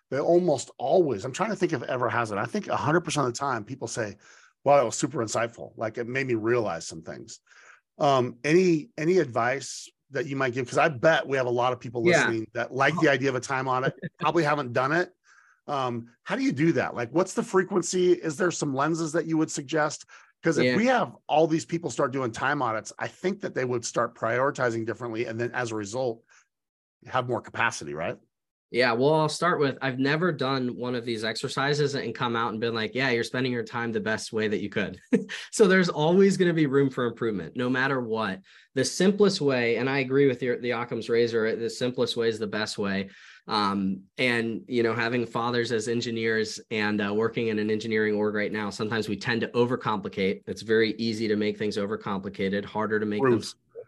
they 0.10 0.20
almost 0.20 0.72
always, 0.78 1.24
I'm 1.24 1.34
trying 1.34 1.52
to 1.52 1.56
think 1.56 1.74
if 1.74 1.84
ever 1.84 2.10
has 2.10 2.32
it. 2.32 2.38
I 2.38 2.46
think 2.46 2.66
100% 2.66 3.18
of 3.18 3.26
the 3.26 3.32
time 3.32 3.64
people 3.64 3.88
say, 3.88 4.16
well, 4.64 4.82
it 4.82 4.86
was 4.86 4.96
super 4.96 5.20
insightful. 5.20 5.72
Like 5.78 5.98
it 5.98 6.08
made 6.08 6.28
me 6.28 6.34
realize 6.34 6.88
some 6.88 7.02
things. 7.02 7.40
Um, 7.98 8.38
any 8.44 8.90
any 8.98 9.18
advice 9.18 9.90
that 10.12 10.26
you 10.26 10.36
might 10.36 10.54
give? 10.54 10.66
Because 10.66 10.78
I 10.78 10.88
bet 10.88 11.28
we 11.28 11.38
have 11.38 11.46
a 11.46 11.52
lot 11.52 11.74
of 11.74 11.80
people 11.80 12.04
listening 12.04 12.40
yeah. 12.40 12.46
that 12.54 12.74
like 12.74 12.98
the 13.00 13.10
idea 13.10 13.30
of 13.30 13.36
a 13.36 13.40
time 13.40 13.68
audit, 13.68 13.94
probably 14.20 14.44
haven't 14.44 14.74
done 14.74 14.92
it. 14.92 15.10
Um, 15.68 16.08
how 16.24 16.36
do 16.36 16.42
you 16.42 16.52
do 16.52 16.72
that? 16.74 16.96
Like, 16.96 17.10
what's 17.12 17.34
the 17.34 17.44
frequency? 17.44 18.14
Is 18.14 18.38
there 18.38 18.52
some 18.52 18.74
lenses 18.74 19.12
that 19.12 19.28
you 19.28 19.38
would 19.38 19.52
suggest? 19.52 20.06
Because 20.42 20.58
if 20.58 20.66
yeah. 20.66 20.76
we 20.78 20.86
have 20.86 21.16
all 21.28 21.48
these 21.48 21.66
people 21.66 21.90
start 21.90 22.14
doing 22.14 22.32
time 22.32 22.62
audits, 22.62 22.94
I 22.98 23.08
think 23.08 23.42
that 23.42 23.54
they 23.54 23.66
would 23.66 23.84
start 23.84 24.16
prioritizing 24.16 24.86
differently. 24.86 25.26
And 25.26 25.40
then 25.40 25.52
as 25.52 25.72
a 25.72 25.76
result, 25.76 26.24
have 27.08 27.28
more 27.28 27.42
capacity, 27.42 27.94
right? 27.94 28.18
Yeah, 28.72 28.92
well, 28.92 29.16
I'll 29.16 29.30
start 29.30 29.60
with 29.60 29.80
I've 29.82 29.98
never 29.98 30.32
done 30.32 30.78
one 30.78 30.94
of 30.94 31.04
these 31.04 31.24
exercises 31.24 31.96
and 31.96 32.14
come 32.14 32.36
out 32.36 32.52
and 32.52 32.60
been 32.60 32.76
like, 32.76 32.94
yeah, 32.94 33.10
you're 33.10 33.24
spending 33.24 33.52
your 33.52 33.64
time 33.64 33.92
the 33.92 34.00
best 34.00 34.32
way 34.32 34.48
that 34.48 34.62
you 34.62 34.70
could. 34.70 35.00
so 35.52 35.68
there's 35.68 35.90
always 35.90 36.38
going 36.38 36.50
to 36.50 36.54
be 36.54 36.68
room 36.68 36.92
for 36.92 37.06
improvement, 37.06 37.54
no 37.56 37.68
matter 37.68 38.00
what. 38.00 38.42
The 38.76 38.86
simplest 38.86 39.42
way, 39.42 39.78
and 39.78 39.90
I 39.90 40.00
agree 40.00 40.28
with 40.28 40.44
your, 40.44 40.60
the 40.60 40.72
Occam's 40.72 41.10
razor, 41.10 41.56
the 41.56 41.70
simplest 41.70 42.16
way 42.16 42.30
is 42.30 42.38
the 42.38 42.46
best 42.46 42.78
way. 42.78 43.10
Um, 43.50 44.04
and 44.18 44.62
you 44.68 44.84
know, 44.84 44.94
having 44.94 45.26
fathers 45.26 45.74
as 45.74 45.88
engineers 45.90 46.62
and 46.72 47.06
uh, 47.06 47.14
working 47.14 47.48
in 47.48 47.60
an 47.60 47.70
engineering 47.70 48.16
org 48.16 48.36
right 48.36 48.52
now, 48.52 48.70
sometimes 48.70 49.10
we 49.10 49.18
tend 49.18 49.42
to 49.42 49.48
overcomplicate. 49.50 50.44
It's 50.48 50.62
very 50.62 50.94
easy 50.94 51.28
to 51.28 51.36
make 51.36 51.58
things 51.58 51.76
overcomplicated, 51.76 52.64
harder 52.64 53.00
to 53.00 53.06
make 53.06 53.22
Truth. 53.22 53.56
them. 53.74 53.84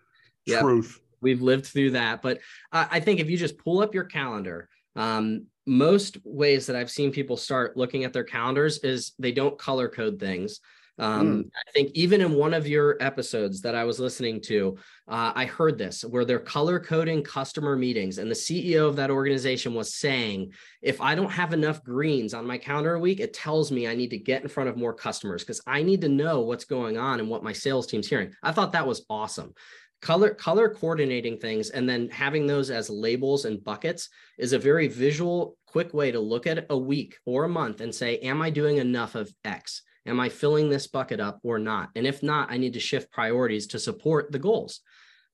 Yep. 0.48 0.62
Truth 0.62 1.02
we've 1.22 1.42
lived 1.42 1.68
through 1.68 1.92
that. 1.92 2.22
But 2.22 2.40
uh, 2.72 2.88
I 2.90 3.00
think 3.00 3.20
if 3.20 3.30
you 3.30 3.38
just 3.38 3.58
pull 3.58 3.80
up 3.80 3.94
your 3.94 4.04
calendar, 4.04 4.68
um, 4.96 5.46
most 5.66 6.18
ways 6.26 6.66
that 6.66 6.76
I've 6.76 6.92
seen 6.92 7.12
people 7.12 7.38
start 7.38 7.78
looking 7.78 8.04
at 8.04 8.14
their 8.14 8.24
calendars 8.24 8.80
is 8.80 9.14
they 9.20 9.32
don't 9.32 9.58
color 9.58 9.88
code 9.88 10.20
things. 10.20 10.60
Um, 11.00 11.44
mm. 11.44 11.50
I 11.56 11.72
think 11.72 11.92
even 11.94 12.22
in 12.22 12.34
one 12.34 12.54
of 12.54 12.68
your 12.68 12.98
episodes 13.00 13.62
that 13.62 13.76
I 13.76 13.84
was 13.84 14.00
listening 14.00 14.42
to, 14.42 14.78
uh, 15.08 15.32
I 15.36 15.46
heard 15.46 15.78
this 15.78 16.04
where 16.04 16.26
they're 16.26 16.40
color 16.40 16.80
coding 16.80 17.24
customer 17.24 17.76
meetings, 17.76 18.18
and 18.18 18.30
the 18.30 18.36
CEO 18.36 18.88
of 18.88 18.96
that 18.98 19.12
organization 19.12 19.74
was 19.74 19.96
saying, 19.96 20.52
if 20.82 21.02
I 21.02 21.16
don't 21.16 21.32
have 21.32 21.54
enough 21.54 21.84
greens 21.84 22.34
on 22.34 22.46
my 22.46 22.58
calendar 22.58 22.96
a 22.96 23.00
week, 23.00 23.20
it 23.20 23.34
tells 23.34 23.72
me 23.72 23.88
I 23.88 23.96
need 23.96 24.12
to 24.12 24.18
get 24.18 24.44
in 24.44 24.50
front 24.50 24.70
of 24.70 24.78
more 24.78 24.94
customers 24.94 25.44
because 25.44 25.62
I 25.66 25.82
need 25.82 26.02
to 26.02 26.10
know 26.10 26.42
what's 26.42 26.66
going 26.66 26.98
on 26.98 27.20
and 27.20 27.30
what 27.30 27.44
my 27.44 27.54
sales 27.54 27.88
team's 27.88 28.08
hearing. 28.08 28.34
I 28.44 28.52
thought 28.52 28.74
that 28.74 28.88
was 28.88 29.06
awesome 29.10 29.54
color 30.02 30.34
color 30.34 30.68
coordinating 30.68 31.38
things 31.38 31.70
and 31.70 31.88
then 31.88 32.10
having 32.10 32.48
those 32.48 32.72
as 32.72 32.90
labels 32.90 33.46
and 33.46 33.64
buckets 33.64 34.10
is 34.38 34.54
a 34.54 34.60
very 34.60 34.88
visual 34.88 35.58
quick 35.68 35.94
way 35.94 36.12
to 36.12 36.20
look 36.20 36.48
at 36.48 36.66
a 36.72 36.78
week 36.78 37.18
or 37.26 37.44
a 37.44 37.50
month 37.50 37.82
and 37.82 37.94
say 37.94 38.18
am 38.20 38.42
i 38.42 38.50
doing 38.50 38.78
enough 38.78 39.16
of 39.16 39.32
x 39.46 39.84
am 40.06 40.20
i 40.20 40.30
filling 40.30 40.70
this 40.70 40.88
bucket 40.88 41.20
up 41.20 41.40
or 41.44 41.60
not? 41.60 41.90
And 41.96 42.06
if 42.08 42.24
not 42.24 42.52
i 42.52 42.58
need 42.58 42.74
to 42.74 42.80
shift 42.80 43.12
priorities 43.12 43.68
to 43.68 43.80
support 43.80 44.32
the 44.32 44.40
goals. 44.40 44.82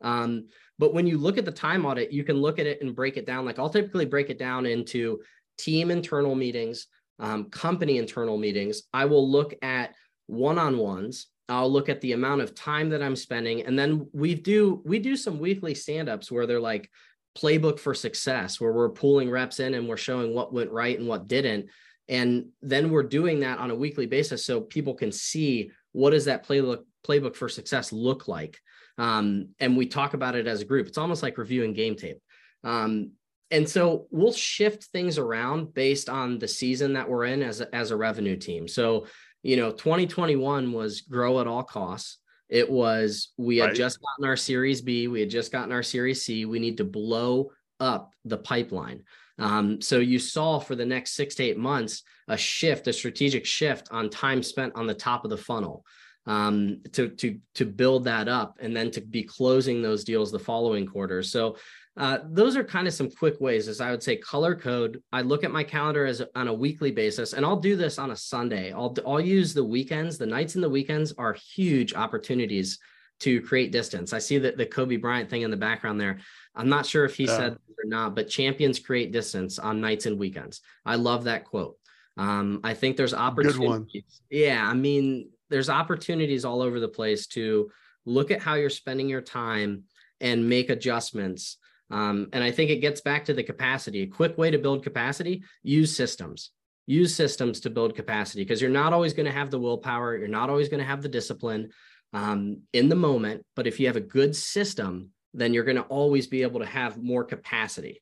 Um, 0.02 0.48
but 0.80 0.94
when 0.94 1.08
you 1.08 1.18
look 1.18 1.38
at 1.38 1.46
the 1.46 1.52
time 1.52 1.86
audit 1.86 2.12
you 2.12 2.24
can 2.24 2.38
look 2.38 2.60
at 2.60 2.68
it 2.68 2.82
and 2.82 2.96
break 2.96 3.18
it 3.18 3.26
down. 3.26 3.46
Like 3.46 3.60
i'll 3.60 3.70
typically 3.70 4.06
break 4.06 4.30
it 4.30 4.40
down 4.40 4.66
into 4.66 5.20
team 5.58 5.92
internal 5.92 6.36
meetings 6.36 6.88
um, 7.20 7.46
company 7.50 7.98
internal 7.98 8.38
meetings. 8.38 8.84
I 8.94 9.06
will 9.06 9.30
look 9.30 9.54
at 9.62 9.96
one-on-ones. 10.28 11.28
I'll 11.50 11.72
look 11.72 11.90
at 11.90 12.02
the 12.02 12.12
amount 12.12 12.42
of 12.42 12.54
time 12.54 12.90
that 12.90 13.02
I'm 13.02 13.16
spending. 13.16 13.66
And 13.66 13.78
then 13.78 14.08
we 14.12 14.36
do 14.36 14.82
we 14.86 15.00
do 15.00 15.16
some 15.16 15.40
weekly 15.40 15.74
stand-ups 15.74 16.32
where 16.32 16.46
they're 16.46 16.60
like 16.60 16.90
playbook 17.38 17.80
for 17.80 17.94
success, 17.94 18.60
where 18.60 18.74
we're 18.74 18.90
pulling 18.90 19.30
reps 19.30 19.60
in 19.60 19.74
and 19.74 19.88
we're 19.88 19.98
showing 19.98 20.34
what 20.34 20.54
went 20.54 20.72
right 20.72 20.98
and 20.98 21.08
what 21.08 21.28
didn't. 21.28 21.68
And 22.10 22.50
then 22.62 22.90
we're 22.90 23.04
doing 23.04 23.42
that 23.42 23.60
on 23.60 23.72
a 23.72 23.76
weekly 23.76 24.06
basis 24.06 24.46
so 24.46 24.62
people 24.62 24.94
can 24.94 25.12
see 25.12 25.72
what 25.92 26.12
does 26.12 26.26
that 26.26 26.48
playbook 26.48 26.84
playbook 27.06 27.36
for 27.36 27.50
success 27.50 27.92
look 27.92 28.28
like. 28.28 28.58
Um, 28.98 29.50
and 29.60 29.78
we 29.78 29.86
talk 29.86 30.14
about 30.14 30.36
it 30.36 30.48
as 30.48 30.62
a 30.62 30.66
group. 30.66 30.88
It's 30.88 30.98
almost 30.98 31.24
like 31.24 31.38
reviewing 31.38 31.74
game 31.74 31.96
tape. 31.96 32.20
Um, 32.64 33.12
and 33.52 33.68
so 33.68 34.08
we'll 34.12 34.34
shift 34.34 34.86
things 34.86 35.18
around 35.18 35.74
based 35.74 36.10
on 36.10 36.40
the 36.40 36.48
season 36.48 36.94
that 36.94 37.08
we're 37.08 37.26
in 37.26 37.42
as 37.42 37.62
a, 37.62 37.74
as 37.74 37.92
a 37.92 37.98
revenue 37.98 38.36
team. 38.36 38.68
So 38.68 39.06
you 39.44 39.56
know 39.56 39.72
2021 39.72 40.74
was 40.74 41.02
grow 41.02 41.40
at 41.40 41.48
all 41.48 41.64
costs 41.64 42.18
it 42.50 42.70
was 42.70 43.32
we 43.38 43.58
had 43.58 43.68
right. 43.68 43.76
just 43.76 44.00
gotten 44.02 44.26
our 44.26 44.36
series 44.36 44.82
b 44.82 45.08
we 45.08 45.20
had 45.20 45.30
just 45.30 45.52
gotten 45.52 45.72
our 45.72 45.84
series 45.84 46.24
c 46.24 46.46
we 46.46 46.60
need 46.60 46.78
to 46.78 46.84
blow 46.84 47.50
up 47.80 48.12
the 48.26 48.38
pipeline 48.38 49.04
um, 49.40 49.82
so 49.82 50.00
you 50.00 50.20
saw 50.20 50.60
for 50.60 50.76
the 50.76 50.86
next 50.86 51.12
six 51.12 51.36
to 51.36 51.44
eight 51.44 51.58
months 51.58 52.04
a 52.28 52.38
shift 52.38 52.88
a 52.88 52.94
strategic 52.94 53.46
shift 53.46 53.88
on 53.92 54.10
time 54.10 54.42
spent 54.42 54.74
on 54.76 54.88
the 54.88 54.94
top 54.94 55.24
of 55.24 55.30
the 55.30 55.38
funnel 55.38 55.86
um, 56.28 56.82
to 56.92 57.10
to 57.10 57.40
to 57.56 57.66
build 57.66 58.04
that 58.04 58.28
up 58.28 58.58
and 58.60 58.76
then 58.76 58.92
to 58.92 59.02
be 59.02 59.24
closing 59.24 59.82
those 59.82 60.04
deals 60.04 60.32
the 60.32 60.38
following 60.38 60.86
quarter. 60.86 61.24
So 61.24 61.56
uh, 61.96 62.20
those 62.26 62.56
are 62.56 62.64
kind 62.64 62.88
of 62.88 62.94
some 62.94 63.10
quick 63.10 63.42
ways 63.42 63.68
as 63.68 63.82
i 63.82 63.90
would 63.90 64.04
say 64.04 64.18
color 64.18 64.56
code. 64.56 65.02
I 65.12 65.22
look 65.22 65.44
at 65.44 65.52
my 65.52 65.64
calendar 65.64 66.06
as 66.06 66.22
on 66.36 66.48
a 66.48 66.54
weekly 66.54 66.92
basis 66.92 67.34
and 67.34 67.44
i'll 67.44 67.60
do 67.60 67.76
this 67.76 67.98
on 67.98 68.12
a 68.12 68.16
sunday. 68.16 68.72
I'll 68.72 68.96
i'll 69.06 69.22
use 69.22 69.54
the 69.54 69.64
weekends. 69.64 70.18
The 70.18 70.28
nights 70.28 70.56
and 70.56 70.64
the 70.64 70.70
weekends 70.70 71.14
are 71.18 71.34
huge 71.34 71.96
opportunities 71.96 72.78
to 73.22 73.42
create 73.42 73.72
distance. 73.72 74.14
I 74.14 74.20
see 74.20 74.38
that 74.38 74.58
the 74.58 74.66
kobe 74.66 74.98
bryant 74.98 75.30
thing 75.30 75.42
in 75.42 75.50
the 75.50 75.58
background 75.58 76.00
there. 76.00 76.20
I'm 76.54 76.70
not 76.70 76.86
sure 76.86 77.06
if 77.06 77.16
he 77.16 77.26
yeah. 77.26 77.38
said 77.38 77.58
or 77.84 77.88
not 77.88 78.16
but 78.16 78.30
champions 78.30 78.80
create 78.80 79.12
distance 79.12 79.60
on 79.60 79.82
nights 79.82 80.06
and 80.06 80.20
weekends 80.20 80.62
i 80.86 80.96
love 80.96 81.26
that 81.26 81.46
quote 81.46 81.78
um, 82.18 82.60
i 82.64 82.74
think 82.74 82.98
there's 82.98 83.14
opportunities 83.14 84.22
yeah 84.30 84.68
i 84.68 84.74
mean 84.74 85.30
there's 85.50 85.70
opportunities 85.70 86.46
all 86.46 86.62
over 86.62 86.80
the 86.80 86.88
place 86.88 87.28
to 87.28 87.70
look 88.06 88.32
at 88.32 88.42
how 88.42 88.56
you're 88.56 88.70
spending 88.70 89.08
your 89.08 89.22
time 89.22 89.84
and 90.20 90.50
make 90.50 90.70
adjustments 90.70 91.58
um, 91.90 92.28
and 92.34 92.44
I 92.44 92.52
think 92.52 92.70
it 92.70 92.82
gets 92.82 93.02
back 93.02 93.26
to 93.26 93.34
the 93.34 93.44
capacity. 93.44 94.02
A 94.02 94.08
quick 94.08 94.38
way 94.38 94.52
to 94.52 94.58
build 94.58 94.84
capacity: 94.84 95.44
use 95.64 95.96
systems. 95.96 96.52
Use 96.86 97.14
systems 97.14 97.60
to 97.62 97.70
build 97.70 97.96
capacity 97.96 98.44
because 98.44 98.62
you're 98.62 98.70
not 98.70 98.94
always 98.94 99.14
going 99.14 99.26
to 99.26 99.32
have 99.32 99.52
the 99.52 99.60
willpower. 99.60 100.18
You're 100.18 100.28
not 100.28 100.50
always 100.50 100.70
going 100.70 100.80
to 100.80 100.86
have 100.86 101.02
the 101.02 101.10
discipline 101.10 101.70
um, 102.14 102.62
in 102.74 102.90
the 102.90 102.96
moment. 102.96 103.46
But 103.56 103.68
if 103.68 103.80
you 103.80 103.88
have 103.88 103.98
a 103.98 104.02
good 104.02 104.36
system, 104.36 105.10
then 105.34 105.54
you're 105.54 105.64
going 105.64 105.78
to 105.78 105.84
always 105.84 106.28
be 106.28 106.42
able 106.42 106.60
to 106.60 106.66
have 106.66 107.02
more 107.02 107.24
capacity. 107.24 108.02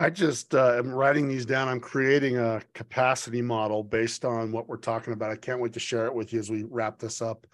I 0.00 0.10
just 0.10 0.54
uh, 0.54 0.74
am 0.76 0.92
writing 0.92 1.28
these 1.28 1.46
down. 1.46 1.68
I'm 1.68 1.80
creating 1.80 2.36
a 2.36 2.60
capacity 2.74 3.40
model 3.40 3.84
based 3.84 4.24
on 4.24 4.50
what 4.50 4.68
we're 4.68 4.76
talking 4.76 5.12
about. 5.12 5.30
I 5.30 5.36
can't 5.36 5.60
wait 5.60 5.72
to 5.74 5.80
share 5.80 6.06
it 6.06 6.14
with 6.14 6.32
you 6.32 6.40
as 6.40 6.50
we 6.50 6.64
wrap 6.64 6.98
this 6.98 7.22
up. 7.22 7.46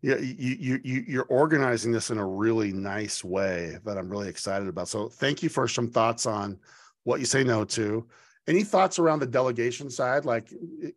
yeah 0.02 0.16
you, 0.16 0.56
you 0.58 0.80
you 0.82 1.04
you're 1.06 1.24
organizing 1.24 1.92
this 1.92 2.10
in 2.10 2.18
a 2.18 2.26
really 2.26 2.72
nice 2.72 3.22
way 3.22 3.78
that 3.84 3.98
i'm 3.98 4.08
really 4.08 4.28
excited 4.28 4.68
about 4.68 4.88
so 4.88 5.08
thank 5.08 5.42
you 5.42 5.48
for 5.48 5.68
some 5.68 5.88
thoughts 5.88 6.26
on 6.26 6.58
what 7.04 7.20
you 7.20 7.26
say 7.26 7.44
no 7.44 7.64
to 7.64 8.06
any 8.46 8.64
thoughts 8.64 8.98
around 8.98 9.18
the 9.18 9.26
delegation 9.26 9.90
side 9.90 10.24
like 10.24 10.52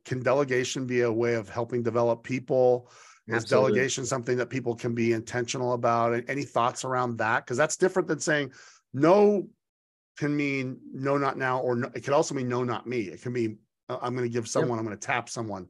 can 0.05 0.21
delegation 0.21 0.85
be 0.85 1.01
a 1.01 1.11
way 1.11 1.33
of 1.33 1.49
helping 1.49 1.83
develop 1.83 2.23
people 2.23 2.89
Absolutely. 3.29 3.35
is 3.35 3.49
delegation 3.49 4.05
something 4.05 4.37
that 4.37 4.49
people 4.49 4.75
can 4.75 4.93
be 4.93 5.13
intentional 5.13 5.73
about 5.73 6.23
any 6.27 6.43
thoughts 6.43 6.83
around 6.83 7.17
that 7.17 7.45
because 7.45 7.57
that's 7.57 7.77
different 7.77 8.07
than 8.07 8.19
saying 8.19 8.51
no 8.93 9.47
can 10.17 10.35
mean 10.35 10.77
no 10.93 11.17
not 11.17 11.37
now 11.37 11.59
or 11.59 11.75
no, 11.75 11.89
it 11.95 12.03
could 12.03 12.13
also 12.13 12.35
mean 12.35 12.49
no 12.49 12.63
not 12.63 12.85
me 12.85 13.01
it 13.01 13.21
can 13.21 13.31
mean 13.31 13.57
uh, 13.89 13.97
i'm 14.01 14.13
going 14.15 14.27
to 14.27 14.33
give 14.33 14.47
someone 14.47 14.77
yep. 14.77 14.79
i'm 14.79 14.85
going 14.85 14.97
to 14.97 15.07
tap 15.07 15.29
someone 15.29 15.67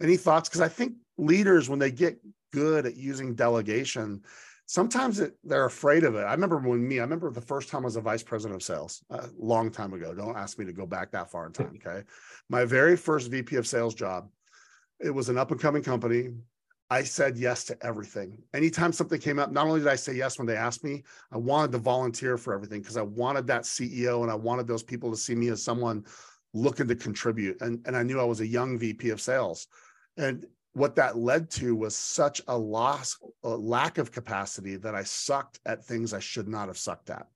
any 0.00 0.16
thoughts 0.16 0.48
because 0.48 0.62
i 0.62 0.68
think 0.68 0.94
leaders 1.18 1.68
when 1.68 1.78
they 1.78 1.90
get 1.90 2.18
good 2.52 2.86
at 2.86 2.96
using 2.96 3.34
delegation 3.34 4.22
sometimes 4.66 5.20
it, 5.20 5.36
they're 5.44 5.66
afraid 5.66 6.04
of 6.04 6.14
it. 6.14 6.22
I 6.22 6.32
remember 6.32 6.58
when 6.58 6.86
me, 6.86 6.98
I 6.98 7.02
remember 7.02 7.30
the 7.30 7.40
first 7.40 7.68
time 7.68 7.82
I 7.82 7.84
was 7.84 7.96
a 7.96 8.00
vice 8.00 8.22
president 8.22 8.56
of 8.56 8.62
sales 8.62 9.04
a 9.10 9.28
long 9.38 9.70
time 9.70 9.92
ago. 9.92 10.14
Don't 10.14 10.36
ask 10.36 10.58
me 10.58 10.64
to 10.64 10.72
go 10.72 10.86
back 10.86 11.10
that 11.12 11.30
far 11.30 11.46
in 11.46 11.52
time. 11.52 11.78
Okay. 11.86 12.02
My 12.48 12.64
very 12.64 12.96
first 12.96 13.30
VP 13.30 13.56
of 13.56 13.66
sales 13.66 13.94
job, 13.94 14.28
it 15.00 15.10
was 15.10 15.28
an 15.28 15.38
up 15.38 15.50
and 15.50 15.60
coming 15.60 15.82
company. 15.82 16.30
I 16.90 17.02
said 17.02 17.36
yes 17.36 17.64
to 17.64 17.86
everything. 17.86 18.38
Anytime 18.52 18.92
something 18.92 19.20
came 19.20 19.38
up, 19.38 19.50
not 19.50 19.66
only 19.66 19.80
did 19.80 19.88
I 19.88 19.96
say 19.96 20.14
yes 20.14 20.38
when 20.38 20.46
they 20.46 20.56
asked 20.56 20.84
me, 20.84 21.02
I 21.32 21.38
wanted 21.38 21.72
to 21.72 21.78
volunteer 21.78 22.36
for 22.36 22.52
everything 22.52 22.80
because 22.80 22.96
I 22.96 23.02
wanted 23.02 23.46
that 23.46 23.62
CEO 23.62 24.22
and 24.22 24.30
I 24.30 24.34
wanted 24.34 24.66
those 24.66 24.82
people 24.82 25.10
to 25.10 25.16
see 25.16 25.34
me 25.34 25.48
as 25.48 25.62
someone 25.62 26.04
looking 26.52 26.86
to 26.88 26.94
contribute. 26.94 27.60
And, 27.62 27.80
and 27.86 27.96
I 27.96 28.02
knew 28.02 28.20
I 28.20 28.24
was 28.24 28.40
a 28.40 28.46
young 28.46 28.78
VP 28.78 29.10
of 29.10 29.20
sales. 29.20 29.66
And 30.16 30.46
what 30.74 30.96
that 30.96 31.16
led 31.16 31.50
to 31.52 31.74
was 31.74 31.96
such 31.96 32.42
a 32.48 32.56
loss, 32.56 33.16
a 33.44 33.48
lack 33.48 33.98
of 33.98 34.12
capacity 34.12 34.76
that 34.76 34.94
I 34.94 35.04
sucked 35.04 35.60
at 35.66 35.84
things 35.84 36.12
I 36.12 36.18
should 36.18 36.48
not 36.48 36.68
have 36.68 36.78
sucked 36.78 37.10
at. 37.10 37.26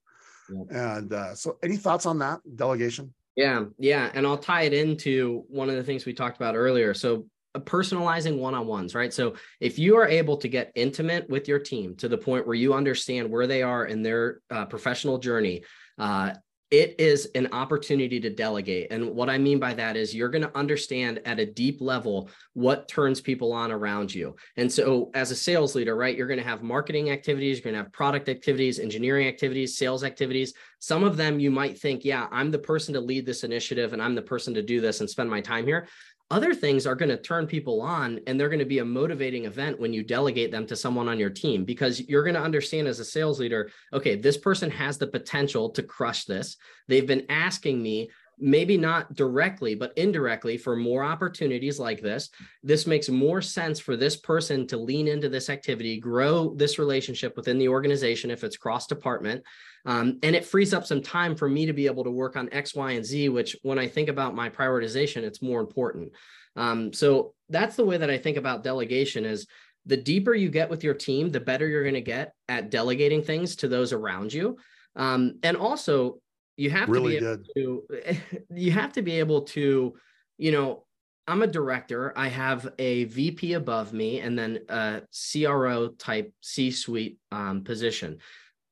Yeah. 0.51 0.97
And 0.97 1.13
uh, 1.13 1.35
so, 1.35 1.59
any 1.63 1.77
thoughts 1.77 2.07
on 2.07 2.19
that 2.21 2.41
delegation? 2.57 3.13
Yeah, 3.37 3.67
yeah, 3.79 4.11
and 4.15 4.27
I'll 4.27 4.39
tie 4.39 4.63
it 4.63 4.73
into 4.73 5.45
one 5.49 5.69
of 5.69 5.77
the 5.77 5.85
things 5.85 6.05
we 6.05 6.13
talked 6.13 6.37
about 6.37 6.57
earlier. 6.57 6.95
So, 6.95 7.27
personalizing 7.57 8.39
one-on-ones, 8.39 8.95
right? 8.95 9.13
So, 9.13 9.35
if 9.61 9.79
you 9.79 9.97
are 9.97 10.07
able 10.07 10.37
to 10.39 10.49
get 10.49 10.73
intimate 10.75 11.29
with 11.29 11.49
your 11.49 11.59
team 11.59 11.97
to 11.97 12.09
the 12.09 12.19
point 12.19 12.47
where 12.47 12.57
you 12.57 12.75
understand 12.75 13.31
where 13.31 13.47
they 13.47 13.63
are 13.63 13.87
in 13.87 14.03
their 14.03 14.41
uh, 14.51 14.67
professional 14.67 15.19
journey, 15.19 15.65
uh, 15.99 16.35
it 16.71 16.97
is 16.99 17.31
an 17.35 17.49
opportunity 17.53 18.21
to 18.21 18.29
delegate. 18.29 18.89
And 18.91 19.15
what 19.15 19.31
I 19.31 19.39
mean 19.39 19.59
by 19.59 19.73
that 19.75 19.97
is 19.97 20.15
you're 20.15 20.29
going 20.29 20.43
to 20.43 20.57
understand 20.57 21.21
at 21.25 21.41
a 21.41 21.47
deep 21.47 21.81
level 21.81 22.29
what 22.53 22.89
turns 22.89 23.23
people 23.23 23.55
on 23.55 23.73
around 23.73 24.15
you. 24.15 24.37
And 24.57 24.71
so, 24.71 25.11
as 25.15 25.31
a 25.31 25.37
sales 25.37 25.75
leader, 25.75 25.97
right, 25.97 26.17
you're 26.17 26.27
going 26.27 26.39
to 26.39 26.45
have 26.45 26.63
marketing 26.63 27.11
activities, 27.11 27.59
you're 27.59 27.73
going 27.73 27.75
to 27.75 27.83
have 27.83 27.93
product 27.93 28.29
activities, 28.29 28.79
engineering 28.79 29.29
activities, 29.29 29.79
sales 29.79 30.05
activities. 30.05 30.53
Some 30.79 31.05
of 31.05 31.17
them 31.17 31.41
you 31.41 31.51
might 31.51 31.79
think, 31.79 32.05
yeah, 32.05 32.27
I'm 32.31 32.51
the 32.51 32.59
person 32.59 32.93
to 32.95 33.01
lead 33.01 33.25
this 33.25 33.45
initiative 33.45 33.95
and 33.95 34.03
I'm 34.03 34.15
the 34.15 34.23
person 34.23 34.53
to 34.55 34.63
do 34.63 34.81
this 34.81 35.01
and 35.01 35.09
spend 35.09 35.31
my 35.31 35.41
time 35.41 35.65
here. 35.65 35.89
Other 36.31 36.55
things 36.55 36.87
are 36.87 36.95
going 36.95 37.09
to 37.09 37.17
turn 37.17 37.47
people 37.47 37.81
on 37.81 38.21
and 38.27 38.39
they're 38.39 38.51
going 38.51 38.59
to 38.59 38.67
be 38.67 38.81
a 38.81 38.85
motivating 38.85 39.47
event 39.47 39.81
when 39.81 39.95
you 39.95 40.03
delegate 40.03 40.51
them 40.51 40.67
to 40.67 40.77
someone 40.77 41.09
on 41.09 41.19
your 41.19 41.31
team 41.31 41.65
because 41.65 42.01
you're 42.01 42.23
going 42.23 42.35
to 42.35 42.43
understand 42.43 42.87
as 42.87 43.01
a 43.01 43.05
sales 43.05 43.41
leader, 43.41 43.71
okay, 43.95 44.15
this 44.15 44.37
person 44.37 44.71
has 44.71 44.99
the 44.99 45.07
potential 45.07 45.71
to 45.71 45.83
crush 45.83 46.27
this. 46.27 46.59
They've 46.87 47.07
been 47.07 47.25
asking 47.31 47.83
me 47.83 48.11
maybe 48.39 48.77
not 48.77 49.15
directly, 49.15 49.75
but 49.75 49.93
indirectly 49.97 50.57
for 50.57 50.77
more 50.77 51.03
opportunities 51.03 51.79
like 51.79 52.01
this. 52.01 52.31
This 52.63 52.87
makes 52.87 53.09
more 53.09 53.43
sense 53.43 53.81
for 53.81 53.97
this 53.97 54.17
person 54.17 54.67
to 54.69 54.77
lean 54.77 55.09
into 55.09 55.29
this 55.29 55.51
activity, 55.51 55.99
grow 55.99 56.55
this 56.55 56.79
relationship 56.79 57.37
within 57.37 57.59
the 57.59 57.69
organization 57.69 58.31
if 58.31 58.45
it's 58.45 58.57
cross 58.57 58.87
department. 58.87 59.43
Um, 59.89 60.19
and 60.23 60.37
it 60.37 60.45
frees 60.45 60.75
up 60.75 60.85
some 60.85 61.01
time 61.01 61.35
for 61.35 61.49
me 61.49 61.65
to 61.65 61.73
be 61.73 61.87
able 61.87 62.05
to 62.05 62.11
work 62.11 62.37
on 62.37 62.53
X, 62.53 62.75
Y, 62.75 62.93
and 62.93 63.05
Z, 63.05 63.31
which 63.31 63.57
when 63.63 63.79
I 63.79 63.89
think 63.89 64.11
about 64.11 64.35
my 64.35 64.51
prioritization, 64.51 65.23
it's 65.23 65.41
more 65.41 65.61
important. 65.61 66.13
Um, 66.57 66.93
so 66.93 67.33
that's 67.49 67.75
the 67.75 67.87
way 67.87 67.97
that 67.97 68.11
I 68.11 68.19
think 68.19 68.37
about 68.37 68.63
delegation 68.63 69.25
is 69.25 69.47
the 69.87 69.97
deeper 69.97 70.35
you 70.35 70.51
get 70.51 70.69
with 70.69 70.85
your 70.85 70.93
team, 70.93 71.31
the 71.31 71.41
better 71.41 71.67
you're 71.67 71.85
going 71.85 71.95
to 71.95 72.03
get 72.03 72.35
at 72.51 72.69
delegating 72.69 73.23
things 73.23 73.57
to 73.57 73.69
those 73.69 73.95
around 73.95 74.31
you. 74.31 74.59
Um, 74.95 75.39
and 75.43 75.57
also 75.57 76.21
you 76.59 76.69
have 76.69 76.91
really 76.91 77.19
to 77.19 77.39
be 77.55 77.61
able 77.63 77.83
to 77.87 78.21
you 78.55 78.73
have 78.73 78.93
to 78.93 79.01
be 79.01 79.19
able 79.21 79.43
to 79.43 79.95
you 80.37 80.53
know 80.53 80.85
i'm 81.27 81.43
a 81.43 81.47
director 81.47 82.13
i 82.17 82.29
have 82.29 82.69
a 82.79 83.05
vp 83.05 83.55
above 83.55 83.93
me 83.93 84.21
and 84.21 84.39
then 84.39 84.59
a 84.69 85.01
cro 85.45 85.89
type 85.99 86.33
c 86.43 86.71
suite 86.71 87.19
um, 87.33 87.63
position 87.63 88.19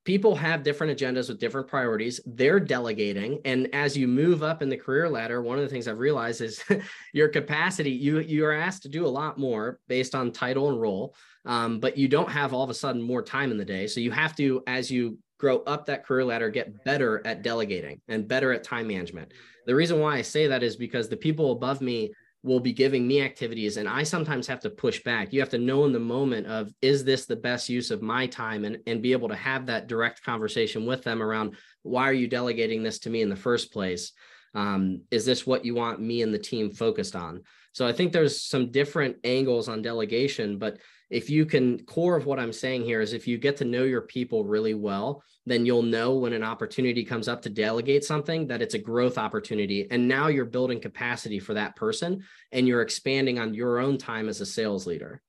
people 0.07 0.34
have 0.34 0.62
different 0.62 0.96
agendas 0.96 1.28
with 1.28 1.38
different 1.38 1.66
priorities. 1.68 2.20
They're 2.24 2.61
delegating. 2.61 3.40
And 3.44 3.68
as 3.74 3.96
you 3.96 4.09
move 4.09 4.42
up 4.42 4.62
in 4.62 4.70
the 4.70 4.76
career 4.76 5.11
ladder 5.11 5.42
one 5.42 5.59
of 5.59 5.64
the 5.64 5.68
things 5.68 5.88
i've 5.88 5.98
realized 5.98 6.40
is 6.40 6.64
your 7.12 7.28
capacity 7.28 7.90
you 7.90 8.20
you 8.20 8.44
are 8.46 8.52
asked 8.52 8.82
to 8.84 8.88
do 8.88 9.04
a 9.04 9.09
lot 9.09 9.38
more 9.38 9.78
based 9.88 10.14
on 10.14 10.32
title 10.32 10.70
and 10.70 10.80
role 10.80 11.14
um, 11.44 11.78
but 11.78 11.96
you 11.96 12.09
don't 12.09 12.30
have 12.30 12.52
all 12.52 12.64
of 12.64 12.70
a 12.70 12.74
sudden 12.74 13.00
more 13.02 13.22
time 13.22 13.50
in 13.50 13.59
the 13.59 13.64
day. 13.64 13.86
So 13.86 14.00
you 14.00 14.11
have 14.11 14.34
to 14.36 14.62
as 14.66 14.90
you 14.90 15.18
grow 15.38 15.59
up 15.61 15.86
that 15.86 16.04
career 16.04 16.24
ladder, 16.24 16.48
get 16.48 16.84
better 16.84 17.24
at 17.26 17.42
delegating 17.42 18.00
and 18.09 18.26
better 18.26 18.52
at 18.52 18.64
time 18.64 18.88
management. 18.88 19.32
The 19.66 19.74
reason 19.74 20.00
why 20.00 20.16
I 20.16 20.22
say 20.22 20.46
that 20.46 20.62
is 20.62 20.76
because 20.76 21.09
the 21.09 21.16
people 21.16 21.52
above 21.52 21.80
me 21.80 22.12
will 22.47 22.61
be 22.61 22.72
giving 22.72 23.07
me 23.07 23.20
activities 23.20 23.76
and 23.76 23.88
I 23.88 24.05
sometimes 24.05 24.47
have 24.47 24.61
to 24.61 24.70
push 24.70 25.03
back. 25.03 25.32
You 25.32 25.40
have 25.40 25.51
to 25.51 25.59
know 25.59 25.84
in 25.84 25.92
the 25.92 25.99
moment 25.99 26.47
of 26.47 26.72
is 26.80 27.05
this 27.05 27.26
the 27.26 27.34
best 27.34 27.68
use 27.68 27.90
of 27.90 28.03
my 28.03 28.26
time 28.28 28.64
and, 28.64 28.78
and 28.86 29.03
be 29.03 29.12
able 29.12 29.28
to 29.28 29.34
have 29.34 29.66
that 29.66 29.88
direct 29.88 30.22
conversation 30.22 30.86
with 30.86 31.03
them 31.03 31.22
around 31.22 31.57
why 31.82 32.09
are 32.09 32.12
you 32.12 32.28
delegating 32.28 32.82
this 32.82 33.01
to 33.01 33.11
me 33.11 33.20
in 33.20 33.28
the 33.28 33.36
first 33.36 33.72
place? 33.72 34.12
Um, 34.55 35.03
is 35.11 35.26
this 35.26 35.47
what 35.47 35.64
you 35.64 35.74
want 35.74 36.01
me 36.01 36.22
and 36.22 36.32
the 36.32 36.38
team 36.38 36.70
focused 36.70 37.16
on? 37.16 37.42
So 37.72 37.86
I 37.86 37.92
think 37.92 38.12
there's 38.12 38.40
some 38.40 38.70
different 38.70 39.16
angles 39.24 39.68
on 39.68 39.82
delegation, 39.82 40.59
but 40.59 40.78
if 41.11 41.30
you 41.30 41.46
can 41.46 41.78
core 41.84 42.16
of 42.16 42.26
what 42.26 42.38
i'm 42.38 42.52
saying 42.52 42.82
here 42.82 43.00
is 43.00 43.12
if 43.12 43.26
you 43.26 43.38
get 43.38 43.57
to 43.57 43.64
know 43.64 43.84
your 43.84 44.02
people 44.02 44.44
really 44.44 44.74
well 44.74 45.22
then 45.46 45.64
you'll 45.64 45.82
know 45.82 46.14
when 46.14 46.32
an 46.32 46.42
opportunity 46.42 47.04
comes 47.04 47.28
up 47.28 47.40
to 47.42 47.48
delegate 47.48 48.04
something 48.04 48.48
that 48.48 48.61
it's 48.61 48.74
a 48.74 48.78
growth 48.78 49.16
opportunity. 49.16 49.86
And 49.90 50.09
now 50.09 50.26
you're 50.26 50.44
building 50.44 50.80
capacity 50.80 51.38
for 51.38 51.54
that 51.54 51.76
person 51.76 52.24
and 52.50 52.66
you're 52.66 52.82
expanding 52.82 53.38
on 53.38 53.54
your 53.54 53.78
own 53.78 53.96
time 53.96 54.28
as 54.28 54.40
a 54.40 54.46
sales 54.46 54.86
leader. 54.86 55.22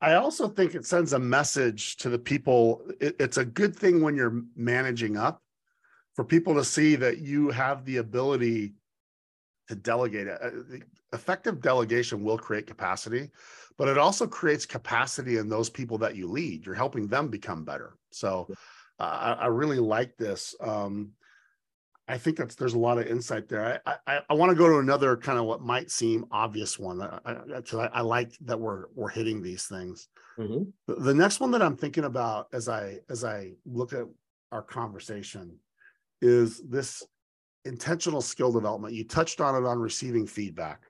I 0.00 0.14
also 0.14 0.48
think 0.48 0.74
it 0.74 0.86
sends 0.86 1.12
a 1.12 1.18
message 1.18 1.96
to 1.98 2.08
the 2.08 2.18
people. 2.18 2.82
It, 3.00 3.16
it's 3.20 3.36
a 3.36 3.44
good 3.44 3.76
thing 3.76 4.00
when 4.00 4.16
you're 4.16 4.42
managing 4.56 5.16
up 5.16 5.42
for 6.16 6.24
people 6.24 6.54
to 6.54 6.64
see 6.64 6.96
that 6.96 7.18
you 7.18 7.50
have 7.50 7.84
the 7.84 7.98
ability 7.98 8.74
to 9.68 9.74
delegate. 9.74 10.26
It. 10.26 10.82
Effective 11.14 11.60
delegation 11.60 12.22
will 12.22 12.36
create 12.36 12.66
capacity, 12.66 13.30
but 13.78 13.88
it 13.88 13.98
also 13.98 14.26
creates 14.26 14.66
capacity 14.66 15.38
in 15.38 15.48
those 15.48 15.70
people 15.70 15.96
that 15.98 16.16
you 16.16 16.28
lead. 16.28 16.66
You're 16.66 16.74
helping 16.74 17.06
them 17.06 17.28
become 17.28 17.64
better. 17.64 17.96
So 18.10 18.48
uh, 19.00 19.36
I, 19.38 19.44
I, 19.44 19.46
really 19.46 19.78
like 19.78 20.16
this. 20.16 20.54
Um, 20.60 21.12
I 22.06 22.18
think 22.18 22.36
that's 22.36 22.54
there's 22.54 22.74
a 22.74 22.78
lot 22.78 22.98
of 22.98 23.06
insight 23.06 23.48
there. 23.48 23.80
I 23.86 23.94
I, 24.06 24.20
I 24.28 24.34
want 24.34 24.50
to 24.50 24.56
go 24.56 24.68
to 24.68 24.78
another 24.78 25.16
kind 25.16 25.38
of 25.38 25.46
what 25.46 25.62
might 25.62 25.90
seem 25.90 26.26
obvious 26.30 26.78
one. 26.78 27.00
I, 27.00 27.18
I, 27.24 27.90
I 27.92 28.00
like 28.02 28.36
that 28.42 28.60
we're 28.60 28.84
we're 28.94 29.08
hitting 29.08 29.42
these 29.42 29.66
things. 29.66 30.08
Mm-hmm. 30.38 30.64
The, 30.86 30.94
the 31.00 31.14
next 31.14 31.40
one 31.40 31.50
that 31.52 31.62
I'm 31.62 31.76
thinking 31.76 32.04
about 32.04 32.48
as 32.52 32.68
I 32.68 32.98
as 33.08 33.24
I 33.24 33.52
look 33.64 33.92
at 33.92 34.04
our 34.52 34.62
conversation 34.62 35.58
is 36.20 36.60
this 36.68 37.02
intentional 37.64 38.20
skill 38.20 38.52
development. 38.52 38.94
You 38.94 39.04
touched 39.04 39.40
on 39.40 39.54
it 39.54 39.66
on 39.66 39.78
receiving 39.78 40.26
feedback. 40.26 40.82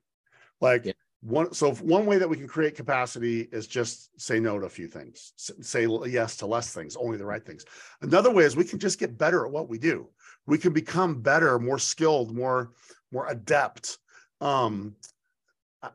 Like 0.64 0.86
yeah. 0.86 0.92
one, 1.20 1.52
so 1.52 1.74
one 1.74 2.06
way 2.06 2.16
that 2.16 2.28
we 2.28 2.38
can 2.38 2.48
create 2.48 2.74
capacity 2.74 3.42
is 3.52 3.66
just 3.66 4.18
say 4.18 4.40
no 4.40 4.58
to 4.58 4.64
a 4.64 4.70
few 4.70 4.88
things, 4.88 5.34
say 5.36 5.86
yes 6.06 6.38
to 6.38 6.46
less 6.46 6.72
things, 6.72 6.96
only 6.96 7.18
the 7.18 7.26
right 7.26 7.44
things. 7.44 7.66
Another 8.00 8.32
way 8.32 8.44
is 8.44 8.56
we 8.56 8.64
can 8.64 8.78
just 8.78 8.98
get 8.98 9.18
better 9.18 9.44
at 9.44 9.52
what 9.52 9.68
we 9.68 9.76
do. 9.76 10.08
We 10.46 10.56
can 10.56 10.72
become 10.72 11.20
better, 11.20 11.58
more 11.58 11.78
skilled, 11.78 12.34
more 12.34 12.70
more 13.12 13.28
adept. 13.28 13.98
Um, 14.40 14.96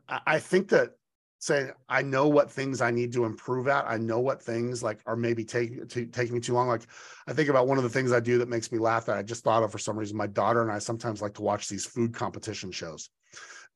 I, 0.07 0.19
I 0.35 0.39
think 0.39 0.69
that 0.69 0.91
saying 1.39 1.71
I 1.87 2.03
know 2.03 2.27
what 2.27 2.51
things 2.51 2.79
I 2.79 2.91
need 2.91 3.11
to 3.13 3.25
improve 3.25 3.67
at. 3.67 3.85
I 3.87 3.97
know 3.97 4.19
what 4.19 4.43
things 4.43 4.83
like 4.83 4.99
are 5.07 5.15
maybe 5.15 5.43
taking 5.43 5.87
taking 5.87 6.35
me 6.35 6.41
too 6.41 6.53
long. 6.53 6.67
Like 6.67 6.85
I 7.27 7.33
think 7.33 7.49
about 7.49 7.67
one 7.67 7.79
of 7.79 7.83
the 7.83 7.89
things 7.89 8.11
I 8.11 8.19
do 8.19 8.37
that 8.37 8.49
makes 8.49 8.71
me 8.71 8.77
laugh 8.77 9.07
that 9.07 9.17
I 9.17 9.23
just 9.23 9.43
thought 9.43 9.63
of 9.63 9.71
for 9.71 9.79
some 9.79 9.97
reason. 9.97 10.15
My 10.15 10.27
daughter 10.27 10.61
and 10.61 10.71
I 10.71 10.77
sometimes 10.77 11.23
like 11.23 11.33
to 11.35 11.41
watch 11.41 11.69
these 11.69 11.87
food 11.87 12.13
competition 12.13 12.71
shows. 12.71 13.09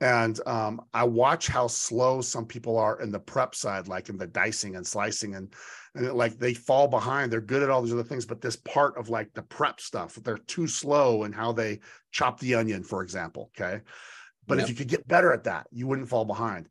And 0.02 0.40
um, 0.46 0.82
I 0.94 1.04
watch 1.06 1.48
how 1.48 1.68
slow 1.68 2.22
some 2.22 2.46
people 2.46 2.78
are 2.78 3.00
in 3.00 3.12
the 3.12 3.20
prep 3.20 3.56
side, 3.56 3.88
like 3.88 4.10
in 4.10 4.18
the 4.18 4.28
dicing 4.28 4.76
and 4.76 4.86
slicing, 4.86 5.36
and 5.36 5.54
and 5.96 6.06
it, 6.06 6.14
like 6.14 6.38
they 6.38 6.54
fall 6.54 6.88
behind. 6.88 7.32
They're 7.32 7.40
good 7.40 7.64
at 7.64 7.70
all 7.70 7.82
these 7.82 7.94
other 7.94 8.04
things, 8.04 8.26
but 8.26 8.42
this 8.42 8.56
part 8.56 8.98
of 8.98 9.10
like 9.10 9.34
the 9.34 9.44
prep 9.44 9.80
stuff, 9.80 10.16
they're 10.16 10.38
too 10.38 10.68
slow 10.68 11.24
in 11.24 11.32
how 11.32 11.52
they 11.52 11.80
chop 12.12 12.40
the 12.40 12.56
onion, 12.56 12.84
for 12.84 13.02
example. 13.02 13.52
Okay, 13.56 13.82
but 14.48 14.58
yep. 14.58 14.64
if 14.64 14.70
you 14.70 14.76
could 14.76 14.90
get 14.90 15.08
better 15.08 15.32
at 15.32 15.46
that, 15.46 15.68
you 15.72 15.88
wouldn't 15.88 16.10
fall 16.10 16.26
behind. 16.26 16.68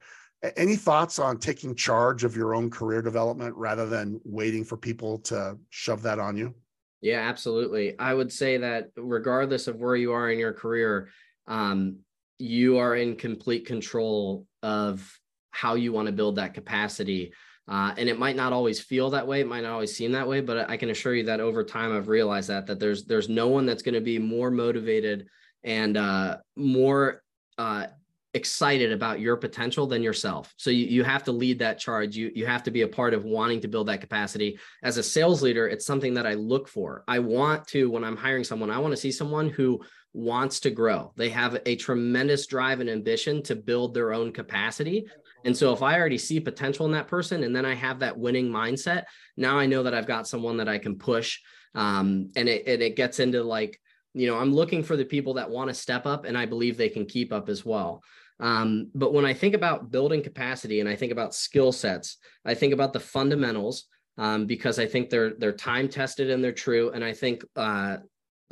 Any 0.57 0.75
thoughts 0.75 1.21
on 1.21 1.39
taking 1.39 1.77
charge 1.77 2.25
of 2.25 2.37
your 2.37 2.55
own 2.55 2.69
career 2.69 3.01
development 3.01 3.55
rather 3.55 3.87
than 3.87 4.21
waiting 4.25 4.65
for 4.65 4.77
people 4.77 5.19
to 5.21 5.57
shove 5.71 6.03
that 6.03 6.19
on 6.19 6.37
you? 6.37 6.53
Yeah, 7.01 7.21
absolutely. 7.29 7.99
I 7.99 8.13
would 8.13 8.33
say 8.33 8.57
that 8.59 8.91
regardless 8.97 9.69
of 9.69 9.77
where 9.77 9.95
you 9.97 10.13
are 10.13 10.31
in 10.31 10.39
your 10.39 10.53
career, 10.53 11.11
um, 11.47 11.99
you 12.43 12.79
are 12.79 12.97
in 12.97 13.15
complete 13.15 13.67
control 13.67 14.47
of 14.65 15.19
how 15.53 15.75
you 15.75 15.93
want 15.93 16.07
to 16.07 16.13
build 16.13 16.37
that 16.37 16.55
capacity. 16.55 17.33
Uh, 17.69 17.95
and 17.97 18.09
it 18.09 18.19
might 18.19 18.35
not 18.35 18.53
always 18.53 18.81
feel 18.81 19.11
that 19.11 19.27
way. 19.27 19.41
It 19.41 19.47
might 19.47 19.63
not 19.63 19.73
always 19.73 19.95
seem 19.97 20.13
that 20.13 20.27
way, 20.27 20.41
but 20.41 20.69
I 20.69 20.77
can 20.77 20.91
assure 20.91 21.15
you 21.15 21.25
that 21.27 21.39
over 21.39 21.63
time, 21.63 21.97
I've 21.97 22.09
realized 22.09 22.49
that 22.49 22.67
that 22.67 22.81
there's 22.81 23.05
there's 23.05 23.29
no 23.29 23.47
one 23.47 23.65
that's 23.65 23.83
going 23.83 23.95
to 23.95 24.01
be 24.01 24.19
more 24.19 24.51
motivated 24.51 25.29
and 25.63 25.97
uh, 25.97 26.39
more 26.57 27.23
uh, 27.59 27.87
excited 28.35 28.91
about 28.91 29.21
your 29.21 29.37
potential 29.37 29.87
than 29.87 30.03
yourself. 30.03 30.53
So 30.57 30.71
you, 30.71 30.87
you 30.87 31.05
have 31.05 31.23
to 31.25 31.33
lead 31.33 31.61
that 31.61 31.79
charge. 31.79 32.17
You, 32.17 32.33
you 32.35 32.47
have 32.47 32.65
to 32.65 32.73
be 32.73 32.83
a 32.83 32.89
part 32.89 33.15
of 33.15 33.25
wanting 33.25 33.61
to 33.61 33.69
build 33.69 33.87
that 33.87 34.01
capacity. 34.01 34.59
As 34.83 34.97
a 34.97 35.03
sales 35.03 35.43
leader, 35.43 35.69
it's 35.69 35.87
something 35.87 36.15
that 36.15 36.27
I 36.27 36.35
look 36.35 36.67
for. 36.67 37.05
I 37.07 37.21
want 37.21 37.69
to, 37.69 37.91
when 37.91 38.03
I'm 38.03 38.17
hiring 38.17 38.43
someone, 38.43 38.71
I 38.71 38.79
want 38.79 38.93
to 38.93 39.01
see 39.01 39.13
someone 39.13 39.49
who 39.49 39.83
wants 40.13 40.61
to 40.61 40.71
grow. 40.71 41.13
They 41.17 41.31
have 41.31 41.61
a 41.67 41.77
tremendous 41.77 42.47
drive 42.47 42.81
and 42.81 42.91
ambition 42.91 43.43
to 43.45 43.57
build 43.57 43.95
their 43.95 44.13
own 44.13 44.33
capacity. 44.33 45.07
And 45.45 45.57
so 45.57 45.73
if 45.73 45.83
I 45.83 45.99
already 45.99 46.19
see 46.19 46.39
potential 46.39 46.87
in 46.87 46.93
that 46.93 47.09
person 47.09 47.45
and 47.45 47.55
then 47.55 47.65
I 47.65 47.75
have 47.75 47.99
that 48.01 48.19
winning 48.19 48.49
mindset, 48.49 49.05
now 49.37 49.59
I 49.59 49.67
know 49.67 49.83
that 49.83 49.95
I've 49.95 50.07
got 50.07 50.29
someone 50.29 50.59
that 50.59 50.69
I 50.69 50.79
can 50.79 50.97
push. 50.99 51.41
Um, 51.75 52.31
and 52.37 52.49
it, 52.49 52.67
and 52.67 52.83
it 52.83 52.97
gets 52.97 53.19
into 53.19 53.43
like, 53.43 53.81
you 54.15 54.27
know, 54.27 54.39
I'm 54.39 54.53
looking 54.53 54.83
for 54.83 54.97
the 54.97 55.05
people 55.05 55.35
that 55.35 55.51
want 55.51 55.69
to 55.69 55.75
step 55.75 56.07
up 56.07 56.27
and 56.27 56.37
I 56.37 56.47
believe 56.47 56.77
they 56.77 56.91
can 56.91 57.07
keep 57.07 57.33
up 57.33 57.49
as 57.49 57.65
well. 57.65 58.03
Um, 58.41 58.91
but 58.95 59.15
when 59.15 59.25
I 59.25 59.35
think 59.35 59.55
about 59.55 59.91
building 59.91 60.23
capacity 60.23 60.81
and 60.81 60.89
I 60.89 60.97
think 60.97 61.13
about 61.13 61.35
skill 61.35 61.73
sets, 61.73 62.19
I 62.45 62.55
think 62.55 62.73
about 62.73 62.93
the 62.93 63.01
fundamentals 63.01 63.87
um, 64.19 64.47
because 64.47 64.79
I 64.79 64.87
think 64.87 65.11
they're 65.11 65.35
they're 65.39 65.53
time 65.53 65.89
tested 65.89 66.31
and 66.31 66.43
they're 66.45 66.53
true, 66.53 66.91
and 66.91 67.03
I 67.03 67.13
think 67.13 67.45
uh, 67.57 67.99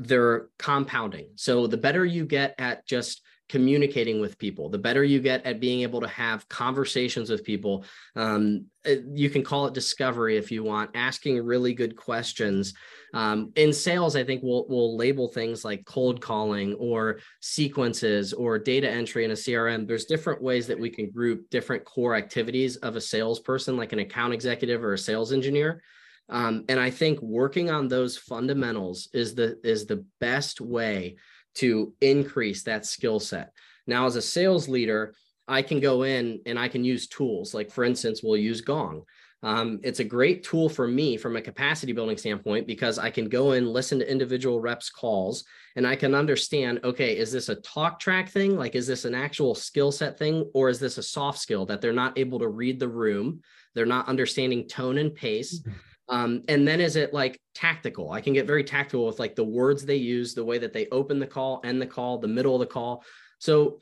they're 0.01 0.48
compounding. 0.59 1.28
So 1.36 1.66
the 1.66 1.76
better 1.76 2.05
you 2.05 2.24
get 2.24 2.55
at 2.59 2.86
just 2.86 3.22
communicating 3.51 4.20
with 4.20 4.38
people 4.38 4.68
the 4.68 4.78
better 4.78 5.03
you 5.03 5.18
get 5.18 5.44
at 5.44 5.59
being 5.59 5.80
able 5.80 6.01
to 6.01 6.07
have 6.07 6.48
conversations 6.48 7.28
with 7.28 7.42
people 7.42 7.84
um, 8.14 8.64
uh, 8.86 8.94
you 9.12 9.28
can 9.28 9.42
call 9.42 9.66
it 9.66 9.74
discovery 9.74 10.36
if 10.36 10.53
you 10.53 10.62
want 10.62 10.88
asking 10.94 11.44
really 11.44 11.74
good 11.74 11.96
questions. 11.96 12.74
Um, 13.12 13.51
in 13.57 13.72
sales 13.72 14.14
i 14.14 14.22
think 14.22 14.40
we'll, 14.44 14.66
we'll 14.68 14.96
label 14.96 15.26
things 15.26 15.64
like 15.64 15.84
cold 15.84 16.20
calling 16.20 16.74
or 16.74 17.18
sequences 17.40 18.32
or 18.32 18.57
data 18.57 18.88
entry 18.88 19.24
in 19.24 19.32
a 19.32 19.34
crm 19.34 19.84
there's 19.84 20.05
different 20.05 20.40
ways 20.40 20.68
that 20.68 20.78
we 20.78 20.88
can 20.88 21.11
group 21.11 21.51
different 21.51 21.84
core 21.84 22.14
activities 22.14 22.76
of 22.76 22.94
a 22.94 23.01
salesperson 23.01 23.76
like 23.76 23.92
an 23.92 23.98
account 23.98 24.32
executive 24.32 24.84
or 24.84 24.92
a 24.92 24.98
sales 24.98 25.32
engineer 25.32 25.82
um, 26.30 26.64
and 26.68 26.78
I 26.78 26.90
think 26.90 27.20
working 27.20 27.70
on 27.70 27.88
those 27.88 28.16
fundamentals 28.16 29.08
is 29.12 29.34
the 29.34 29.58
is 29.64 29.86
the 29.86 30.04
best 30.20 30.60
way 30.60 31.16
to 31.56 31.92
increase 32.00 32.62
that 32.62 32.86
skill 32.86 33.18
set. 33.18 33.52
Now, 33.86 34.06
as 34.06 34.16
a 34.16 34.22
sales 34.22 34.68
leader, 34.68 35.14
I 35.48 35.62
can 35.62 35.80
go 35.80 36.04
in 36.04 36.40
and 36.46 36.58
I 36.58 36.68
can 36.68 36.84
use 36.84 37.08
tools. 37.08 37.52
Like 37.52 37.70
for 37.70 37.82
instance, 37.82 38.22
we'll 38.22 38.36
use 38.36 38.60
Gong. 38.60 39.02
Um, 39.42 39.80
it's 39.82 40.00
a 40.00 40.04
great 40.04 40.44
tool 40.44 40.68
for 40.68 40.86
me 40.86 41.16
from 41.16 41.34
a 41.34 41.40
capacity 41.40 41.92
building 41.92 42.18
standpoint 42.18 42.66
because 42.66 42.98
I 42.98 43.10
can 43.10 43.28
go 43.28 43.52
in, 43.52 43.72
listen 43.72 43.98
to 43.98 44.10
individual 44.10 44.60
reps' 44.60 44.90
calls, 44.90 45.44
and 45.76 45.86
I 45.86 45.96
can 45.96 46.14
understand 46.14 46.80
okay, 46.84 47.16
is 47.16 47.32
this 47.32 47.48
a 47.48 47.56
talk 47.56 47.98
track 47.98 48.28
thing? 48.28 48.56
Like, 48.56 48.76
is 48.76 48.86
this 48.86 49.04
an 49.04 49.16
actual 49.16 49.56
skill 49.56 49.90
set 49.90 50.16
thing? 50.16 50.48
Or 50.54 50.68
is 50.68 50.78
this 50.78 50.98
a 50.98 51.02
soft 51.02 51.40
skill 51.40 51.66
that 51.66 51.80
they're 51.80 51.92
not 51.92 52.16
able 52.16 52.38
to 52.38 52.48
read 52.48 52.78
the 52.78 52.88
room? 52.88 53.40
They're 53.74 53.86
not 53.86 54.08
understanding 54.08 54.68
tone 54.68 54.98
and 54.98 55.12
pace. 55.12 55.64
Um, 56.11 56.42
and 56.48 56.66
then 56.66 56.80
is 56.80 56.96
it 56.96 57.14
like 57.14 57.40
tactical? 57.54 58.11
I 58.11 58.20
can 58.20 58.32
get 58.32 58.46
very 58.46 58.64
tactical 58.64 59.06
with 59.06 59.20
like 59.20 59.36
the 59.36 59.44
words 59.44 59.86
they 59.86 59.96
use, 59.96 60.34
the 60.34 60.44
way 60.44 60.58
that 60.58 60.72
they 60.72 60.88
open 60.88 61.18
the 61.18 61.26
call, 61.26 61.61
end 61.64 61.80
the 61.80 61.86
call, 61.86 62.18
the 62.18 62.28
middle 62.28 62.54
of 62.54 62.61
the 62.61 62.66
call. 62.66 63.04
So 63.38 63.78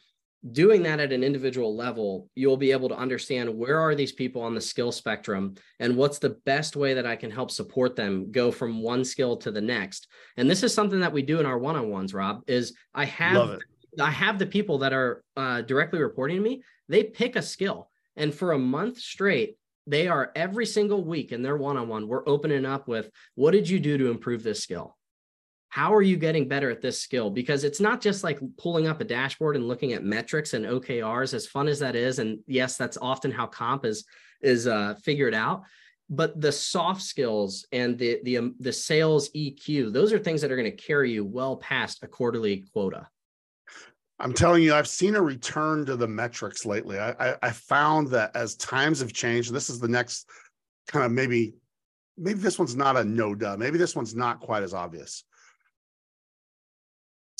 doing 0.52 0.82
that 0.84 1.00
at 1.00 1.12
an 1.12 1.24
individual 1.24 1.74
level, 1.74 2.28
you'll 2.34 2.56
be 2.56 2.70
able 2.70 2.88
to 2.90 2.96
understand 2.96 3.52
where 3.52 3.80
are 3.80 3.94
these 3.94 4.12
people 4.12 4.42
on 4.42 4.54
the 4.54 4.60
skill 4.60 4.92
spectrum 4.92 5.54
and 5.80 5.96
what's 5.96 6.18
the 6.18 6.36
best 6.44 6.76
way 6.76 6.94
that 6.94 7.06
I 7.06 7.16
can 7.16 7.30
help 7.30 7.50
support 7.50 7.96
them 7.96 8.30
go 8.30 8.52
from 8.52 8.82
one 8.82 9.04
skill 9.04 9.36
to 9.38 9.50
the 9.50 9.60
next. 9.60 10.06
And 10.36 10.48
this 10.48 10.62
is 10.62 10.72
something 10.72 11.00
that 11.00 11.12
we 11.12 11.22
do 11.22 11.40
in 11.40 11.46
our 11.46 11.58
one-on-ones, 11.58 12.14
Rob, 12.14 12.42
is 12.46 12.74
I 12.94 13.06
have 13.06 13.58
I 14.00 14.10
have 14.10 14.38
the 14.38 14.46
people 14.46 14.78
that 14.78 14.92
are 14.92 15.24
uh, 15.36 15.62
directly 15.62 16.00
reporting 16.00 16.36
to 16.36 16.42
me, 16.42 16.62
they 16.88 17.02
pick 17.02 17.34
a 17.34 17.42
skill. 17.42 17.90
And 18.16 18.34
for 18.34 18.52
a 18.52 18.58
month 18.58 18.98
straight, 18.98 19.57
they 19.88 20.06
are 20.06 20.30
every 20.36 20.66
single 20.66 21.02
week 21.02 21.32
in 21.32 21.42
their 21.42 21.56
one-on-one 21.56 22.06
we're 22.06 22.28
opening 22.28 22.66
up 22.66 22.86
with 22.86 23.10
what 23.34 23.52
did 23.52 23.68
you 23.68 23.80
do 23.80 23.96
to 23.98 24.10
improve 24.10 24.42
this 24.42 24.62
skill? 24.62 24.96
How 25.70 25.94
are 25.94 26.02
you 26.02 26.16
getting 26.16 26.48
better 26.48 26.70
at 26.70 26.80
this 26.80 26.98
skill? 26.98 27.30
Because 27.30 27.62
it's 27.64 27.80
not 27.80 28.00
just 28.00 28.24
like 28.24 28.38
pulling 28.56 28.86
up 28.86 29.00
a 29.00 29.04
dashboard 29.04 29.56
and 29.56 29.68
looking 29.68 29.92
at 29.92 30.04
metrics 30.04 30.54
and 30.54 30.64
okrs 30.64 31.34
as 31.34 31.46
fun 31.46 31.68
as 31.68 31.78
that 31.80 31.96
is 31.96 32.18
and 32.18 32.38
yes 32.46 32.76
that's 32.76 32.98
often 33.00 33.30
how 33.30 33.46
comp 33.46 33.84
is 33.84 34.04
is 34.40 34.66
uh, 34.66 34.94
figured 35.02 35.34
out 35.34 35.64
but 36.10 36.40
the 36.40 36.52
soft 36.52 37.02
skills 37.02 37.66
and 37.72 37.98
the 37.98 38.20
the 38.24 38.38
um, 38.38 38.54
the 38.60 38.72
sales 38.72 39.30
eq 39.30 39.92
those 39.92 40.12
are 40.12 40.18
things 40.18 40.40
that 40.40 40.50
are 40.50 40.56
going 40.56 40.70
to 40.70 40.84
carry 40.84 41.12
you 41.12 41.24
well 41.24 41.56
past 41.56 42.02
a 42.02 42.06
quarterly 42.06 42.64
quota 42.72 43.06
I'm 44.20 44.32
telling 44.32 44.62
you, 44.62 44.74
I've 44.74 44.88
seen 44.88 45.14
a 45.14 45.22
return 45.22 45.86
to 45.86 45.96
the 45.96 46.08
metrics 46.08 46.66
lately. 46.66 46.98
I, 46.98 47.10
I, 47.12 47.36
I 47.42 47.50
found 47.50 48.08
that 48.08 48.34
as 48.34 48.56
times 48.56 49.00
have 49.00 49.12
changed, 49.12 49.52
this 49.52 49.70
is 49.70 49.78
the 49.78 49.88
next 49.88 50.28
kind 50.88 51.04
of 51.04 51.12
maybe, 51.12 51.54
maybe 52.16 52.40
this 52.40 52.58
one's 52.58 52.74
not 52.74 52.96
a 52.96 53.04
no 53.04 53.34
duh. 53.34 53.56
Maybe 53.56 53.78
this 53.78 53.94
one's 53.94 54.16
not 54.16 54.40
quite 54.40 54.64
as 54.64 54.74
obvious. 54.74 55.24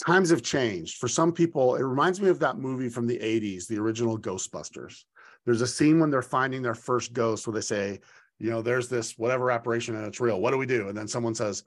Times 0.07 0.31
have 0.31 0.43
changed. 0.43 0.99
For 0.99 1.09
some 1.09 1.33
people, 1.33 1.75
it 1.75 1.83
reminds 1.83 2.21
me 2.21 2.29
of 2.29 2.39
that 2.39 2.59
movie 2.59 2.89
from 2.89 3.09
the 3.09 3.19
80s, 3.19 3.67
the 3.67 3.79
original 3.79 4.17
Ghostbusters. 4.17 5.03
There's 5.45 5.63
a 5.63 5.67
scene 5.67 5.99
when 5.99 6.11
they're 6.11 6.23
finding 6.23 6.63
their 6.63 6.77
first 6.77 7.13
ghost 7.13 7.47
where 7.47 7.55
they 7.55 7.61
say, 7.61 7.99
you 8.39 8.51
know, 8.51 8.63
there's 8.63 8.89
this 8.89 9.19
whatever 9.19 9.51
apparition 9.51 9.97
and 9.97 10.07
it's 10.07 10.21
real. 10.21 10.41
What 10.41 10.53
do 10.53 10.59
we 10.59 10.67
do? 10.67 10.89
And 10.89 10.97
then 10.97 11.09
someone 11.09 11.35
says, 11.35 11.65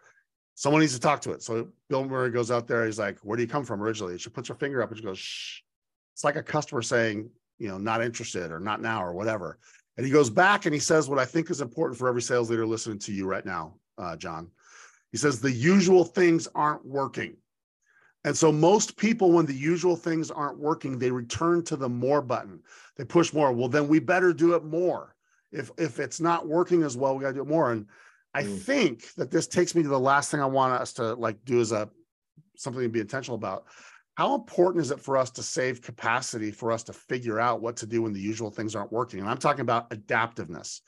someone 0.56 0.82
needs 0.82 0.93
to 0.93 0.99
talk 0.99 1.22
to 1.22 1.32
it. 1.32 1.41
So 1.41 1.70
Bill 1.89 2.06
Murray 2.06 2.32
goes 2.32 2.52
out 2.52 2.68
there. 2.68 2.86
He's 2.86 2.99
like, 2.99 3.20
"Where 3.20 3.38
do 3.38 3.43
you 3.43 3.49
come 3.49 3.66
from 3.66 3.82
originally?" 3.82 4.18
She 4.18 4.30
puts 4.30 4.49
her 4.49 4.56
finger 4.56 4.82
up 4.82 4.89
and 4.89 4.97
she 4.97 5.04
goes, 5.04 5.20
"Shh." 5.20 5.62
It's 6.14 6.24
like 6.24 6.36
a 6.36 6.43
customer 6.43 6.82
saying, 6.82 7.30
you 7.58 7.68
know, 7.68 7.78
not 7.78 8.04
interested 8.04 8.52
or 8.52 8.60
not 8.60 8.82
now 8.82 9.04
or 9.04 9.14
whatever. 9.14 9.58
And 9.97 10.06
he 10.06 10.12
goes 10.12 10.30
back 10.30 10.66
and 10.66 10.74
he 10.74 10.80
says 10.80 11.10
what 11.10 11.20
I 11.20 11.26
think 11.26 11.49
is 11.49 11.62
important 11.62 11.97
for 11.97 12.08
every 12.08 12.22
sales 12.22 12.49
leader 12.49 12.66
listening 12.66 12.99
to 12.99 13.14
you 13.14 13.28
right 13.28 13.45
now, 13.45 13.76
uh, 13.97 14.16
John. 14.16 14.49
He 15.12 15.18
says 15.18 15.39
the 15.39 15.52
usual 15.52 16.04
things 16.04 16.47
aren't 16.56 16.86
working. 16.86 17.36
And 18.24 18.38
so 18.38 18.52
most 18.52 18.97
people, 18.97 19.32
when 19.32 19.45
the 19.45 19.54
usual 19.54 19.95
things 19.95 20.30
aren't 20.30 20.60
working, 20.60 20.99
they 20.99 21.12
return 21.12 21.64
to 21.66 21.76
the 21.76 21.89
more 21.89 22.22
button. 22.22 22.62
They 22.97 23.04
push 23.04 23.34
more. 23.34 23.52
Well, 23.52 23.68
then 23.68 23.88
we 23.88 23.99
better 23.99 24.32
do 24.32 24.54
it 24.54 24.64
more. 24.64 25.16
If 25.52 25.72
if 25.78 25.99
it's 25.99 26.22
not 26.22 26.47
working 26.47 26.84
as 26.84 26.95
well, 26.95 27.16
we 27.16 27.24
got 27.24 27.30
to 27.30 27.34
do 27.34 27.41
it 27.41 27.47
more. 27.47 27.72
And 27.72 27.88
I 28.34 28.43
mm. 28.43 28.59
think 28.59 29.13
that 29.15 29.32
this 29.32 29.47
takes 29.47 29.75
me 29.75 29.84
to 29.84 29.89
the 29.89 29.99
last 29.99 30.32
thing 30.32 30.39
I 30.39 30.45
want 30.45 30.73
us 30.73 30.93
to 30.93 31.13
like 31.15 31.43
do 31.45 31.59
as 31.59 31.71
a 31.71 31.89
something 32.55 32.82
to 32.84 32.89
be 32.89 32.99
intentional 32.99 33.36
about. 33.36 33.65
How 34.15 34.36
important 34.36 34.84
is 34.84 34.91
it 34.91 34.99
for 34.99 35.17
us 35.17 35.32
to 35.32 35.43
save 35.43 35.82
capacity 35.82 36.51
for 36.51 36.71
us 36.71 36.84
to 36.84 36.93
figure 36.93 37.39
out 37.39 37.61
what 37.61 37.77
to 37.77 37.86
do 37.86 38.01
when 38.01 38.13
the 38.13 38.19
usual 38.19 38.51
things 38.51 38.75
aren't 38.75 38.91
working? 38.91 39.19
And 39.19 39.29
I'm 39.29 39.38
talking 39.38 39.61
about 39.61 39.89
adaptiveness. 39.89 40.82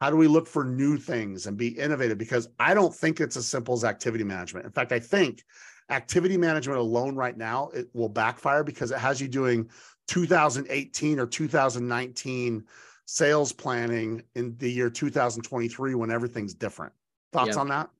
How 0.00 0.10
do 0.10 0.16
we 0.16 0.26
look 0.26 0.48
for 0.48 0.64
new 0.64 0.96
things 0.96 1.46
and 1.46 1.56
be 1.56 1.68
innovative? 1.68 2.18
Because 2.18 2.48
I 2.58 2.74
don't 2.74 2.94
think 2.94 3.20
it's 3.20 3.36
as 3.36 3.46
simple 3.46 3.74
as 3.74 3.84
activity 3.84 4.24
management. 4.24 4.66
In 4.66 4.72
fact, 4.72 4.92
I 4.92 4.98
think 4.98 5.44
activity 5.90 6.36
management 6.36 6.80
alone 6.80 7.16
right 7.16 7.36
now 7.36 7.68
it 7.74 7.88
will 7.92 8.08
backfire 8.08 8.64
because 8.64 8.90
it 8.90 8.98
has 8.98 9.20
you 9.20 9.28
doing 9.28 9.68
2018 10.08 11.20
or 11.20 11.26
2019 11.26 12.64
sales 13.10 13.52
planning 13.52 14.22
in 14.36 14.56
the 14.58 14.70
year 14.70 14.88
2023 14.88 15.96
when 15.96 16.12
everything's 16.12 16.54
different. 16.54 16.92
Thoughts 17.32 17.56
on 17.56 17.66
that? 17.66 17.90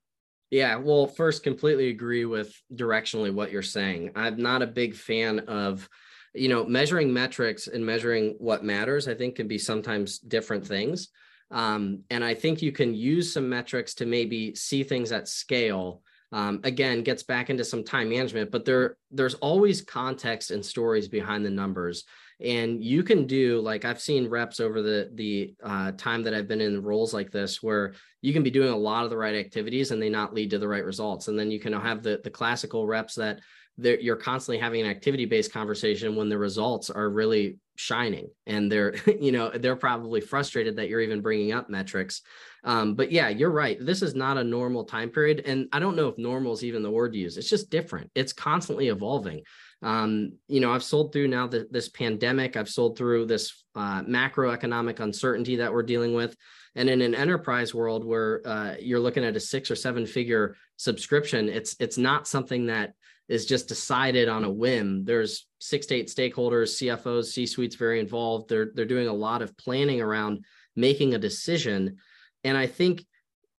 Yeah, 0.51 0.77
well, 0.77 1.05
first, 1.05 1.43
completely 1.43 1.89
agree 1.89 2.23
with 2.23 2.53
directionally 2.73 3.33
what 3.33 3.51
you're 3.51 3.61
saying. 3.61 4.11
I'm 4.15 4.41
not 4.41 4.61
a 4.61 4.67
big 4.67 4.95
fan 4.95 5.39
of, 5.39 5.89
you 6.33 6.47
know, 6.47 6.63
measuring 6.63 7.11
metrics 7.11 7.67
and 7.67 7.85
measuring 7.85 8.35
what 8.37 8.63
matters. 8.63 9.09
I 9.09 9.13
think 9.13 9.35
can 9.35 9.49
be 9.49 9.57
sometimes 9.57 10.17
different 10.17 10.65
things. 10.65 11.09
Um, 11.51 12.03
and 12.09 12.23
I 12.23 12.33
think 12.33 12.61
you 12.61 12.71
can 12.71 12.93
use 12.93 13.33
some 13.33 13.49
metrics 13.49 13.93
to 13.95 14.05
maybe 14.05 14.55
see 14.55 14.83
things 14.83 15.11
at 15.11 15.27
scale. 15.27 16.03
Um, 16.31 16.61
again, 16.63 17.03
gets 17.03 17.23
back 17.23 17.49
into 17.49 17.65
some 17.65 17.83
time 17.83 18.09
management, 18.09 18.51
but 18.51 18.65
there 18.65 18.97
there's 19.11 19.35
always 19.35 19.81
context 19.81 20.51
and 20.51 20.65
stories 20.65 21.07
behind 21.07 21.45
the 21.45 21.49
numbers. 21.49 22.05
And 22.39 22.83
you 22.83 23.03
can 23.03 23.27
do 23.27 23.59
like 23.61 23.85
i've 23.85 24.01
seen 24.01 24.27
reps 24.27 24.59
over 24.59 24.81
the 24.81 25.11
the 25.13 25.53
uh, 25.63 25.91
time 25.91 26.23
that 26.23 26.33
i've 26.33 26.47
been 26.47 26.61
in 26.61 26.81
roles 26.81 27.13
like 27.13 27.29
this 27.29 27.61
where 27.61 27.93
you 28.21 28.33
can 28.33 28.43
be 28.43 28.51
doing 28.51 28.69
a 28.69 28.77
lot 28.77 29.03
of 29.03 29.09
the 29.09 29.17
right 29.17 29.35
activities 29.35 29.91
and 29.91 30.01
they 30.01 30.09
not 30.09 30.33
lead 30.33 30.51
to 30.51 30.59
the 30.59 30.67
right 30.67 30.85
results. 30.85 31.27
And 31.27 31.37
then 31.37 31.51
you 31.51 31.59
can 31.59 31.73
have 31.73 32.03
the 32.03 32.21
the 32.23 32.29
classical 32.29 32.85
reps 32.87 33.15
that 33.15 33.41
you're 33.77 34.15
constantly 34.15 34.59
having 34.59 34.81
an 34.81 34.89
activity 34.89 35.25
based 35.25 35.51
conversation 35.51 36.15
when 36.15 36.29
the 36.29 36.37
results 36.37 36.89
are 36.89 37.09
really 37.09 37.57
shining 37.75 38.29
and 38.45 38.71
they're 38.71 38.95
you 39.19 39.31
know 39.31 39.49
they're 39.49 39.75
probably 39.75 40.21
frustrated 40.21 40.75
that 40.75 40.87
you're 40.87 41.01
even 41.01 41.21
bringing 41.21 41.51
up 41.51 41.69
metrics. 41.69 42.21
Um, 42.63 42.95
but 42.95 43.11
yeah 43.11 43.29
you're 43.29 43.51
right. 43.51 43.77
This 43.79 44.01
is 44.01 44.13
not 44.13 44.37
a 44.37 44.43
normal 44.43 44.83
time 44.85 45.09
period. 45.09 45.43
And 45.45 45.67
i 45.73 45.79
don't 45.79 45.95
know 45.95 46.07
if 46.07 46.17
normal 46.17 46.53
is 46.53 46.63
even 46.63 46.83
the 46.83 46.91
word 46.91 47.13
to 47.13 47.19
use. 47.19 47.37
It's 47.37 47.49
just 47.49 47.69
different. 47.69 48.11
It's 48.15 48.33
constantly 48.33 48.89
evolving. 48.89 49.41
Um, 49.83 50.33
you 50.47 50.59
know, 50.59 50.71
I've 50.71 50.83
sold 50.83 51.11
through 51.11 51.27
now 51.27 51.47
the, 51.47 51.67
this 51.71 51.89
pandemic. 51.89 52.55
I've 52.55 52.69
sold 52.69 52.97
through 52.97 53.25
this 53.25 53.63
uh, 53.75 54.03
macroeconomic 54.03 54.99
uncertainty 54.99 55.55
that 55.55 55.73
we're 55.73 55.83
dealing 55.83 56.13
with. 56.13 56.35
And 56.75 56.89
in 56.89 57.01
an 57.01 57.15
enterprise 57.15 57.73
world 57.73 58.05
where 58.05 58.41
uh, 58.45 58.75
you're 58.79 58.99
looking 58.99 59.25
at 59.25 59.35
a 59.35 59.39
six 59.39 59.71
or 59.71 59.75
seven 59.75 60.05
figure 60.05 60.55
subscription, 60.77 61.49
it's 61.49 61.75
it's 61.79 61.97
not 61.97 62.27
something 62.27 62.67
that 62.67 62.93
is 63.29 63.45
just 63.45 63.67
decided 63.67 64.27
on 64.27 64.43
a 64.43 64.51
whim. 64.51 65.05
There's 65.05 65.47
six 65.59 65.85
to 65.87 65.95
eight 65.95 66.07
stakeholders, 66.07 66.75
CFOs, 66.77 67.25
C-suites 67.25 67.75
very 67.75 67.99
involved. 67.99 68.49
They're 68.49 68.71
they're 68.73 68.85
doing 68.85 69.07
a 69.07 69.13
lot 69.13 69.41
of 69.41 69.55
planning 69.57 70.01
around 70.01 70.45
making 70.75 71.13
a 71.13 71.19
decision. 71.19 71.97
And 72.43 72.57
I 72.57 72.67
think 72.67 73.05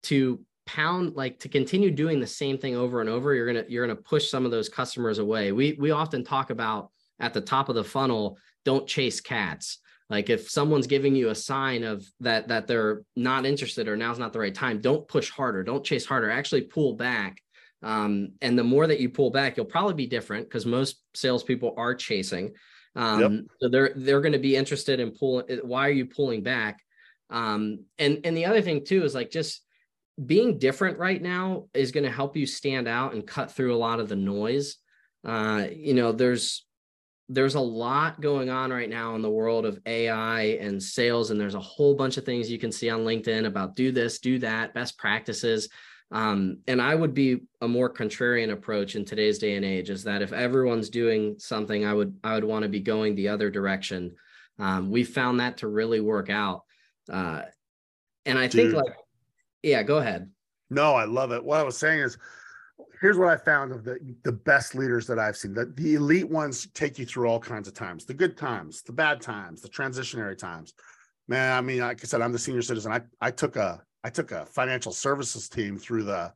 to 0.04 0.40
pound 0.66 1.14
like 1.16 1.40
to 1.40 1.48
continue 1.48 1.90
doing 1.90 2.20
the 2.20 2.26
same 2.26 2.56
thing 2.56 2.76
over 2.76 3.00
and 3.00 3.10
over 3.10 3.34
you're 3.34 3.52
to 3.52 3.64
you're 3.68 3.86
to 3.86 3.96
push 3.96 4.30
some 4.30 4.44
of 4.44 4.50
those 4.50 4.68
customers 4.68 5.18
away 5.18 5.50
we 5.50 5.76
we 5.78 5.90
often 5.90 6.22
talk 6.22 6.50
about 6.50 6.90
at 7.18 7.34
the 7.34 7.40
top 7.40 7.68
of 7.68 7.74
the 7.74 7.82
funnel 7.82 8.38
don't 8.64 8.86
chase 8.86 9.20
cats 9.20 9.78
like 10.08 10.30
if 10.30 10.48
someone's 10.48 10.86
giving 10.86 11.16
you 11.16 11.30
a 11.30 11.34
sign 11.34 11.82
of 11.82 12.06
that 12.20 12.46
that 12.46 12.68
they're 12.68 13.02
not 13.16 13.44
interested 13.44 13.88
or 13.88 13.96
now's 13.96 14.20
not 14.20 14.32
the 14.32 14.38
right 14.38 14.54
time 14.54 14.80
don't 14.80 15.08
push 15.08 15.30
harder 15.30 15.64
don't 15.64 15.84
chase 15.84 16.06
harder 16.06 16.30
actually 16.30 16.62
pull 16.62 16.94
back 16.94 17.38
um, 17.82 18.32
and 18.40 18.58
the 18.58 18.64
more 18.64 18.86
that 18.86 19.00
you 19.00 19.08
pull 19.08 19.30
back 19.30 19.56
you'll 19.56 19.66
probably 19.66 19.94
be 19.94 20.06
different 20.06 20.48
because 20.48 20.66
most 20.66 21.02
salespeople 21.14 21.74
are 21.76 21.94
chasing 21.94 22.52
um, 22.94 23.20
yep. 23.20 23.32
so 23.60 23.68
they're 23.68 23.92
they're 23.96 24.20
going 24.20 24.32
to 24.32 24.38
be 24.38 24.56
interested 24.56 25.00
in 25.00 25.10
pulling 25.10 25.46
why 25.62 25.86
are 25.86 25.92
you 25.92 26.06
pulling 26.06 26.42
back 26.42 26.80
um, 27.30 27.84
and 27.98 28.20
and 28.24 28.36
the 28.36 28.44
other 28.44 28.62
thing 28.62 28.84
too 28.84 29.04
is 29.04 29.14
like 29.14 29.30
just 29.30 29.62
being 30.26 30.58
different 30.58 30.98
right 30.98 31.20
now 31.20 31.68
is 31.74 31.92
going 31.92 32.04
to 32.04 32.10
help 32.10 32.36
you 32.36 32.46
stand 32.46 32.86
out 32.86 33.14
and 33.14 33.26
cut 33.26 33.50
through 33.50 33.74
a 33.74 33.76
lot 33.76 34.00
of 34.00 34.08
the 34.08 34.16
noise. 34.16 34.76
Uh, 35.24 35.66
you 35.74 35.94
know, 35.94 36.12
there's 36.12 36.66
there's 37.28 37.54
a 37.54 37.60
lot 37.60 38.20
going 38.20 38.50
on 38.50 38.70
right 38.70 38.90
now 38.90 39.14
in 39.14 39.22
the 39.22 39.30
world 39.30 39.64
of 39.64 39.78
AI 39.86 40.58
and 40.60 40.82
sales, 40.82 41.30
and 41.30 41.40
there's 41.40 41.54
a 41.54 41.60
whole 41.60 41.94
bunch 41.94 42.18
of 42.18 42.24
things 42.24 42.50
you 42.50 42.58
can 42.58 42.72
see 42.72 42.90
on 42.90 43.04
LinkedIn 43.04 43.46
about 43.46 43.74
do 43.74 43.90
this, 43.90 44.18
do 44.18 44.38
that, 44.40 44.74
best 44.74 44.98
practices. 44.98 45.68
Um, 46.12 46.58
and 46.68 46.80
I 46.80 46.94
would 46.94 47.14
be 47.14 47.40
a 47.62 47.68
more 47.68 47.92
contrarian 47.92 48.52
approach 48.52 48.96
in 48.96 49.04
today's 49.04 49.38
day 49.38 49.56
and 49.56 49.64
age 49.64 49.88
is 49.88 50.04
that 50.04 50.20
if 50.20 50.32
everyone's 50.34 50.90
doing 50.90 51.36
something, 51.38 51.86
I 51.86 51.94
would 51.94 52.14
I 52.22 52.34
would 52.34 52.44
want 52.44 52.64
to 52.64 52.68
be 52.68 52.80
going 52.80 53.14
the 53.14 53.28
other 53.28 53.50
direction. 53.50 54.14
Um, 54.58 54.90
we 54.90 55.04
found 55.04 55.40
that 55.40 55.56
to 55.58 55.68
really 55.68 56.00
work 56.00 56.28
out. 56.28 56.64
Uh, 57.10 57.42
and 58.26 58.38
I 58.38 58.46
Dude. 58.46 58.72
think 58.72 58.74
like, 58.74 58.94
yeah, 59.62 59.82
go 59.82 59.98
ahead. 59.98 60.30
No, 60.68 60.94
I 60.94 61.06
love 61.06 61.32
it. 61.32 61.42
What 61.42 61.60
I 61.60 61.62
was 61.62 61.78
saying 61.78 62.00
is, 62.00 62.18
here's 63.00 63.16
what 63.16 63.28
I 63.28 63.36
found 63.38 63.72
of 63.72 63.82
the 63.82 63.98
the 64.22 64.32
best 64.32 64.74
leaders 64.74 65.06
that 65.06 65.18
I've 65.18 65.36
seen. 65.38 65.54
That 65.54 65.76
the 65.76 65.94
elite 65.94 66.28
ones 66.28 66.68
take 66.74 66.98
you 66.98 67.06
through 67.06 67.26
all 67.26 67.40
kinds 67.40 67.68
of 67.68 67.74
times, 67.74 68.04
the 68.04 68.14
good 68.14 68.36
times, 68.36 68.82
the 68.82 68.92
bad 68.92 69.22
times, 69.22 69.62
the 69.62 69.68
transitionary 69.70 70.36
times. 70.36 70.74
Man, 71.26 71.56
I 71.56 71.62
mean, 71.62 71.80
like 71.80 72.00
I 72.02 72.06
said, 72.06 72.20
I'm 72.20 72.32
the 72.32 72.38
senior 72.38 72.60
citizen. 72.60 72.92
I 72.92 73.00
I 73.18 73.30
took 73.30 73.56
a 73.56 73.80
I 74.04 74.10
took 74.10 74.32
a 74.32 74.46
financial 74.46 74.92
services 74.92 75.48
team 75.48 75.78
through 75.78 76.04
the 76.04 76.32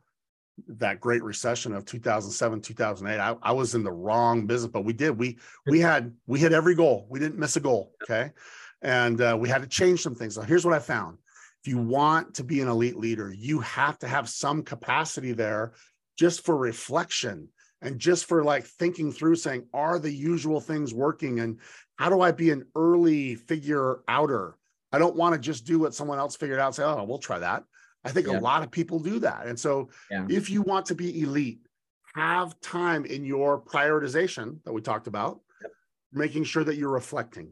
that 0.68 1.00
great 1.00 1.22
recession 1.22 1.74
of 1.74 1.84
2007 1.84 2.62
2008 2.62 3.20
I, 3.20 3.36
I 3.42 3.52
was 3.52 3.74
in 3.74 3.84
the 3.84 3.92
wrong 3.92 4.46
business 4.46 4.70
but 4.72 4.86
we 4.86 4.94
did. 4.94 5.10
We 5.10 5.38
we 5.66 5.80
had 5.80 6.14
we 6.26 6.40
hit 6.40 6.52
every 6.52 6.74
goal. 6.74 7.06
We 7.10 7.20
didn't 7.20 7.38
miss 7.38 7.56
a 7.56 7.60
goal 7.60 7.92
okay? 8.02 8.32
And 8.82 9.20
uh, 9.20 9.36
we 9.38 9.48
had 9.48 9.62
to 9.62 9.68
change 9.68 10.00
some 10.02 10.14
things. 10.14 10.34
So 10.34 10.42
here's 10.42 10.64
what 10.64 10.74
i 10.74 10.78
found. 10.78 11.18
If 11.62 11.68
you 11.68 11.78
want 11.78 12.34
to 12.34 12.44
be 12.44 12.60
an 12.60 12.68
elite 12.68 12.96
leader 12.96 13.32
you 13.32 13.60
have 13.60 13.98
to 13.98 14.08
have 14.08 14.28
some 14.28 14.62
capacity 14.62 15.32
there 15.32 15.72
just 16.18 16.44
for 16.44 16.56
reflection 16.56 17.48
and 17.82 17.98
just 17.98 18.24
for 18.24 18.42
like 18.42 18.64
thinking 18.64 19.12
through 19.12 19.36
saying 19.36 19.66
are 19.74 19.98
the 19.98 20.12
usual 20.12 20.60
things 20.60 20.94
working? 20.94 21.40
And 21.40 21.58
how 21.96 22.08
do 22.08 22.22
i 22.22 22.32
be 22.32 22.50
an 22.50 22.64
early 22.74 23.34
figure 23.34 24.00
outer 24.08 24.56
I 24.97 24.99
don't 24.99 25.14
want 25.14 25.34
to 25.34 25.40
just 25.40 25.66
do 25.66 25.78
what 25.78 25.94
someone 25.94 26.18
else 26.18 26.36
figured 26.36 26.59
out. 26.59 26.74
say, 26.74 26.82
oh, 26.82 27.05
we'll 27.05 27.18
try 27.18 27.38
that. 27.38 27.64
I 28.03 28.11
think 28.11 28.28
yeah. 28.28 28.38
a 28.38 28.40
lot 28.40 28.62
of 28.62 28.70
people 28.70 28.99
do 28.99 29.18
that. 29.18 29.47
And 29.47 29.61
so, 29.61 29.90
yeah. 30.11 30.24
if 30.30 30.49
you 30.49 30.62
want 30.62 30.86
to 30.86 30.94
be 30.94 31.20
elite, 31.20 31.59
have 32.14 32.59
time 32.61 33.05
in 33.05 33.24
your 33.24 33.61
prioritization 33.61 34.59
that 34.64 34.72
we 34.72 34.80
talked 34.80 35.07
about, 35.07 35.40
yep. 35.61 35.70
making 36.14 36.44
sure 36.44 36.64
that 36.64 36.76
you're 36.76 36.88
reflecting. 36.88 37.51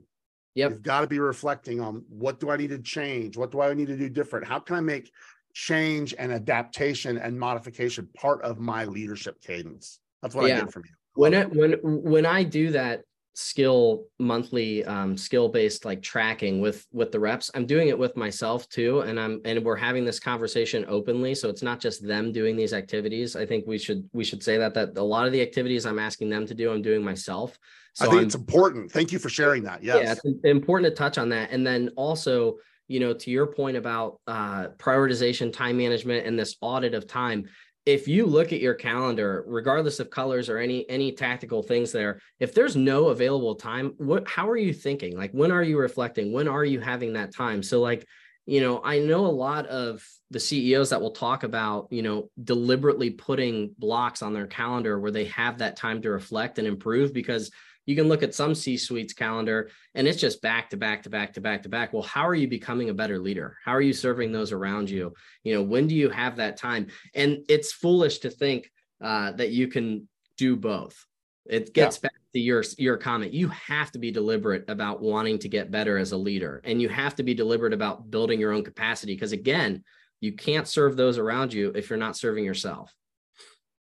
Yep. 0.55 0.71
You've 0.71 0.83
got 0.83 1.03
to 1.03 1.07
be 1.07 1.19
reflecting 1.19 1.83
on 1.83 2.05
what 2.09 2.41
do 2.41 2.49
I 2.49 2.57
need 2.57 2.71
to 2.71 2.79
change? 2.79 3.37
What 3.37 3.51
do 3.51 3.61
I 3.61 3.75
need 3.75 3.89
to 3.89 3.97
do 3.97 4.09
different? 4.09 4.47
How 4.47 4.59
can 4.59 4.77
I 4.77 4.81
make 4.81 5.11
change 5.53 6.15
and 6.19 6.33
adaptation 6.33 7.19
and 7.19 7.39
modification 7.39 8.09
part 8.17 8.41
of 8.41 8.59
my 8.59 8.87
leadership 8.87 9.43
cadence? 9.43 9.99
That's 10.23 10.35
what 10.35 10.49
yeah. 10.49 10.57
I 10.57 10.61
get 10.61 10.73
from 10.73 10.85
you. 10.87 10.95
When 11.13 11.35
I, 11.35 11.45
when 11.45 11.73
when 11.83 12.25
I 12.25 12.43
do 12.43 12.71
that, 12.71 13.03
skill 13.35 14.05
monthly 14.21 14.85
um, 14.85 15.17
skill 15.17 15.49
based 15.49 15.85
like 15.85 16.01
tracking 16.01 16.61
with 16.61 16.87
with 16.93 17.11
the 17.11 17.19
reps. 17.19 17.51
I'm 17.55 17.67
doing 17.67 17.89
it 17.89 17.99
with 17.99 18.17
myself 18.17 18.69
too 18.69 19.01
and 19.01 19.19
i'm 19.19 19.41
and 19.45 19.63
we're 19.65 19.77
having 19.77 20.05
this 20.05 20.21
conversation 20.21 20.85
openly 20.89 21.35
so 21.35 21.49
it's 21.49 21.63
not 21.63 21.81
just 21.81 22.07
them 22.07 22.31
doing 22.31 22.57
these 22.57 22.73
activities. 22.73 23.35
I 23.35 23.45
think 23.45 23.67
we 23.67 23.77
should 23.77 24.09
we 24.13 24.25
should 24.25 24.43
say 24.43 24.57
that 24.59 24.73
that 24.75 24.97
a 24.97 25.03
lot 25.03 25.27
of 25.27 25.33
the 25.33 25.43
activities 25.43 25.85
i'm 25.85 25.99
asking 25.99 26.31
them 26.31 26.47
to 26.47 26.55
do 26.55 26.73
i'm 26.73 26.81
doing 26.81 27.03
myself. 27.05 27.59
So 27.95 28.05
i 28.05 28.09
think 28.09 28.21
I'm, 28.21 28.27
it's 28.27 28.37
important. 28.37 28.93
Thank 28.93 29.11
you 29.11 29.19
for 29.19 29.29
sharing 29.29 29.65
that. 29.65 29.83
Yes. 29.83 30.03
yeah 30.03 30.31
it's 30.31 30.45
important 30.45 30.93
to 30.93 30.97
touch 30.97 31.19
on 31.19 31.29
that. 31.31 31.51
And 31.51 31.67
then 31.67 31.91
also 31.97 32.59
you 32.87 33.01
know 33.01 33.15
to 33.15 33.31
your 33.31 33.47
point 33.47 33.77
about 33.77 34.21
uh, 34.29 34.69
prioritization 34.79 35.53
time 35.53 35.77
management 35.77 36.25
and 36.25 36.39
this 36.39 36.57
audit 36.61 36.95
of 36.95 37.09
time 37.09 37.49
if 37.87 38.09
you 38.09 38.25
look 38.25 38.53
at 38.53 38.61
your 38.61 38.75
calendar 38.75 39.45
regardless 39.47 40.01
of 40.01 40.11
colors 40.11 40.49
or 40.49 40.59
any 40.59 40.89
any 40.89 41.13
tactical 41.13 41.63
things 41.63 41.93
there 41.93 42.19
if 42.41 42.55
there's 42.55 42.77
no 42.77 43.09
available 43.09 43.55
time 43.55 43.93
what 43.99 44.27
how 44.27 44.49
are 44.49 44.57
you 44.57 44.73
thinking? 44.73 45.17
Like 45.17 45.33
when 45.33 45.51
are 45.51 45.63
you 45.63 45.79
reflecting? 45.79 46.33
When 46.33 46.49
are 46.49 46.65
you 46.65 46.81
having 46.81 47.13
that 47.15 47.35
time? 47.35 47.63
So 47.63 47.81
like 47.81 48.07
you 48.47 48.61
know 48.61 48.81
i 48.85 48.99
know 48.99 49.27
a 49.27 49.29
lot 49.29 49.67
of 49.67 50.07
the 50.31 50.41
ceos 50.41 50.91
that 50.91 51.01
will 51.01 51.13
talk 51.13 51.43
about 51.43 51.87
you 51.91 52.03
know 52.03 52.31
deliberately 52.43 53.11
putting 53.11 53.75
blocks 53.79 54.23
on 54.23 54.33
their 54.33 54.47
calendar 54.47 54.99
where 54.99 55.11
they 55.11 55.25
have 55.27 55.59
that 55.59 55.77
time 55.77 56.03
to 56.03 56.11
reflect 56.11 56.59
and 56.59 56.69
improve 56.69 57.13
because 57.13 57.51
you 57.87 57.95
can 57.95 58.09
look 58.09 58.23
at 58.23 58.35
some 58.35 58.55
C 58.55 58.77
suites 58.77 59.13
calendar 59.13 59.71
and 59.95 60.09
it's 60.09 60.21
just 60.21 60.41
back 60.41 60.71
to 60.71 60.77
back 60.77 61.03
to 61.03 61.11
back 61.11 61.35
to 61.35 61.41
back 61.41 61.63
to 61.65 61.69
back. 61.69 61.93
Well, 61.93 62.03
how 62.03 62.27
are 62.27 62.35
you 62.35 62.49
becoming 62.49 62.89
a 62.89 62.95
better 62.95 63.19
leader? 63.19 63.59
How 63.65 63.73
are 63.73 63.83
you 63.83 63.93
serving 63.93 64.33
those 64.33 64.53
around 64.53 64.89
you? 64.89 65.15
You 65.43 65.55
know, 65.55 65.63
when 65.63 65.87
do 65.87 65.95
you 65.95 66.09
have 66.09 66.37
that 66.37 66.57
time? 66.57 66.89
And 67.15 67.45
it's 67.49 67.73
foolish 67.73 68.19
to 68.19 68.31
think 68.31 68.71
uh, 69.03 69.33
that 69.33 69.51
you 69.51 69.69
can 69.69 70.09
do 70.39 70.57
both. 70.57 71.05
It 71.47 71.75
gets 71.75 71.97
yeah. 71.97 72.09
back 72.09 72.21
to 72.33 72.41
your 72.41 72.65
your 72.79 72.97
comment. 72.97 73.33
You 73.33 73.49
have 73.49 73.91
to 73.93 73.99
be 73.99 74.11
deliberate 74.11 74.65
about 74.69 75.03
wanting 75.03 75.39
to 75.41 75.49
get 75.49 75.71
better 75.71 75.99
as 75.99 76.13
a 76.13 76.17
leader, 76.17 76.63
and 76.65 76.81
you 76.81 76.89
have 76.89 77.15
to 77.17 77.23
be 77.23 77.35
deliberate 77.35 77.73
about 77.73 78.11
building 78.11 78.41
your 78.41 78.53
own 78.53 78.65
capacity. 78.65 79.15
Because 79.15 79.33
again, 79.33 79.85
you 80.21 80.33
can't 80.33 80.67
serve 80.67 80.97
those 80.97 81.19
around 81.19 81.53
you 81.53 81.71
if 81.75 81.91
you're 81.91 81.99
not 81.99 82.17
serving 82.17 82.45
yourself. 82.45 82.95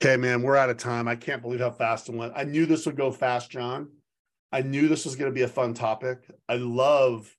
Okay, 0.01 0.15
man, 0.15 0.41
we're 0.41 0.55
out 0.55 0.69
of 0.69 0.77
time. 0.77 1.09
I 1.09 1.17
can't 1.17 1.41
believe 1.41 1.59
how 1.59 1.71
fast 1.71 2.07
it 2.07 2.15
went. 2.15 2.31
I 2.35 2.45
knew 2.45 2.65
this 2.65 2.85
would 2.85 2.95
go 2.95 3.11
fast, 3.11 3.51
John. 3.51 3.89
I 4.51 4.61
knew 4.61 4.87
this 4.87 5.03
was 5.03 5.17
going 5.17 5.29
to 5.29 5.35
be 5.35 5.41
a 5.41 5.47
fun 5.47 5.73
topic. 5.73 6.19
I 6.47 6.55
love 6.55 7.29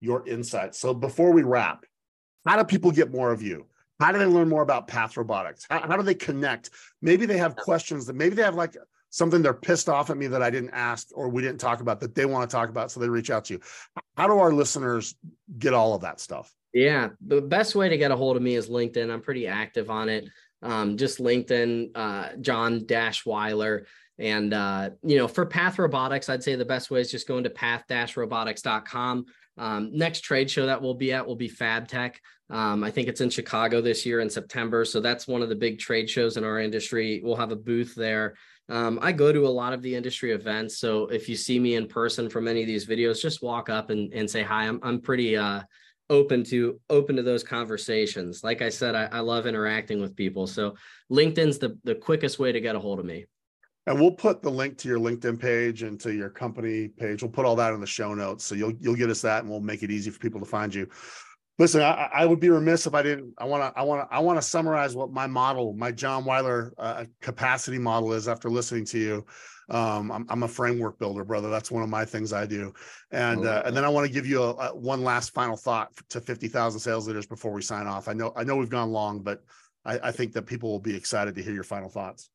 your 0.00 0.26
insights. 0.28 0.78
So 0.78 0.94
before 0.94 1.32
we 1.32 1.42
wrap, 1.42 1.84
how 2.46 2.56
do 2.56 2.64
people 2.64 2.92
get 2.92 3.10
more 3.10 3.32
of 3.32 3.42
you? 3.42 3.66
How 3.98 4.12
do 4.12 4.18
they 4.18 4.26
learn 4.26 4.48
more 4.48 4.62
about 4.62 4.86
Path 4.86 5.16
Robotics? 5.16 5.66
How, 5.68 5.80
how 5.80 5.96
do 5.96 6.02
they 6.02 6.14
connect? 6.14 6.70
Maybe 7.02 7.26
they 7.26 7.38
have 7.38 7.56
questions 7.56 8.06
that 8.06 8.16
maybe 8.16 8.34
they 8.36 8.42
have 8.42 8.54
like 8.54 8.76
something 9.14 9.42
they're 9.42 9.54
pissed 9.54 9.88
off 9.88 10.10
at 10.10 10.16
me 10.16 10.26
that 10.26 10.42
I 10.42 10.50
didn't 10.50 10.70
ask 10.70 11.08
or 11.14 11.28
we 11.28 11.42
didn't 11.42 11.60
talk 11.60 11.80
about 11.80 12.00
that 12.00 12.14
they 12.14 12.26
want 12.26 12.48
to 12.48 12.54
talk 12.54 12.68
about. 12.68 12.90
So 12.90 13.00
they 13.00 13.08
reach 13.08 13.30
out 13.30 13.44
to 13.46 13.54
you. 13.54 13.60
How 14.16 14.26
do 14.26 14.38
our 14.38 14.52
listeners 14.52 15.14
get 15.58 15.74
all 15.74 15.94
of 15.94 16.02
that 16.02 16.20
stuff? 16.20 16.52
Yeah, 16.72 17.10
the 17.24 17.40
best 17.40 17.76
way 17.76 17.88
to 17.88 17.96
get 17.96 18.10
a 18.10 18.16
hold 18.16 18.36
of 18.36 18.42
me 18.42 18.56
is 18.56 18.68
LinkedIn. 18.68 19.12
I'm 19.12 19.20
pretty 19.20 19.46
active 19.46 19.90
on 19.90 20.08
it 20.08 20.28
um, 20.64 20.96
just 20.96 21.18
LinkedIn, 21.18 21.90
uh, 21.94 22.36
John 22.40 22.86
Dash 22.86 23.24
Weiler. 23.24 23.86
And, 24.18 24.54
uh, 24.54 24.90
you 25.02 25.18
know, 25.18 25.28
for 25.28 25.44
Path 25.44 25.78
Robotics, 25.78 26.28
I'd 26.28 26.42
say 26.42 26.54
the 26.54 26.64
best 26.64 26.90
way 26.90 27.00
is 27.00 27.10
just 27.10 27.28
going 27.28 27.44
to 27.44 27.50
path-robotics.com. 27.50 29.26
Um, 29.56 29.90
next 29.92 30.20
trade 30.20 30.50
show 30.50 30.66
that 30.66 30.80
we'll 30.80 30.94
be 30.94 31.12
at 31.12 31.26
will 31.26 31.36
be 31.36 31.50
FabTech. 31.50 32.14
Um, 32.50 32.84
I 32.84 32.90
think 32.90 33.08
it's 33.08 33.20
in 33.20 33.30
Chicago 33.30 33.80
this 33.80 34.06
year 34.06 34.20
in 34.20 34.30
September. 34.30 34.84
So 34.84 35.00
that's 35.00 35.28
one 35.28 35.42
of 35.42 35.48
the 35.48 35.54
big 35.54 35.78
trade 35.78 36.08
shows 36.08 36.36
in 36.36 36.44
our 36.44 36.60
industry. 36.60 37.20
We'll 37.22 37.36
have 37.36 37.52
a 37.52 37.56
booth 37.56 37.94
there. 37.94 38.34
Um, 38.68 38.98
I 39.02 39.12
go 39.12 39.32
to 39.32 39.46
a 39.46 39.48
lot 39.48 39.72
of 39.72 39.82
the 39.82 39.94
industry 39.94 40.32
events. 40.32 40.78
So 40.78 41.06
if 41.06 41.28
you 41.28 41.36
see 41.36 41.58
me 41.58 41.74
in 41.74 41.86
person 41.86 42.30
from 42.30 42.48
any 42.48 42.62
of 42.62 42.66
these 42.66 42.86
videos, 42.86 43.20
just 43.20 43.42
walk 43.42 43.68
up 43.68 43.90
and, 43.90 44.12
and 44.12 44.30
say 44.30 44.42
hi. 44.42 44.64
I'm, 44.66 44.80
I'm 44.82 45.00
pretty, 45.00 45.36
uh, 45.36 45.62
open 46.10 46.44
to 46.44 46.78
open 46.90 47.16
to 47.16 47.22
those 47.22 47.42
conversations 47.42 48.44
like 48.44 48.60
i 48.60 48.68
said 48.68 48.94
I, 48.94 49.08
I, 49.10 49.20
love 49.20 49.46
interacting 49.46 50.02
with 50.02 50.14
people 50.14 50.46
so 50.46 50.74
linkedin's 51.10 51.58
the, 51.58 51.78
the 51.84 51.94
quickest 51.94 52.38
way 52.38 52.52
to 52.52 52.60
get 52.60 52.76
a 52.76 52.78
hold 52.78 52.98
of 52.98 53.06
me 53.06 53.24
and 53.86 53.98
we'll 53.98 54.10
put 54.10 54.42
the 54.42 54.50
link 54.50 54.76
to 54.78 54.88
your 54.88 54.98
linkedin 54.98 55.40
page 55.40 55.82
and 55.82 55.98
to 56.00 56.12
your 56.12 56.28
company 56.28 56.88
page 56.88 57.22
we'll 57.22 57.32
put 57.32 57.46
all 57.46 57.56
that 57.56 57.72
in 57.72 57.80
the 57.80 57.86
show 57.86 58.12
notes 58.12 58.44
so 58.44 58.54
you'll 58.54 58.74
you'll 58.80 58.94
get 58.94 59.08
us 59.08 59.22
that 59.22 59.42
and 59.42 59.50
we'll 59.50 59.60
make 59.60 59.82
it 59.82 59.90
easy 59.90 60.10
for 60.10 60.18
people 60.18 60.40
to 60.40 60.46
find 60.46 60.74
you 60.74 60.86
listen 61.58 61.80
i, 61.80 62.08
I 62.12 62.26
would 62.26 62.40
be 62.40 62.50
remiss 62.50 62.86
if 62.86 62.94
i 62.94 63.02
didn't 63.02 63.34
i 63.38 63.44
want 63.44 63.62
to 63.62 63.78
i 63.78 63.82
want 63.82 64.08
to 64.08 64.14
i 64.14 64.18
want 64.18 64.38
to 64.38 64.42
summarize 64.42 64.94
what 64.94 65.12
my 65.12 65.26
model 65.26 65.74
my 65.74 65.92
john 65.92 66.24
weiler 66.24 66.72
uh, 66.78 67.04
capacity 67.20 67.78
model 67.78 68.12
is 68.12 68.28
after 68.28 68.50
listening 68.50 68.84
to 68.86 68.98
you 68.98 69.26
um, 69.70 70.12
I'm, 70.12 70.26
I'm, 70.28 70.42
a 70.42 70.48
framework 70.48 70.98
builder, 70.98 71.24
brother. 71.24 71.48
That's 71.48 71.70
one 71.70 71.82
of 71.82 71.88
my 71.88 72.04
things 72.04 72.32
I 72.32 72.44
do. 72.44 72.74
And 73.10 73.46
uh, 73.46 73.62
and 73.64 73.74
then 73.74 73.84
I 73.84 73.88
want 73.88 74.06
to 74.06 74.12
give 74.12 74.26
you 74.26 74.42
a, 74.42 74.50
a, 74.50 74.76
one 74.76 75.02
last 75.02 75.32
final 75.32 75.56
thought 75.56 75.88
to 76.10 76.20
50,000 76.20 76.78
sales 76.78 77.06
leaders 77.06 77.26
before 77.26 77.52
we 77.52 77.62
sign 77.62 77.86
off. 77.86 78.06
I 78.06 78.12
know 78.12 78.32
I 78.36 78.44
know 78.44 78.56
we've 78.56 78.68
gone 78.68 78.90
long, 78.90 79.20
but 79.20 79.42
I, 79.84 79.98
I 80.04 80.12
think 80.12 80.32
that 80.34 80.42
people 80.42 80.70
will 80.70 80.80
be 80.80 80.94
excited 80.94 81.34
to 81.34 81.42
hear 81.42 81.54
your 81.54 81.64
final 81.64 81.88
thoughts. 81.88 82.28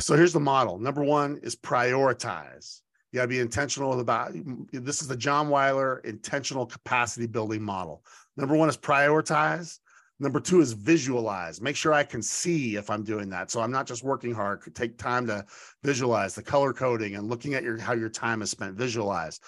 So 0.00 0.16
here's 0.16 0.34
the 0.34 0.40
model. 0.40 0.78
Number 0.78 1.02
one 1.02 1.40
is 1.42 1.56
prioritize. 1.56 2.82
You 3.12 3.18
got 3.18 3.22
to 3.22 3.28
be 3.28 3.40
intentional 3.40 3.98
about 4.00 4.32
this 4.72 5.00
is 5.00 5.08
the 5.08 5.16
John 5.16 5.48
Weiler 5.48 5.98
intentional 5.98 6.66
capacity 6.66 7.26
building 7.26 7.62
model. 7.62 8.04
Number 8.36 8.56
one 8.56 8.68
is 8.68 8.76
prioritize. 8.76 9.78
Number 10.18 10.40
two 10.40 10.60
is 10.60 10.72
visualize. 10.72 11.60
Make 11.60 11.76
sure 11.76 11.92
I 11.92 12.02
can 12.02 12.22
see 12.22 12.76
if 12.76 12.88
I'm 12.88 13.04
doing 13.04 13.28
that. 13.30 13.50
So 13.50 13.60
I'm 13.60 13.70
not 13.70 13.86
just 13.86 14.02
working 14.02 14.32
hard. 14.32 14.62
Take 14.74 14.96
time 14.96 15.26
to 15.26 15.44
visualize 15.82 16.34
the 16.34 16.42
color 16.42 16.72
coding 16.72 17.16
and 17.16 17.28
looking 17.28 17.54
at 17.54 17.62
your 17.62 17.78
how 17.78 17.92
your 17.92 18.08
time 18.08 18.40
is 18.40 18.50
spent. 18.50 18.76
Visualize. 18.76 19.40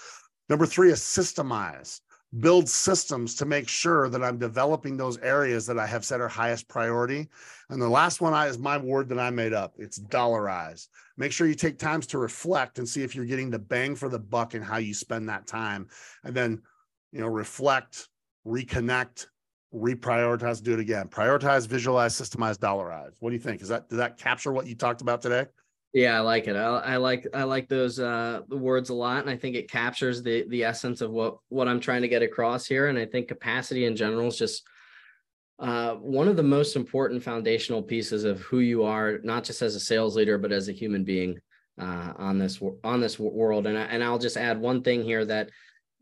Number 0.48 0.66
three 0.66 0.92
is 0.92 1.00
systemize. 1.00 2.00
Build 2.40 2.68
systems 2.68 3.34
to 3.36 3.46
make 3.46 3.68
sure 3.68 4.10
that 4.10 4.22
I'm 4.22 4.38
developing 4.38 4.96
those 4.96 5.16
areas 5.18 5.64
that 5.66 5.78
I 5.78 5.86
have 5.86 6.04
set 6.04 6.20
are 6.20 6.28
highest 6.28 6.68
priority. 6.68 7.26
And 7.70 7.80
the 7.80 7.88
last 7.88 8.20
one 8.20 8.34
is 8.46 8.58
my 8.58 8.76
word 8.76 9.08
that 9.08 9.18
I 9.18 9.30
made 9.30 9.54
up. 9.54 9.74
It's 9.78 9.98
dollarize. 9.98 10.88
Make 11.16 11.32
sure 11.32 11.46
you 11.46 11.54
take 11.54 11.78
times 11.78 12.06
to 12.08 12.18
reflect 12.18 12.78
and 12.78 12.86
see 12.86 13.02
if 13.02 13.16
you're 13.16 13.24
getting 13.24 13.50
the 13.50 13.58
bang 13.58 13.96
for 13.96 14.10
the 14.10 14.18
buck 14.18 14.52
and 14.52 14.62
how 14.62 14.76
you 14.76 14.92
spend 14.92 15.28
that 15.28 15.46
time. 15.46 15.88
And 16.22 16.34
then, 16.34 16.60
you 17.12 17.20
know, 17.20 17.28
reflect, 17.28 18.08
reconnect, 18.46 19.26
reprioritize, 19.74 20.62
do 20.62 20.74
it 20.74 20.80
again. 20.80 21.08
Prioritize, 21.08 21.66
visualize, 21.66 22.14
systemize, 22.14 22.58
dollarize. 22.58 23.12
What 23.20 23.30
do 23.30 23.36
you 23.36 23.42
think? 23.42 23.62
Is 23.62 23.68
that 23.68 23.88
does 23.88 23.98
that 23.98 24.18
capture 24.18 24.52
what 24.52 24.66
you 24.66 24.74
talked 24.74 25.00
about 25.00 25.22
today? 25.22 25.46
Yeah, 25.94 26.16
I 26.16 26.20
like 26.20 26.46
it. 26.48 26.56
I, 26.56 26.66
I 26.66 26.96
like 26.96 27.26
I 27.32 27.44
like 27.44 27.68
those 27.68 27.98
uh, 27.98 28.40
words 28.50 28.90
a 28.90 28.94
lot, 28.94 29.20
and 29.20 29.30
I 29.30 29.36
think 29.36 29.56
it 29.56 29.70
captures 29.70 30.22
the 30.22 30.44
the 30.48 30.64
essence 30.64 31.00
of 31.00 31.10
what 31.10 31.38
what 31.48 31.66
I'm 31.66 31.80
trying 31.80 32.02
to 32.02 32.08
get 32.08 32.22
across 32.22 32.66
here. 32.66 32.88
And 32.88 32.98
I 32.98 33.06
think 33.06 33.28
capacity 33.28 33.86
in 33.86 33.96
general 33.96 34.28
is 34.28 34.36
just 34.36 34.64
uh, 35.58 35.94
one 35.94 36.28
of 36.28 36.36
the 36.36 36.42
most 36.42 36.76
important 36.76 37.22
foundational 37.22 37.82
pieces 37.82 38.24
of 38.24 38.40
who 38.42 38.60
you 38.60 38.84
are, 38.84 39.18
not 39.24 39.44
just 39.44 39.62
as 39.62 39.74
a 39.74 39.80
sales 39.80 40.14
leader, 40.14 40.36
but 40.38 40.52
as 40.52 40.68
a 40.68 40.72
human 40.72 41.04
being 41.04 41.38
uh, 41.80 42.12
on 42.16 42.38
this 42.38 42.60
on 42.84 43.00
this 43.00 43.18
world. 43.18 43.66
And 43.66 43.78
I, 43.78 43.82
and 43.84 44.04
I'll 44.04 44.18
just 44.18 44.36
add 44.36 44.60
one 44.60 44.82
thing 44.82 45.02
here 45.02 45.24
that 45.24 45.50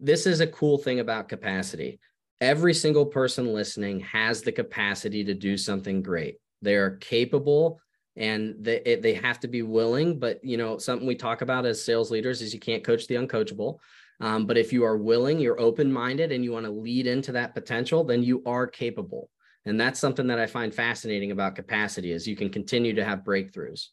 this 0.01 0.27
is 0.27 0.41
a 0.41 0.47
cool 0.49 0.79
thing 0.79 0.99
about 0.99 1.29
capacity. 1.29 2.01
Every 2.41 2.75
single 2.75 3.07
person 3.07 3.55
listening 3.55 4.01
has 4.01 4.43
the 4.43 4.53
capacity 4.53 5.25
to 5.25 5.33
do 5.33 5.57
something 5.57 6.03
great. 6.03 6.37
They 6.61 6.75
are 6.75 6.97
capable 6.97 7.81
and 8.17 8.55
they 8.59 8.99
they 9.03 9.15
have 9.15 9.41
to 9.41 9.49
be 9.49 9.63
willing. 9.63 10.19
But 10.19 10.43
you 10.45 10.57
know, 10.57 10.79
something 10.79 11.07
we 11.07 11.15
talk 11.15 11.43
about 11.43 11.67
as 11.67 11.83
sales 11.83 12.11
leaders 12.11 12.43
is 12.43 12.55
you 12.55 12.61
can't 12.61 12.85
coach 12.85 13.07
the 13.07 13.17
uncoachable. 13.17 13.79
Um, 14.21 14.47
but 14.47 14.57
if 14.57 14.73
you 14.73 14.85
are 14.85 14.97
willing, 14.97 15.39
you're 15.39 15.61
open 15.61 15.93
minded, 15.93 16.33
and 16.33 16.43
you 16.43 16.53
want 16.53 16.65
to 16.65 16.73
lead 16.73 17.07
into 17.07 17.33
that 17.33 17.55
potential, 17.55 18.03
then 18.05 18.23
you 18.23 18.43
are 18.47 18.67
capable. 18.67 19.31
And 19.67 19.79
that's 19.81 20.01
something 20.01 20.29
that 20.29 20.39
I 20.39 20.47
find 20.47 20.73
fascinating 20.73 21.33
about 21.33 21.57
capacity 21.57 22.13
is 22.13 22.27
you 22.27 22.37
can 22.37 22.51
continue 22.51 22.95
to 22.95 23.05
have 23.05 23.25
breakthroughs. 23.25 23.89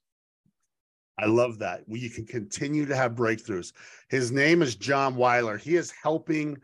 I 1.20 1.26
love 1.26 1.60
that. 1.60 1.84
You 1.88 2.10
can 2.10 2.26
continue 2.26 2.86
to 2.86 2.96
have 2.96 3.14
breakthroughs. 3.14 3.74
His 4.10 4.32
name 4.32 4.62
is 4.62 4.76
John 4.76 5.16
Weiler. 5.16 5.58
He 5.58 5.76
is 5.76 5.92
helping. 5.92 6.58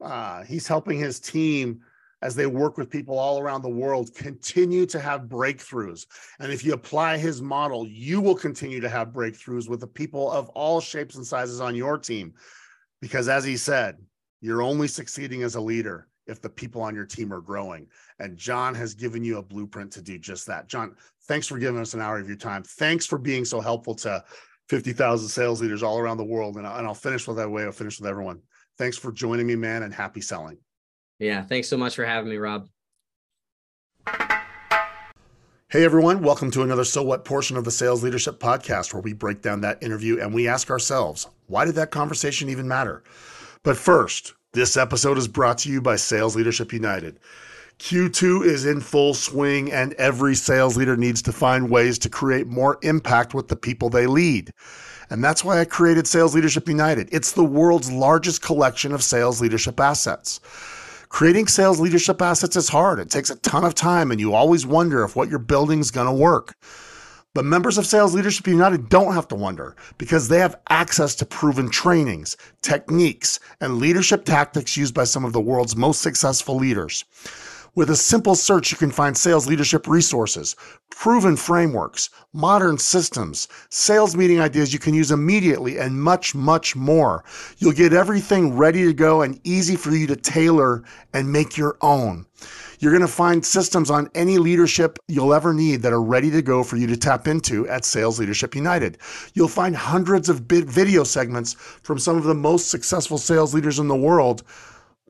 Uh, 0.00 0.42
he's 0.44 0.66
helping 0.66 0.98
his 0.98 1.20
team 1.20 1.80
as 2.24 2.34
they 2.34 2.46
work 2.46 2.78
with 2.78 2.88
people 2.88 3.18
all 3.18 3.38
around 3.38 3.60
the 3.60 3.68
world 3.68 4.14
continue 4.14 4.86
to 4.86 4.98
have 4.98 5.24
breakthroughs. 5.24 6.06
And 6.40 6.50
if 6.50 6.64
you 6.64 6.72
apply 6.72 7.18
his 7.18 7.42
model, 7.42 7.86
you 7.86 8.18
will 8.18 8.34
continue 8.34 8.80
to 8.80 8.88
have 8.88 9.08
breakthroughs 9.08 9.68
with 9.68 9.80
the 9.80 9.86
people 9.86 10.32
of 10.32 10.48
all 10.48 10.80
shapes 10.80 11.16
and 11.16 11.26
sizes 11.26 11.60
on 11.60 11.74
your 11.74 11.98
team. 11.98 12.32
Because 13.02 13.28
as 13.28 13.44
he 13.44 13.58
said, 13.58 13.98
you're 14.40 14.62
only 14.62 14.88
succeeding 14.88 15.42
as 15.42 15.54
a 15.54 15.60
leader 15.60 16.08
if 16.26 16.40
the 16.40 16.48
people 16.48 16.80
on 16.80 16.94
your 16.94 17.04
team 17.04 17.30
are 17.30 17.42
growing. 17.42 17.86
And 18.18 18.38
John 18.38 18.74
has 18.74 18.94
given 18.94 19.22
you 19.22 19.36
a 19.36 19.42
blueprint 19.42 19.92
to 19.92 20.02
do 20.02 20.18
just 20.18 20.46
that. 20.46 20.66
John, 20.66 20.96
thanks 21.28 21.46
for 21.46 21.58
giving 21.58 21.80
us 21.80 21.92
an 21.92 22.00
hour 22.00 22.18
of 22.18 22.26
your 22.26 22.38
time. 22.38 22.62
Thanks 22.62 23.04
for 23.04 23.18
being 23.18 23.44
so 23.44 23.60
helpful 23.60 23.94
to 23.96 24.24
50,000 24.70 25.28
sales 25.28 25.60
leaders 25.60 25.82
all 25.82 25.98
around 25.98 26.16
the 26.16 26.24
world. 26.24 26.56
And, 26.56 26.66
I'll 26.66 26.94
finish 26.94 27.28
with 27.28 27.36
that 27.36 27.50
way. 27.50 27.64
I'll 27.64 27.72
finish 27.72 28.00
with 28.00 28.08
everyone. 28.08 28.40
Thanks 28.78 28.96
for 28.96 29.12
joining 29.12 29.46
me, 29.46 29.56
man, 29.56 29.82
and 29.82 29.92
happy 29.92 30.22
selling. 30.22 30.56
Yeah. 31.18 31.42
Thanks 31.42 31.68
so 31.68 31.76
much 31.76 31.94
for 31.94 32.04
having 32.04 32.30
me, 32.30 32.36
Rob. 32.36 32.68
Hey 35.68 35.84
everyone, 35.84 36.22
welcome 36.22 36.52
to 36.52 36.62
another 36.62 36.84
So 36.84 37.02
What 37.02 37.24
portion 37.24 37.56
of 37.56 37.64
the 37.64 37.70
Sales 37.72 38.04
Leadership 38.04 38.38
Podcast 38.38 38.94
where 38.94 39.02
we 39.02 39.12
break 39.12 39.42
down 39.42 39.60
that 39.62 39.82
interview 39.82 40.20
and 40.20 40.32
we 40.32 40.46
ask 40.46 40.70
ourselves, 40.70 41.26
why 41.48 41.64
did 41.64 41.74
that 41.74 41.90
conversation 41.90 42.48
even 42.48 42.68
matter? 42.68 43.02
But 43.64 43.76
first, 43.76 44.34
this 44.52 44.76
episode 44.76 45.18
is 45.18 45.26
brought 45.26 45.58
to 45.58 45.70
you 45.70 45.80
by 45.80 45.96
Sales 45.96 46.36
Leadership 46.36 46.72
United. 46.72 47.18
Q2 47.80 48.44
is 48.44 48.66
in 48.66 48.80
full 48.80 49.14
swing, 49.14 49.72
and 49.72 49.94
every 49.94 50.36
sales 50.36 50.76
leader 50.76 50.96
needs 50.96 51.20
to 51.22 51.32
find 51.32 51.68
ways 51.68 51.98
to 52.00 52.08
create 52.08 52.46
more 52.46 52.78
impact 52.82 53.34
with 53.34 53.48
the 53.48 53.56
people 53.56 53.90
they 53.90 54.06
lead. 54.06 54.52
And 55.10 55.24
that's 55.24 55.42
why 55.42 55.58
I 55.58 55.64
created 55.64 56.06
Sales 56.06 56.36
Leadership 56.36 56.68
United. 56.68 57.08
It's 57.10 57.32
the 57.32 57.42
world's 57.42 57.90
largest 57.90 58.42
collection 58.42 58.92
of 58.92 59.02
sales 59.02 59.40
leadership 59.40 59.80
assets. 59.80 60.38
Creating 61.14 61.46
sales 61.46 61.78
leadership 61.78 62.20
assets 62.20 62.56
is 62.56 62.68
hard. 62.68 62.98
It 62.98 63.08
takes 63.08 63.30
a 63.30 63.36
ton 63.36 63.64
of 63.64 63.76
time, 63.76 64.10
and 64.10 64.18
you 64.18 64.34
always 64.34 64.66
wonder 64.66 65.04
if 65.04 65.14
what 65.14 65.28
you're 65.28 65.38
building 65.38 65.78
is 65.78 65.92
going 65.92 66.08
to 66.08 66.12
work. 66.12 66.56
But 67.34 67.44
members 67.44 67.78
of 67.78 67.86
Sales 67.86 68.16
Leadership 68.16 68.48
United 68.48 68.88
don't 68.88 69.14
have 69.14 69.28
to 69.28 69.36
wonder 69.36 69.76
because 69.96 70.26
they 70.26 70.40
have 70.40 70.58
access 70.70 71.14
to 71.14 71.24
proven 71.24 71.70
trainings, 71.70 72.36
techniques, 72.62 73.38
and 73.60 73.78
leadership 73.78 74.24
tactics 74.24 74.76
used 74.76 74.92
by 74.92 75.04
some 75.04 75.24
of 75.24 75.32
the 75.32 75.40
world's 75.40 75.76
most 75.76 76.00
successful 76.00 76.56
leaders. 76.56 77.04
With 77.76 77.90
a 77.90 77.96
simple 77.96 78.36
search, 78.36 78.70
you 78.70 78.78
can 78.78 78.92
find 78.92 79.16
sales 79.16 79.48
leadership 79.48 79.88
resources, 79.88 80.54
proven 80.90 81.34
frameworks, 81.34 82.08
modern 82.32 82.78
systems, 82.78 83.48
sales 83.68 84.14
meeting 84.14 84.38
ideas 84.38 84.72
you 84.72 84.78
can 84.78 84.94
use 84.94 85.10
immediately, 85.10 85.78
and 85.78 86.00
much, 86.00 86.36
much 86.36 86.76
more. 86.76 87.24
You'll 87.58 87.72
get 87.72 87.92
everything 87.92 88.56
ready 88.56 88.84
to 88.84 88.92
go 88.92 89.22
and 89.22 89.40
easy 89.42 89.74
for 89.74 89.90
you 89.90 90.06
to 90.06 90.14
tailor 90.14 90.84
and 91.12 91.32
make 91.32 91.56
your 91.56 91.76
own. 91.80 92.26
You're 92.78 92.92
going 92.92 93.00
to 93.00 93.08
find 93.08 93.44
systems 93.44 93.90
on 93.90 94.08
any 94.14 94.38
leadership 94.38 95.00
you'll 95.08 95.34
ever 95.34 95.52
need 95.52 95.82
that 95.82 95.92
are 95.92 96.02
ready 96.02 96.30
to 96.30 96.42
go 96.42 96.62
for 96.62 96.76
you 96.76 96.86
to 96.86 96.96
tap 96.96 97.26
into 97.26 97.66
at 97.68 97.84
Sales 97.84 98.20
Leadership 98.20 98.54
United. 98.54 98.98
You'll 99.32 99.48
find 99.48 99.74
hundreds 99.74 100.28
of 100.28 100.40
video 100.40 101.02
segments 101.02 101.54
from 101.54 101.98
some 101.98 102.16
of 102.16 102.24
the 102.24 102.34
most 102.34 102.70
successful 102.70 103.18
sales 103.18 103.52
leaders 103.52 103.80
in 103.80 103.88
the 103.88 103.96
world 103.96 104.44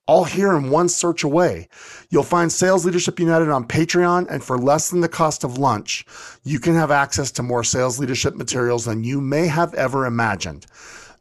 all 0.06 0.24
here 0.24 0.54
in 0.54 0.70
one 0.70 0.88
search 0.88 1.24
away. 1.24 1.68
You'll 2.10 2.22
find 2.22 2.52
Sales 2.52 2.84
Leadership 2.84 3.18
United 3.18 3.48
on 3.48 3.66
Patreon, 3.66 4.26
and 4.30 4.44
for 4.44 4.58
less 4.58 4.90
than 4.90 5.00
the 5.00 5.08
cost 5.08 5.44
of 5.44 5.58
lunch, 5.58 6.04
you 6.44 6.58
can 6.58 6.74
have 6.74 6.90
access 6.90 7.30
to 7.32 7.42
more 7.42 7.64
sales 7.64 7.98
leadership 7.98 8.34
materials 8.34 8.84
than 8.84 9.04
you 9.04 9.20
may 9.20 9.46
have 9.46 9.72
ever 9.74 10.06
imagined. 10.06 10.66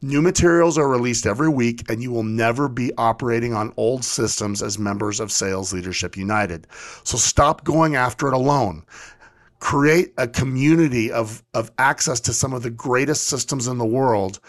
New 0.02 0.20
materials 0.20 0.76
are 0.76 0.88
released 0.88 1.26
every 1.26 1.48
week, 1.48 1.90
and 1.90 2.02
you 2.02 2.10
will 2.10 2.24
never 2.24 2.68
be 2.68 2.92
operating 2.98 3.54
on 3.54 3.72
old 3.78 4.04
systems 4.04 4.62
as 4.62 4.78
members 4.78 5.18
of 5.18 5.32
Sales 5.32 5.72
Leadership 5.72 6.14
United. 6.14 6.66
So 7.04 7.16
stop 7.16 7.64
going 7.64 7.96
after 7.96 8.28
it 8.28 8.34
alone. 8.34 8.84
Create 9.60 10.12
a 10.18 10.28
community 10.28 11.10
of, 11.10 11.42
of 11.54 11.70
access 11.78 12.20
to 12.20 12.34
some 12.34 12.52
of 12.52 12.62
the 12.62 12.70
greatest 12.70 13.28
systems 13.28 13.66
in 13.66 13.78
the 13.78 13.86
world 13.86 14.40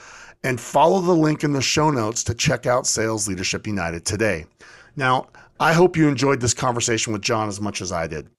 and 0.44 0.60
follow 0.60 1.02
the 1.02 1.14
link 1.14 1.44
in 1.44 1.54
the 1.54 1.62
show 1.62 1.90
notes 1.90 2.24
to 2.24 2.34
check 2.34 2.66
out 2.66 2.88
Sales 2.88 3.28
Leadership 3.28 3.66
United 3.68 4.06
today. 4.06 4.46
Now, 4.96 5.28
I 5.60 5.74
hope 5.74 5.98
you 5.98 6.08
enjoyed 6.08 6.42
this 6.42 6.54
conversation 6.54 7.14
with 7.14 7.22
John 7.22 7.48
as 7.48 7.62
much 7.62 7.82
as 7.82 7.92
I 7.92 8.08
did. 8.08 8.30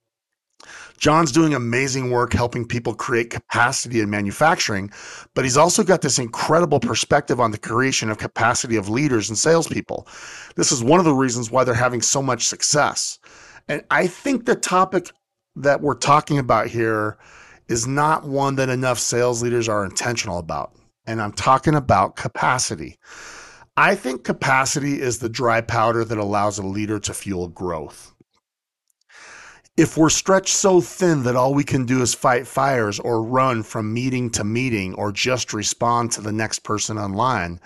John's 0.98 1.32
doing 1.32 1.54
amazing 1.54 2.10
work 2.10 2.32
helping 2.32 2.66
people 2.66 2.94
create 2.94 3.30
capacity 3.30 4.00
in 4.00 4.08
manufacturing, 4.08 4.90
but 5.34 5.44
he's 5.44 5.56
also 5.56 5.82
got 5.82 6.00
this 6.00 6.18
incredible 6.18 6.80
perspective 6.80 7.40
on 7.40 7.50
the 7.50 7.58
creation 7.58 8.10
of 8.10 8.18
capacity 8.18 8.76
of 8.76 8.88
leaders 8.88 9.28
and 9.28 9.36
salespeople. 9.36 10.08
This 10.56 10.72
is 10.72 10.82
one 10.82 10.98
of 10.98 11.04
the 11.04 11.14
reasons 11.14 11.50
why 11.50 11.64
they're 11.64 11.74
having 11.74 12.02
so 12.02 12.22
much 12.22 12.46
success. 12.46 13.18
And 13.68 13.84
I 13.90 14.06
think 14.06 14.46
the 14.46 14.54
topic 14.54 15.10
that 15.56 15.80
we're 15.80 15.94
talking 15.94 16.38
about 16.38 16.68
here 16.68 17.18
is 17.68 17.86
not 17.86 18.24
one 18.24 18.56
that 18.56 18.68
enough 18.68 18.98
sales 18.98 19.42
leaders 19.42 19.68
are 19.68 19.84
intentional 19.84 20.38
about 20.38 20.72
and 21.06 21.20
I'm 21.20 21.32
talking 21.32 21.74
about 21.74 22.16
capacity. 22.16 22.98
I 23.76 23.94
think 23.94 24.24
capacity 24.24 25.00
is 25.00 25.18
the 25.18 25.28
dry 25.28 25.60
powder 25.60 26.04
that 26.04 26.18
allows 26.18 26.58
a 26.58 26.66
leader 26.66 26.98
to 27.00 27.14
fuel 27.14 27.48
growth. 27.48 28.14
If 29.76 29.98
we're 29.98 30.08
stretched 30.08 30.56
so 30.56 30.80
thin 30.80 31.24
that 31.24 31.36
all 31.36 31.52
we 31.52 31.62
can 31.62 31.84
do 31.84 32.00
is 32.00 32.14
fight 32.14 32.46
fires 32.46 32.98
or 32.98 33.22
run 33.22 33.62
from 33.62 33.92
meeting 33.92 34.30
to 34.30 34.44
meeting 34.44 34.94
or 34.94 35.12
just 35.12 35.52
respond 35.52 36.12
to 36.12 36.22
the 36.22 36.32
next 36.32 36.60
person 36.60 36.96
online, 36.96 37.60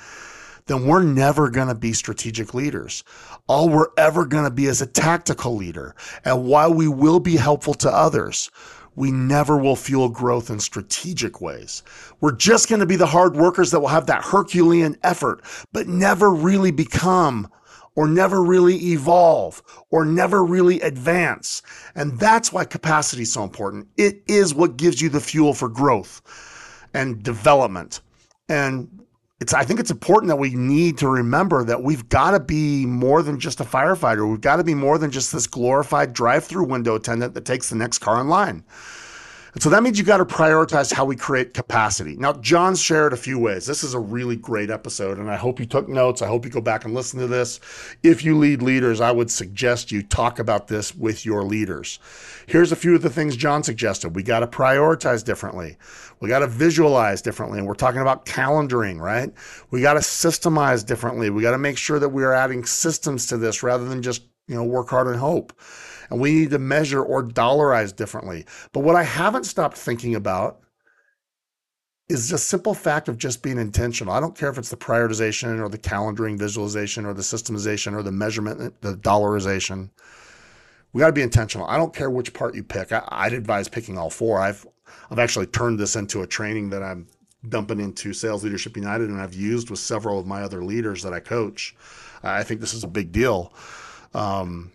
then 0.66 0.86
we're 0.86 1.04
never 1.04 1.50
going 1.50 1.68
to 1.68 1.74
be 1.74 1.92
strategic 1.92 2.54
leaders. 2.54 3.04
All 3.46 3.68
we're 3.68 3.90
ever 3.96 4.26
going 4.26 4.44
to 4.44 4.50
be 4.50 4.66
is 4.66 4.82
a 4.82 4.86
tactical 4.86 5.54
leader. 5.54 5.94
And 6.24 6.46
while 6.46 6.74
we 6.74 6.88
will 6.88 7.20
be 7.20 7.36
helpful 7.36 7.74
to 7.74 7.90
others, 7.90 8.50
we 8.96 9.10
never 9.10 9.56
will 9.56 9.76
fuel 9.76 10.08
growth 10.08 10.50
in 10.50 10.60
strategic 10.60 11.40
ways. 11.40 11.82
We're 12.20 12.36
just 12.36 12.68
going 12.68 12.80
to 12.80 12.86
be 12.86 12.96
the 12.96 13.06
hard 13.06 13.36
workers 13.36 13.70
that 13.70 13.80
will 13.80 13.88
have 13.88 14.06
that 14.06 14.24
Herculean 14.24 14.96
effort, 15.02 15.42
but 15.72 15.86
never 15.86 16.30
really 16.30 16.70
become 16.70 17.48
or 17.96 18.06
never 18.06 18.42
really 18.42 18.76
evolve 18.92 19.62
or 19.90 20.04
never 20.04 20.44
really 20.44 20.80
advance. 20.80 21.62
And 21.94 22.18
that's 22.18 22.52
why 22.52 22.64
capacity 22.64 23.22
is 23.22 23.32
so 23.32 23.42
important. 23.44 23.88
It 23.96 24.22
is 24.26 24.54
what 24.54 24.76
gives 24.76 25.00
you 25.00 25.08
the 25.08 25.20
fuel 25.20 25.54
for 25.54 25.68
growth 25.68 26.22
and 26.94 27.22
development. 27.22 28.00
And 28.48 28.99
it's 29.40 29.54
I 29.54 29.64
think 29.64 29.80
it's 29.80 29.90
important 29.90 30.28
that 30.28 30.36
we 30.36 30.54
need 30.54 30.98
to 30.98 31.08
remember 31.08 31.64
that 31.64 31.82
we've 31.82 32.08
got 32.08 32.32
to 32.32 32.40
be 32.40 32.84
more 32.84 33.22
than 33.22 33.40
just 33.40 33.60
a 33.60 33.64
firefighter. 33.64 34.28
We've 34.28 34.40
got 34.40 34.56
to 34.56 34.64
be 34.64 34.74
more 34.74 34.98
than 34.98 35.10
just 35.10 35.32
this 35.32 35.46
glorified 35.46 36.12
drive-through 36.12 36.64
window 36.64 36.96
attendant 36.96 37.32
that 37.34 37.46
takes 37.46 37.70
the 37.70 37.76
next 37.76 37.98
car 37.98 38.20
in 38.20 38.28
line. 38.28 38.64
And 39.52 39.62
so 39.62 39.68
that 39.70 39.82
means 39.82 39.98
you 39.98 40.04
got 40.04 40.18
to 40.18 40.24
prioritize 40.24 40.92
how 40.92 41.04
we 41.04 41.16
create 41.16 41.54
capacity. 41.54 42.16
Now, 42.16 42.34
John 42.34 42.76
shared 42.76 43.12
a 43.12 43.16
few 43.16 43.38
ways. 43.38 43.66
This 43.66 43.82
is 43.82 43.94
a 43.94 43.98
really 43.98 44.36
great 44.36 44.70
episode, 44.70 45.18
and 45.18 45.28
I 45.28 45.36
hope 45.36 45.58
you 45.58 45.66
took 45.66 45.88
notes. 45.88 46.22
I 46.22 46.28
hope 46.28 46.44
you 46.44 46.50
go 46.50 46.60
back 46.60 46.84
and 46.84 46.94
listen 46.94 47.18
to 47.18 47.26
this. 47.26 47.58
If 48.02 48.24
you 48.24 48.38
lead 48.38 48.62
leaders, 48.62 49.00
I 49.00 49.10
would 49.10 49.30
suggest 49.30 49.90
you 49.90 50.02
talk 50.02 50.38
about 50.38 50.68
this 50.68 50.94
with 50.94 51.26
your 51.26 51.42
leaders. 51.42 51.98
Here's 52.46 52.70
a 52.70 52.76
few 52.76 52.94
of 52.94 53.02
the 53.02 53.10
things 53.10 53.36
John 53.36 53.64
suggested. 53.64 54.14
We 54.14 54.22
got 54.22 54.40
to 54.40 54.46
prioritize 54.46 55.24
differently. 55.24 55.76
We 56.20 56.28
got 56.28 56.40
to 56.40 56.46
visualize 56.46 57.20
differently. 57.20 57.58
And 57.58 57.66
we're 57.66 57.74
talking 57.74 58.02
about 58.02 58.26
calendaring, 58.26 59.00
right? 59.00 59.32
We 59.70 59.80
got 59.80 59.94
to 59.94 60.00
systemize 60.00 60.86
differently. 60.86 61.30
We 61.30 61.42
got 61.42 61.52
to 61.52 61.58
make 61.58 61.76
sure 61.76 61.98
that 61.98 62.10
we 62.10 62.22
are 62.22 62.34
adding 62.34 62.64
systems 62.64 63.26
to 63.26 63.36
this 63.36 63.62
rather 63.62 63.88
than 63.88 64.02
just, 64.02 64.22
you 64.46 64.54
know, 64.54 64.64
work 64.64 64.90
hard 64.90 65.08
and 65.08 65.16
hope 65.16 65.52
and 66.10 66.20
we 66.20 66.34
need 66.34 66.50
to 66.50 66.58
measure 66.58 67.02
or 67.02 67.24
dollarize 67.24 67.94
differently. 67.94 68.44
But 68.72 68.80
what 68.80 68.96
I 68.96 69.04
haven't 69.04 69.44
stopped 69.44 69.76
thinking 69.76 70.14
about 70.14 70.60
is 72.08 72.28
just 72.28 72.48
simple 72.48 72.74
fact 72.74 73.08
of 73.08 73.16
just 73.16 73.42
being 73.42 73.58
intentional. 73.58 74.12
I 74.12 74.20
don't 74.20 74.36
care 74.36 74.50
if 74.50 74.58
it's 74.58 74.70
the 74.70 74.76
prioritization 74.76 75.60
or 75.60 75.68
the 75.68 75.78
calendaring 75.78 76.36
visualization 76.38 77.06
or 77.06 77.14
the 77.14 77.22
systemization 77.22 77.94
or 77.94 78.02
the 78.02 78.12
measurement, 78.12 78.80
the 78.80 78.96
dollarization. 78.96 79.90
We 80.92 81.00
got 81.00 81.06
to 81.06 81.12
be 81.12 81.22
intentional. 81.22 81.66
I 81.68 81.76
don't 81.76 81.94
care 81.94 82.10
which 82.10 82.34
part 82.34 82.56
you 82.56 82.64
pick. 82.64 82.90
I, 82.90 83.28
would 83.28 83.32
advise 83.32 83.68
picking 83.68 83.96
all 83.96 84.10
four. 84.10 84.40
I've 84.40 84.66
I've 85.08 85.20
actually 85.20 85.46
turned 85.46 85.78
this 85.78 85.94
into 85.94 86.22
a 86.22 86.26
training 86.26 86.70
that 86.70 86.82
I'm 86.82 87.06
dumping 87.48 87.78
into 87.78 88.12
Sales 88.12 88.42
Leadership 88.42 88.76
United, 88.76 89.08
and 89.08 89.20
I've 89.20 89.34
used 89.34 89.70
with 89.70 89.78
several 89.78 90.18
of 90.18 90.26
my 90.26 90.42
other 90.42 90.64
leaders 90.64 91.02
that 91.04 91.12
I 91.12 91.20
coach. 91.20 91.76
I 92.24 92.42
think 92.42 92.60
this 92.60 92.74
is 92.74 92.82
a 92.82 92.88
big 92.88 93.12
deal. 93.12 93.52
Um, 94.14 94.72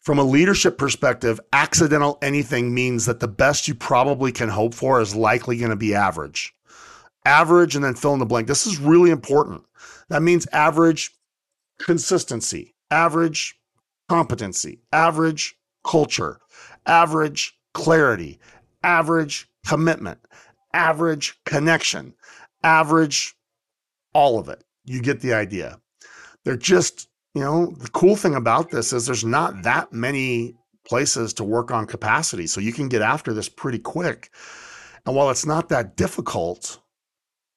from 0.00 0.18
a 0.18 0.24
leadership 0.24 0.78
perspective, 0.78 1.38
accidental 1.52 2.18
anything 2.22 2.72
means 2.72 3.04
that 3.04 3.20
the 3.20 3.28
best 3.28 3.68
you 3.68 3.74
probably 3.74 4.32
can 4.32 4.48
hope 4.48 4.74
for 4.74 5.00
is 5.00 5.14
likely 5.14 5.58
going 5.58 5.70
to 5.70 5.76
be 5.76 5.94
average. 5.94 6.54
Average 7.26 7.76
and 7.76 7.84
then 7.84 7.94
fill 7.94 8.14
in 8.14 8.18
the 8.18 8.26
blank. 8.26 8.48
This 8.48 8.66
is 8.66 8.78
really 8.78 9.10
important. 9.10 9.62
That 10.08 10.22
means 10.22 10.46
average 10.52 11.12
consistency, 11.78 12.74
average 12.90 13.58
competency, 14.08 14.80
average 14.90 15.56
culture, 15.84 16.40
average 16.86 17.58
clarity, 17.74 18.40
average 18.82 19.50
commitment, 19.66 20.18
average 20.72 21.38
connection, 21.44 22.14
average 22.62 23.36
all 24.14 24.38
of 24.38 24.48
it. 24.48 24.64
You 24.86 25.02
get 25.02 25.20
the 25.20 25.34
idea. 25.34 25.78
They're 26.44 26.56
just 26.56 27.09
you 27.34 27.42
know, 27.42 27.66
the 27.78 27.88
cool 27.90 28.16
thing 28.16 28.34
about 28.34 28.70
this 28.70 28.92
is 28.92 29.06
there's 29.06 29.24
not 29.24 29.62
that 29.62 29.92
many 29.92 30.56
places 30.84 31.32
to 31.34 31.44
work 31.44 31.70
on 31.70 31.86
capacity. 31.86 32.46
So 32.46 32.60
you 32.60 32.72
can 32.72 32.88
get 32.88 33.02
after 33.02 33.32
this 33.32 33.48
pretty 33.48 33.78
quick. 33.78 34.30
And 35.06 35.14
while 35.14 35.30
it's 35.30 35.46
not 35.46 35.68
that 35.68 35.96
difficult, 35.96 36.78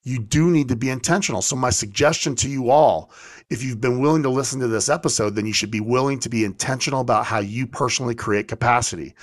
you 0.03 0.19
do 0.19 0.51
need 0.51 0.67
to 0.67 0.75
be 0.75 0.89
intentional. 0.89 1.41
So, 1.41 1.55
my 1.55 1.69
suggestion 1.69 2.35
to 2.35 2.49
you 2.49 2.69
all 2.69 3.11
if 3.49 3.63
you've 3.63 3.81
been 3.81 3.99
willing 3.99 4.23
to 4.23 4.29
listen 4.29 4.59
to 4.59 4.67
this 4.67 4.89
episode, 4.89 5.35
then 5.35 5.45
you 5.45 5.53
should 5.53 5.71
be 5.71 5.79
willing 5.79 6.19
to 6.19 6.29
be 6.29 6.43
intentional 6.43 7.01
about 7.01 7.25
how 7.25 7.39
you 7.39 7.67
personally 7.67 8.15
create 8.15 8.47
capacity. 8.47 9.13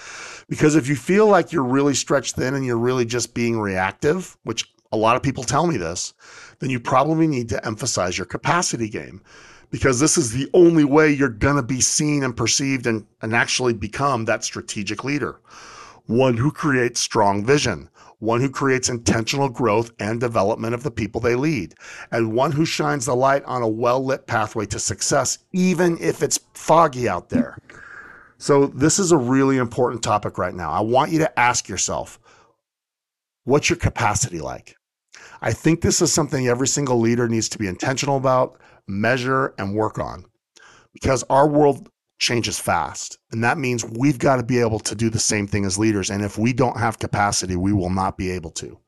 Because 0.48 0.76
if 0.76 0.88
you 0.88 0.94
feel 0.94 1.26
like 1.26 1.53
you're 1.53 1.64
really 1.64 1.94
stretched 1.94 2.36
thin 2.36 2.55
and 2.55 2.64
you're 2.64 2.76
really 2.76 3.05
just 3.05 3.34
being 3.34 3.59
reactive, 3.59 4.36
which 4.44 4.72
a 4.92 4.96
lot 4.96 5.16
of 5.16 5.22
people 5.22 5.42
tell 5.42 5.66
me 5.66 5.76
this, 5.76 6.14
then 6.61 6.70
you 6.70 6.78
probably 6.78 7.26
need 7.26 7.48
to 7.48 7.66
emphasize 7.66 8.16
your 8.16 8.26
capacity 8.26 8.88
game 8.88 9.22
because 9.70 10.00
this 10.00 10.18
is 10.18 10.32
the 10.32 10.48
only 10.52 10.84
way 10.84 11.10
you're 11.10 11.28
going 11.28 11.56
to 11.56 11.62
be 11.62 11.80
seen 11.80 12.22
and 12.22 12.36
perceived 12.36 12.86
and, 12.86 13.06
and 13.22 13.34
actually 13.34 13.72
become 13.72 14.24
that 14.24 14.44
strategic 14.44 15.04
leader. 15.04 15.40
One 16.06 16.36
who 16.36 16.50
creates 16.50 17.00
strong 17.00 17.44
vision, 17.44 17.88
one 18.18 18.40
who 18.40 18.50
creates 18.50 18.88
intentional 18.88 19.48
growth 19.48 19.92
and 20.00 20.20
development 20.20 20.74
of 20.74 20.82
the 20.82 20.90
people 20.90 21.20
they 21.20 21.36
lead, 21.36 21.74
and 22.10 22.32
one 22.32 22.52
who 22.52 22.64
shines 22.64 23.06
the 23.06 23.14
light 23.14 23.44
on 23.44 23.62
a 23.62 23.68
well 23.68 24.04
lit 24.04 24.26
pathway 24.26 24.66
to 24.66 24.78
success, 24.78 25.38
even 25.52 25.96
if 26.00 26.22
it's 26.22 26.40
foggy 26.52 27.08
out 27.08 27.28
there. 27.28 27.56
So, 28.38 28.66
this 28.66 28.98
is 28.98 29.12
a 29.12 29.18
really 29.18 29.58
important 29.58 30.02
topic 30.02 30.38
right 30.38 30.54
now. 30.54 30.70
I 30.70 30.80
want 30.80 31.12
you 31.12 31.18
to 31.20 31.38
ask 31.38 31.68
yourself 31.68 32.18
what's 33.44 33.70
your 33.70 33.78
capacity 33.78 34.40
like? 34.40 34.76
I 35.42 35.52
think 35.52 35.80
this 35.80 36.02
is 36.02 36.12
something 36.12 36.46
every 36.46 36.68
single 36.68 36.98
leader 37.00 37.28
needs 37.28 37.48
to 37.50 37.58
be 37.58 37.66
intentional 37.66 38.16
about 38.16 38.60
measure, 38.91 39.55
and 39.59 39.74
work 39.74 39.99
on 39.99 40.24
because 40.93 41.22
our 41.30 41.49
world 41.49 41.88
changes 42.18 42.59
fast. 42.59 43.18
And 43.32 43.43
that 43.43 43.59
means 43.59 43.84
we've 43.84 44.18
got 44.18 44.36
to 44.36 44.43
be 44.43 44.59
able 44.59 44.80
to 44.80 44.95
do 44.95 45.09
the 45.09 45.18
same 45.18 45.47
thing 45.47 45.64
as 45.64 45.78
leaders. 45.78 46.11
And 46.11 46.22
if 46.22 46.36
we 46.36 46.53
don't 46.53 46.76
have 46.76 46.99
capacity, 46.99 47.57
we 47.57 47.72
will 47.72 47.91
not 47.91 48.18
be 48.18 48.30
able 48.30 48.51
to. 48.53 48.78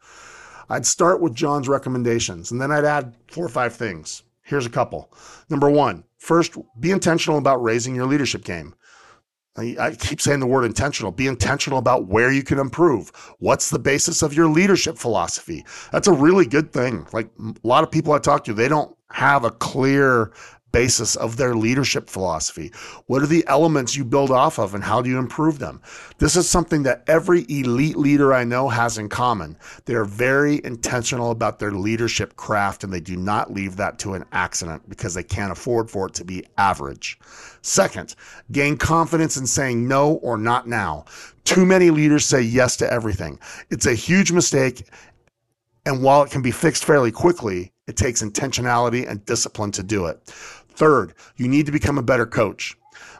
I'd 0.68 0.86
start 0.86 1.20
with 1.20 1.34
John's 1.34 1.68
recommendations 1.68 2.50
and 2.50 2.60
then 2.60 2.70
I'd 2.70 2.84
add 2.84 3.14
four 3.28 3.44
or 3.44 3.50
five 3.50 3.74
things. 3.74 4.22
Here's 4.42 4.66
a 4.66 4.70
couple. 4.70 5.12
Number 5.48 5.70
one, 5.70 6.04
first, 6.18 6.56
be 6.78 6.90
intentional 6.90 7.38
about 7.38 7.62
raising 7.62 7.94
your 7.94 8.06
leadership 8.06 8.44
game. 8.44 8.74
I 9.54 9.94
keep 9.98 10.18
saying 10.22 10.40
the 10.40 10.46
word 10.46 10.64
intentional. 10.64 11.12
Be 11.12 11.26
intentional 11.26 11.78
about 11.78 12.06
where 12.06 12.32
you 12.32 12.42
can 12.42 12.58
improve. 12.58 13.10
What's 13.38 13.68
the 13.68 13.78
basis 13.78 14.22
of 14.22 14.32
your 14.32 14.48
leadership 14.48 14.96
philosophy? 14.96 15.66
That's 15.90 16.08
a 16.08 16.12
really 16.12 16.46
good 16.46 16.72
thing. 16.72 17.06
Like 17.12 17.28
a 17.38 17.52
lot 17.62 17.84
of 17.84 17.90
people 17.90 18.14
I 18.14 18.18
talk 18.18 18.44
to, 18.44 18.54
they 18.54 18.68
don't 18.68 18.96
have 19.12 19.44
a 19.44 19.50
clear 19.50 20.32
basis 20.72 21.16
of 21.16 21.36
their 21.36 21.54
leadership 21.54 22.08
philosophy? 22.08 22.72
What 23.06 23.22
are 23.22 23.26
the 23.26 23.44
elements 23.46 23.94
you 23.94 24.04
build 24.04 24.30
off 24.30 24.58
of 24.58 24.74
and 24.74 24.82
how 24.82 25.02
do 25.02 25.10
you 25.10 25.18
improve 25.18 25.58
them? 25.58 25.80
This 26.18 26.34
is 26.34 26.48
something 26.48 26.82
that 26.84 27.04
every 27.06 27.44
elite 27.48 27.96
leader 27.96 28.32
I 28.32 28.44
know 28.44 28.68
has 28.68 28.98
in 28.98 29.08
common. 29.08 29.56
They're 29.84 30.04
very 30.04 30.60
intentional 30.64 31.30
about 31.30 31.58
their 31.58 31.72
leadership 31.72 32.36
craft 32.36 32.82
and 32.82 32.92
they 32.92 33.00
do 33.00 33.16
not 33.16 33.52
leave 33.52 33.76
that 33.76 33.98
to 34.00 34.14
an 34.14 34.24
accident 34.32 34.88
because 34.88 35.14
they 35.14 35.22
can't 35.22 35.52
afford 35.52 35.90
for 35.90 36.06
it 36.06 36.14
to 36.14 36.24
be 36.24 36.46
average. 36.56 37.18
Second, 37.60 38.16
gain 38.50 38.76
confidence 38.76 39.36
in 39.36 39.46
saying 39.46 39.86
no 39.86 40.14
or 40.14 40.36
not 40.36 40.66
now. 40.66 41.04
Too 41.44 41.66
many 41.66 41.90
leaders 41.90 42.24
say 42.24 42.40
yes 42.40 42.76
to 42.78 42.92
everything. 42.92 43.38
It's 43.70 43.86
a 43.86 43.94
huge 43.94 44.32
mistake. 44.32 44.86
And 45.84 46.02
while 46.02 46.22
it 46.22 46.30
can 46.30 46.42
be 46.42 46.52
fixed 46.52 46.84
fairly 46.84 47.10
quickly, 47.10 47.72
it 47.86 47.96
takes 47.96 48.22
intentionality 48.22 49.08
and 49.08 49.24
discipline 49.26 49.72
to 49.72 49.82
do 49.82 50.06
it. 50.06 50.22
Third, 50.70 51.14
you 51.36 51.48
need 51.48 51.66
to 51.66 51.72
become 51.72 51.98
a 51.98 52.02
better 52.02 52.26
coach. 52.26 52.76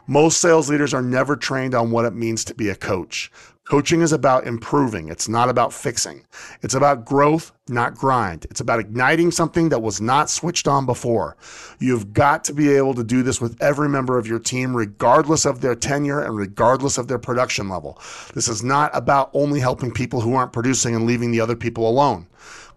Most 0.07 0.39
sales 0.39 0.69
leaders 0.69 0.93
are 0.93 1.01
never 1.01 1.35
trained 1.35 1.75
on 1.75 1.91
what 1.91 2.05
it 2.05 2.13
means 2.13 2.43
to 2.45 2.53
be 2.53 2.69
a 2.69 2.75
coach. 2.75 3.31
Coaching 3.65 4.01
is 4.01 4.11
about 4.11 4.45
improving. 4.45 5.07
It's 5.07 5.29
not 5.29 5.47
about 5.47 5.71
fixing. 5.71 6.25
It's 6.61 6.73
about 6.73 7.05
growth, 7.05 7.53
not 7.69 7.95
grind. 7.95 8.45
It's 8.49 8.59
about 8.59 8.81
igniting 8.81 9.31
something 9.31 9.69
that 9.69 9.81
was 9.81 10.01
not 10.01 10.29
switched 10.29 10.67
on 10.67 10.85
before. 10.85 11.37
You've 11.79 12.11
got 12.11 12.43
to 12.45 12.53
be 12.53 12.75
able 12.75 12.93
to 12.95 13.05
do 13.05 13.23
this 13.23 13.39
with 13.39 13.61
every 13.61 13.87
member 13.87 14.17
of 14.17 14.27
your 14.27 14.39
team, 14.39 14.75
regardless 14.75 15.45
of 15.45 15.61
their 15.61 15.75
tenure 15.75 16.19
and 16.19 16.35
regardless 16.35 16.97
of 16.97 17.07
their 17.07 17.19
production 17.19 17.69
level. 17.69 18.01
This 18.33 18.49
is 18.49 18.63
not 18.63 18.91
about 18.93 19.29
only 19.33 19.61
helping 19.61 19.91
people 19.91 20.19
who 20.19 20.35
aren't 20.35 20.51
producing 20.51 20.93
and 20.93 21.05
leaving 21.05 21.31
the 21.31 21.39
other 21.39 21.55
people 21.55 21.87
alone. 21.87 22.27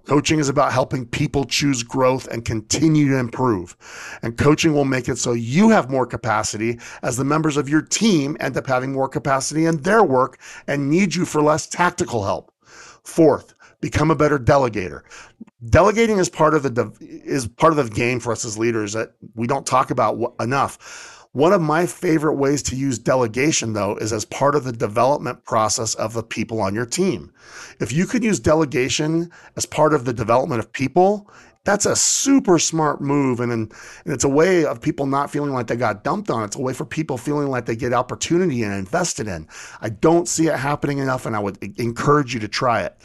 Coaching 0.07 0.39
is 0.39 0.49
about 0.49 0.73
helping 0.73 1.05
people 1.05 1.45
choose 1.45 1.83
growth 1.83 2.29
and 2.29 2.45
continue 2.45 3.09
to 3.09 3.19
improve. 3.19 3.77
And 4.23 4.39
coaching 4.39 4.73
will 4.73 4.85
make 4.85 5.09
it 5.09 5.19
so 5.19 5.33
you 5.33 5.71
have 5.71 5.91
more 5.91 6.07
capacity 6.07 6.79
as 7.03 7.17
the 7.17 7.25
members 7.25 7.57
of 7.57 7.69
your 7.69 7.83
team 7.83 8.37
end 8.39 8.57
up 8.57 8.67
having 8.67 8.93
more 8.93 9.09
capacity 9.09 9.67
in 9.67 9.79
their 9.79 10.05
work 10.05 10.39
and 10.69 10.89
need 10.89 11.15
you 11.15 11.25
for 11.25 11.43
less 11.43 11.67
tactical 11.67 12.25
help. 12.25 12.53
Fourth, 13.03 13.55
become 13.81 14.11
a 14.11 14.17
better 14.17 14.39
delegator. 14.39 15.03
Delegating 15.69 16.19
is 16.19 16.29
part 16.29 16.55
of 16.55 16.63
the 16.63 16.93
is 17.01 17.49
part 17.49 17.77
of 17.77 17.77
the 17.77 17.95
game 17.95 18.21
for 18.21 18.33
us 18.33 18.45
as 18.45 18.57
leaders 18.57 18.93
that 18.93 19.13
we 19.35 19.47
don't 19.47 19.67
talk 19.67 19.91
about 19.91 20.35
enough 20.41 21.16
one 21.37 21.53
of 21.53 21.61
my 21.61 21.84
favorite 21.84 22.37
ways 22.37 22.62
to 22.62 22.74
use 22.74 22.99
delegation, 22.99 23.74
though, 23.74 23.95
is 23.97 24.11
as 24.11 24.24
part 24.24 24.55
of 24.55 24.64
the 24.64 24.72
development 24.72 25.45
process 25.45 25.95
of 25.97 26.14
the 26.14 26.22
people 26.22 26.62
on 26.62 26.74
your 26.74 26.87
team. 26.87 27.30
If 27.78 27.93
you 27.93 28.07
can 28.07 28.22
use 28.22 28.41
delegation 28.41 29.30
as 29.55 29.66
part 29.66 29.93
of 29.93 30.07
the 30.07 30.14
development 30.14 30.61
of 30.61 30.72
people, 30.72 31.30
that's 31.64 31.84
a 31.84 31.95
super 31.95 32.59
smart 32.59 33.03
move. 33.03 33.41
And, 33.41 33.53
and 33.53 33.70
it's 34.07 34.24
a 34.24 34.30
way 34.30 34.64
of 34.64 34.80
people 34.80 35.05
not 35.05 35.30
feeling 35.30 35.53
like 35.53 35.66
they 35.66 35.76
got 35.76 36.05
dumped 36.05 36.30
on. 36.30 36.43
It's 36.43 36.57
a 36.57 36.61
way 36.61 36.72
for 36.72 36.87
people 36.87 37.18
feeling 37.18 37.49
like 37.49 37.66
they 37.66 37.76
get 37.76 37.93
opportunity 37.93 38.62
and 38.62 38.72
invested 38.72 39.28
in. 39.28 39.47
I 39.82 39.91
don't 39.91 40.26
see 40.26 40.47
it 40.47 40.57
happening 40.57 41.01
enough, 41.01 41.26
and 41.26 41.37
I 41.37 41.41
would 41.41 41.62
encourage 41.78 42.32
you 42.32 42.41
to 42.41 42.49
try 42.49 42.80
it. 42.80 42.97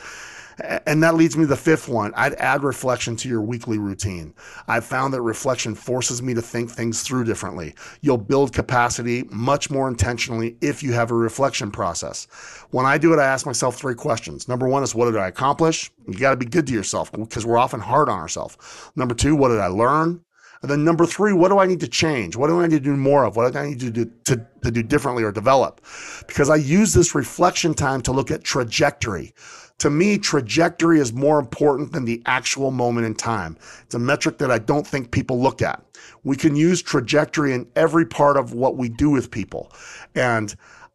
And 0.60 1.02
that 1.04 1.16
leads 1.16 1.38
me 1.38 1.43
to 1.43 1.47
the 1.47 1.56
fifth 1.56 1.88
one. 1.88 2.14
I'd 2.16 2.34
add 2.36 2.64
reflection 2.64 3.16
to 3.18 3.30
your 3.30 3.41
weekly 3.41 3.78
routine. 3.78 4.34
I've 4.68 4.86
found 4.86 5.14
that 5.14 5.22
reflection 5.22 5.76
forces 5.76 6.22
me 6.22 6.34
to 6.34 6.41
think 6.41 6.70
things 6.70 7.04
through 7.04 7.24
differently. 7.24 7.76
You'll 8.02 8.18
build 8.18 8.54
capacity 8.54 9.24
much 9.32 9.70
more 9.70 9.88
intentionally 9.88 10.58
if 10.62 10.84
you 10.84 10.93
have 10.93 11.12
a 11.12 11.16
reflection 11.16 11.72
process. 11.72 12.28
When 12.72 12.86
I 12.86 12.97
do 12.97 13.14
it, 13.14 13.20
I 13.20 13.26
ask 13.26 13.45
myself 13.45 13.78
three 13.78 13.95
questions. 13.95 14.47
Number 14.47 14.68
one 14.68 14.84
is, 14.84 14.93
what 14.93 15.06
did 15.06 15.18
I 15.18 15.28
accomplish? 15.28 15.91
You 16.08 16.20
got 16.20 16.32
to 16.32 16.38
be 16.38 16.45
good 16.45 16.68
to 16.68 16.74
yourself 16.74 17.12
because 17.12 17.45
we're 17.45 17.58
often 17.58 17.80
hard 17.80 18.10
on 18.10 18.20
ourselves. 18.20 18.58
Number 18.95 19.16
two, 19.16 19.36
what 19.36 19.49
did 19.49 19.60
I 19.60 19.68
learn? 19.68 20.24
And 20.62 20.70
then 20.70 20.84
number 20.84 21.08
three, 21.08 21.34
what 21.34 21.49
do 21.49 21.58
I 21.58 21.66
need 21.66 21.80
to 21.80 21.88
change? 21.88 22.36
What 22.36 22.47
do 22.47 22.62
I 22.62 22.68
need 22.68 22.76
to 22.76 22.80
do 22.80 22.95
more 22.95 23.24
of? 23.24 23.36
What 23.36 23.52
do 23.52 23.58
I 23.58 23.70
need 23.70 23.80
to 23.80 23.89
do 23.89 24.12
to, 24.26 24.45
to 24.64 24.72
do 24.72 24.84
differently 24.84 25.24
or 25.24 25.32
develop? 25.32 25.82
Because 26.28 26.52
I 26.52 26.56
use 26.56 26.93
this 26.93 27.16
reflection 27.16 27.74
time 27.74 28.02
to 28.02 28.12
look 28.12 28.30
at 28.30 28.43
trajectory 28.43 29.34
to 29.82 29.89
me, 29.89 30.19
trajectory 30.19 30.99
is 30.99 31.11
more 31.11 31.39
important 31.39 31.91
than 31.91 32.05
the 32.05 32.21
actual 32.27 32.69
moment 32.69 33.07
in 33.07 33.15
time. 33.15 33.57
It's 33.82 33.95
a 33.95 33.99
metric 33.99 34.38
that 34.38 34.51
I 34.51 34.59
don't 34.59 34.86
think 34.86 35.09
people 35.09 35.41
look 35.41 35.63
at. 35.63 35.84
We 36.23 36.36
can 36.36 36.55
use 36.55 36.84
trajectory 36.84 37.51
in 37.55 37.65
every 37.75 38.05
part 38.05 38.38
of 38.38 38.53
what 38.53 38.77
we 38.77 38.89
do 38.89 39.09
with 39.09 39.32
people. 39.32 39.71
And 40.13 40.53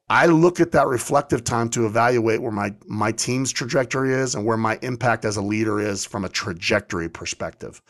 I 0.09 0.27
look 0.27 0.61
at 0.61 0.71
that 0.71 0.87
reflective 0.87 1.43
time 1.43 1.69
to 1.71 1.85
evaluate 1.85 2.41
where 2.41 2.53
my, 2.53 2.77
my 2.87 3.11
team's 3.11 3.51
trajectory 3.51 4.13
is 4.13 4.37
and 4.37 4.47
where 4.47 4.57
my 4.57 4.79
impact 4.83 5.25
as 5.25 5.37
a 5.37 5.43
leader 5.43 5.81
is 5.81 6.05
from 6.05 6.25
a 6.25 6.29
trajectory 6.29 7.09
perspective. 7.09 7.83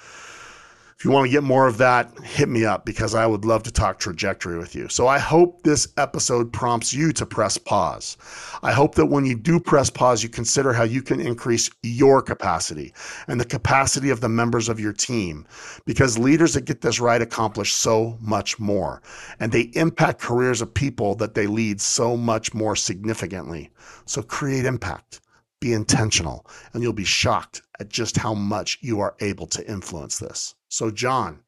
If 0.98 1.04
you 1.04 1.10
want 1.10 1.26
to 1.26 1.30
get 1.30 1.42
more 1.42 1.66
of 1.66 1.76
that, 1.76 2.10
hit 2.20 2.48
me 2.48 2.64
up 2.64 2.86
because 2.86 3.14
I 3.14 3.26
would 3.26 3.44
love 3.44 3.62
to 3.64 3.70
talk 3.70 3.98
trajectory 3.98 4.56
with 4.56 4.74
you. 4.74 4.88
So 4.88 5.06
I 5.06 5.18
hope 5.18 5.62
this 5.62 5.88
episode 5.98 6.54
prompts 6.54 6.94
you 6.94 7.12
to 7.12 7.26
press 7.26 7.58
pause. 7.58 8.16
I 8.62 8.72
hope 8.72 8.94
that 8.94 9.04
when 9.04 9.26
you 9.26 9.36
do 9.36 9.60
press 9.60 9.90
pause, 9.90 10.22
you 10.22 10.30
consider 10.30 10.72
how 10.72 10.84
you 10.84 11.02
can 11.02 11.20
increase 11.20 11.68
your 11.82 12.22
capacity 12.22 12.94
and 13.28 13.38
the 13.38 13.44
capacity 13.44 14.08
of 14.08 14.22
the 14.22 14.30
members 14.30 14.70
of 14.70 14.80
your 14.80 14.94
team 14.94 15.46
because 15.84 16.18
leaders 16.18 16.54
that 16.54 16.64
get 16.64 16.80
this 16.80 16.98
right 16.98 17.20
accomplish 17.20 17.74
so 17.74 18.16
much 18.22 18.58
more 18.58 19.02
and 19.38 19.52
they 19.52 19.70
impact 19.74 20.18
careers 20.18 20.62
of 20.62 20.72
people 20.72 21.14
that 21.16 21.34
they 21.34 21.46
lead 21.46 21.78
so 21.78 22.16
much 22.16 22.54
more 22.54 22.74
significantly. 22.74 23.68
So 24.06 24.22
create 24.22 24.64
impact 24.64 25.20
be 25.60 25.72
intentional, 25.72 26.46
and 26.72 26.82
you'll 26.82 26.92
be 26.92 27.04
shocked 27.04 27.62
at 27.80 27.88
just 27.88 28.16
how 28.16 28.34
much 28.34 28.78
you 28.82 29.00
are 29.00 29.16
able 29.20 29.46
to 29.46 29.66
influence 29.70 30.18
this. 30.18 30.55
So, 30.68 30.90
John, 30.90 31.40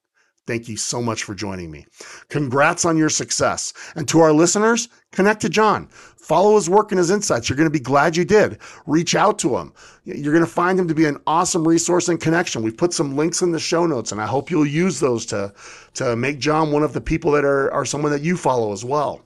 thank 0.47 0.69
you 0.69 0.77
so 0.77 1.03
much 1.03 1.25
for 1.25 1.35
joining 1.35 1.71
me. 1.71 1.87
Congrats 2.29 2.85
on 2.85 2.97
your 2.97 3.11
success. 3.11 3.73
And 3.97 4.09
to 4.09 4.21
our 4.21 4.33
listeners, 4.33 4.89
connect 5.13 5.43
to 5.43 5.49
John. 5.49 5.89
Follow 5.89 6.57
his 6.57 6.69
work 6.69 6.93
and 6.93 6.99
his 6.99 7.11
insights. 7.11 7.49
You're 7.49 7.57
going 7.57 7.71
to 7.71 7.79
be 7.79 7.79
glad 7.79 8.17
you 8.17 8.25
did. 8.25 8.59
Reach 8.87 9.15
out 9.15 9.39
to 9.41 9.57
him. 9.57 9.73
You're 10.05 10.33
going 10.33 10.45
to 10.45 10.51
find 10.51 10.79
him 10.79 10.89
to 10.89 10.95
be 10.95 11.07
an 11.07 11.19
awesome 11.27 11.67
resource 11.67 12.09
and 12.09 12.21
connection. 12.21 12.63
We've 12.63 12.77
put 12.77 12.93
some 12.93 13.17
links 13.17 13.43
in 13.43 13.53
the 13.53 13.59
show 13.59 13.87
notes, 13.87 14.13
and 14.13 14.21
I 14.21 14.27
hope 14.27 14.51
you'll 14.51 14.67
use 14.67 15.01
those 15.01 15.27
to, 15.27 15.53
to 15.95 16.17
make 16.17 16.39
John 16.39 16.71
one 16.71 16.83
of 16.83 16.93
the 16.93 17.01
people 17.01 17.33
that 17.33 17.45
are, 17.45 17.73
are 17.73 17.85
someone 17.85 18.13
that 18.13 18.23
you 18.23 18.37
follow 18.37 18.73
as 18.73 18.85
well. 18.85 19.25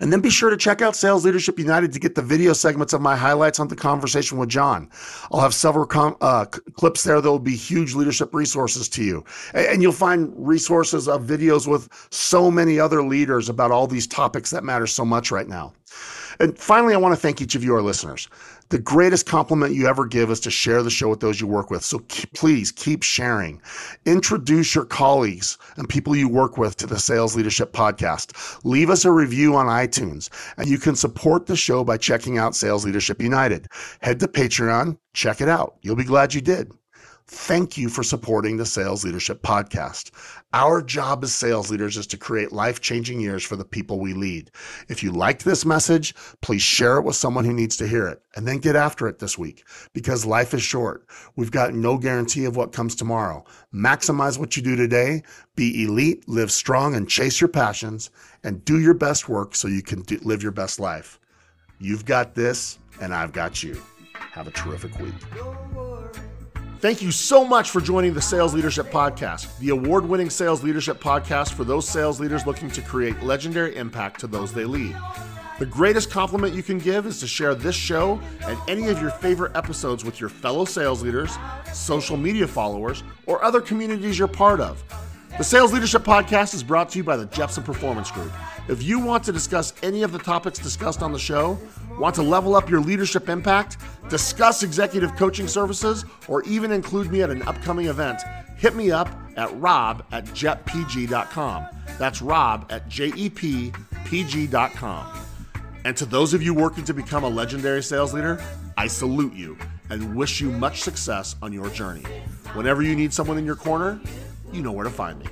And 0.00 0.12
then 0.12 0.20
be 0.20 0.30
sure 0.30 0.50
to 0.50 0.56
check 0.56 0.82
out 0.82 0.96
Sales 0.96 1.24
Leadership 1.24 1.58
United 1.58 1.92
to 1.92 2.00
get 2.00 2.14
the 2.14 2.22
video 2.22 2.52
segments 2.52 2.92
of 2.92 3.00
my 3.00 3.16
highlights 3.16 3.60
on 3.60 3.68
the 3.68 3.76
conversation 3.76 4.38
with 4.38 4.48
John. 4.48 4.90
I'll 5.32 5.40
have 5.40 5.54
several 5.54 5.86
com- 5.86 6.16
uh, 6.20 6.46
clips 6.46 7.02
there 7.04 7.20
that 7.20 7.30
will 7.30 7.38
be 7.38 7.56
huge 7.56 7.94
leadership 7.94 8.34
resources 8.34 8.88
to 8.90 9.04
you. 9.04 9.24
And 9.54 9.82
you'll 9.82 9.92
find 9.92 10.32
resources 10.36 11.08
of 11.08 11.22
videos 11.22 11.66
with 11.66 11.88
so 12.10 12.50
many 12.50 12.78
other 12.78 13.02
leaders 13.02 13.48
about 13.48 13.70
all 13.70 13.86
these 13.86 14.06
topics 14.06 14.50
that 14.50 14.64
matter 14.64 14.86
so 14.86 15.04
much 15.04 15.30
right 15.30 15.48
now. 15.48 15.72
And 16.40 16.58
finally, 16.58 16.94
I 16.94 16.98
want 16.98 17.14
to 17.14 17.20
thank 17.20 17.40
each 17.40 17.54
of 17.54 17.64
you, 17.64 17.74
our 17.74 17.82
listeners. 17.82 18.28
The 18.70 18.78
greatest 18.78 19.26
compliment 19.26 19.74
you 19.74 19.86
ever 19.86 20.06
give 20.06 20.30
is 20.30 20.40
to 20.40 20.50
share 20.50 20.82
the 20.82 20.90
show 20.90 21.08
with 21.08 21.20
those 21.20 21.40
you 21.40 21.46
work 21.46 21.70
with. 21.70 21.84
So 21.84 21.98
keep, 22.08 22.32
please 22.32 22.72
keep 22.72 23.02
sharing. 23.02 23.60
Introduce 24.06 24.74
your 24.74 24.86
colleagues 24.86 25.58
and 25.76 25.88
people 25.88 26.16
you 26.16 26.28
work 26.28 26.56
with 26.56 26.76
to 26.76 26.86
the 26.86 26.98
Sales 26.98 27.36
Leadership 27.36 27.72
Podcast. 27.72 28.58
Leave 28.64 28.90
us 28.90 29.04
a 29.04 29.12
review 29.12 29.54
on 29.54 29.66
iTunes, 29.66 30.30
and 30.56 30.68
you 30.68 30.78
can 30.78 30.96
support 30.96 31.46
the 31.46 31.56
show 31.56 31.84
by 31.84 31.96
checking 31.98 32.38
out 32.38 32.56
Sales 32.56 32.84
Leadership 32.84 33.20
United. 33.20 33.68
Head 34.00 34.18
to 34.20 34.28
Patreon, 34.28 34.98
check 35.12 35.40
it 35.40 35.48
out. 35.48 35.76
You'll 35.82 35.96
be 35.96 36.04
glad 36.04 36.34
you 36.34 36.40
did. 36.40 36.72
Thank 37.26 37.78
you 37.78 37.88
for 37.88 38.02
supporting 38.02 38.58
the 38.58 38.66
Sales 38.66 39.02
Leadership 39.02 39.42
Podcast. 39.42 40.10
Our 40.52 40.82
job 40.82 41.24
as 41.24 41.34
sales 41.34 41.70
leaders 41.70 41.96
is 41.96 42.06
to 42.08 42.18
create 42.18 42.52
life 42.52 42.82
changing 42.82 43.18
years 43.18 43.42
for 43.42 43.56
the 43.56 43.64
people 43.64 43.98
we 43.98 44.12
lead. 44.12 44.50
If 44.88 45.02
you 45.02 45.10
liked 45.10 45.42
this 45.42 45.64
message, 45.64 46.14
please 46.42 46.60
share 46.60 46.98
it 46.98 47.02
with 47.02 47.16
someone 47.16 47.46
who 47.46 47.54
needs 47.54 47.78
to 47.78 47.88
hear 47.88 48.06
it 48.08 48.20
and 48.36 48.46
then 48.46 48.58
get 48.58 48.76
after 48.76 49.08
it 49.08 49.20
this 49.20 49.38
week 49.38 49.64
because 49.94 50.26
life 50.26 50.52
is 50.52 50.62
short. 50.62 51.06
We've 51.34 51.50
got 51.50 51.72
no 51.72 51.96
guarantee 51.96 52.44
of 52.44 52.56
what 52.56 52.72
comes 52.72 52.94
tomorrow. 52.94 53.42
Maximize 53.72 54.38
what 54.38 54.54
you 54.54 54.62
do 54.62 54.76
today, 54.76 55.22
be 55.56 55.84
elite, 55.84 56.28
live 56.28 56.52
strong, 56.52 56.94
and 56.94 57.08
chase 57.08 57.40
your 57.40 57.48
passions 57.48 58.10
and 58.42 58.62
do 58.66 58.80
your 58.80 58.94
best 58.94 59.30
work 59.30 59.56
so 59.56 59.66
you 59.66 59.82
can 59.82 60.02
do, 60.02 60.18
live 60.22 60.42
your 60.42 60.52
best 60.52 60.78
life. 60.78 61.18
You've 61.78 62.04
got 62.04 62.34
this, 62.34 62.78
and 63.00 63.14
I've 63.14 63.32
got 63.32 63.62
you. 63.62 63.80
Have 64.12 64.46
a 64.46 64.50
terrific 64.50 64.98
week. 64.98 65.14
Thank 66.80 67.00
you 67.00 67.10
so 67.12 67.44
much 67.46 67.70
for 67.70 67.80
joining 67.80 68.12
the 68.12 68.20
Sales 68.20 68.52
Leadership 68.52 68.90
Podcast, 68.90 69.56
the 69.58 69.70
award 69.70 70.06
winning 70.06 70.28
sales 70.28 70.62
leadership 70.62 71.00
podcast 71.00 71.54
for 71.54 71.64
those 71.64 71.88
sales 71.88 72.20
leaders 72.20 72.46
looking 72.46 72.70
to 72.72 72.82
create 72.82 73.22
legendary 73.22 73.74
impact 73.76 74.20
to 74.20 74.26
those 74.26 74.52
they 74.52 74.66
lead. 74.66 74.94
The 75.58 75.66
greatest 75.66 76.10
compliment 76.10 76.52
you 76.52 76.62
can 76.62 76.78
give 76.78 77.06
is 77.06 77.20
to 77.20 77.26
share 77.26 77.54
this 77.54 77.76
show 77.76 78.20
and 78.42 78.58
any 78.68 78.88
of 78.88 79.00
your 79.00 79.10
favorite 79.10 79.56
episodes 79.56 80.04
with 80.04 80.20
your 80.20 80.28
fellow 80.28 80.66
sales 80.66 81.02
leaders, 81.02 81.38
social 81.72 82.18
media 82.18 82.46
followers, 82.46 83.02
or 83.26 83.42
other 83.42 83.62
communities 83.62 84.18
you're 84.18 84.28
part 84.28 84.60
of. 84.60 84.82
The 85.36 85.42
Sales 85.42 85.72
Leadership 85.72 86.04
Podcast 86.04 86.54
is 86.54 86.62
brought 86.62 86.90
to 86.90 86.98
you 86.98 87.02
by 87.02 87.16
the 87.16 87.26
Jeppsen 87.26 87.64
Performance 87.64 88.08
Group. 88.08 88.30
If 88.68 88.84
you 88.84 89.00
want 89.00 89.24
to 89.24 89.32
discuss 89.32 89.74
any 89.82 90.04
of 90.04 90.12
the 90.12 90.18
topics 90.20 90.60
discussed 90.60 91.02
on 91.02 91.10
the 91.10 91.18
show, 91.18 91.58
want 91.98 92.14
to 92.14 92.22
level 92.22 92.54
up 92.54 92.70
your 92.70 92.80
leadership 92.80 93.28
impact, 93.28 93.78
discuss 94.08 94.62
executive 94.62 95.16
coaching 95.16 95.48
services, 95.48 96.04
or 96.28 96.44
even 96.44 96.70
include 96.70 97.10
me 97.10 97.22
at 97.22 97.30
an 97.30 97.42
upcoming 97.48 97.86
event, 97.86 98.22
hit 98.56 98.76
me 98.76 98.92
up 98.92 99.08
at 99.36 99.52
rob 99.60 100.04
at 100.12 100.24
jetpg.com. 100.26 101.66
That's 101.98 102.22
rob 102.22 102.66
at 102.70 102.88
jepg.com. 102.88 103.74
And 105.84 105.96
to 105.96 106.06
those 106.06 106.32
of 106.32 106.44
you 106.44 106.54
working 106.54 106.84
to 106.84 106.94
become 106.94 107.24
a 107.24 107.28
legendary 107.28 107.82
sales 107.82 108.14
leader, 108.14 108.40
I 108.76 108.86
salute 108.86 109.34
you 109.34 109.58
and 109.90 110.14
wish 110.14 110.40
you 110.40 110.52
much 110.52 110.82
success 110.82 111.34
on 111.42 111.52
your 111.52 111.68
journey. 111.70 112.04
Whenever 112.54 112.82
you 112.82 112.94
need 112.94 113.12
someone 113.12 113.36
in 113.36 113.44
your 113.44 113.56
corner, 113.56 114.00
you 114.54 114.62
know 114.62 114.70
where 114.70 114.84
to 114.84 114.90
find 114.90 115.18
me. 115.18 115.26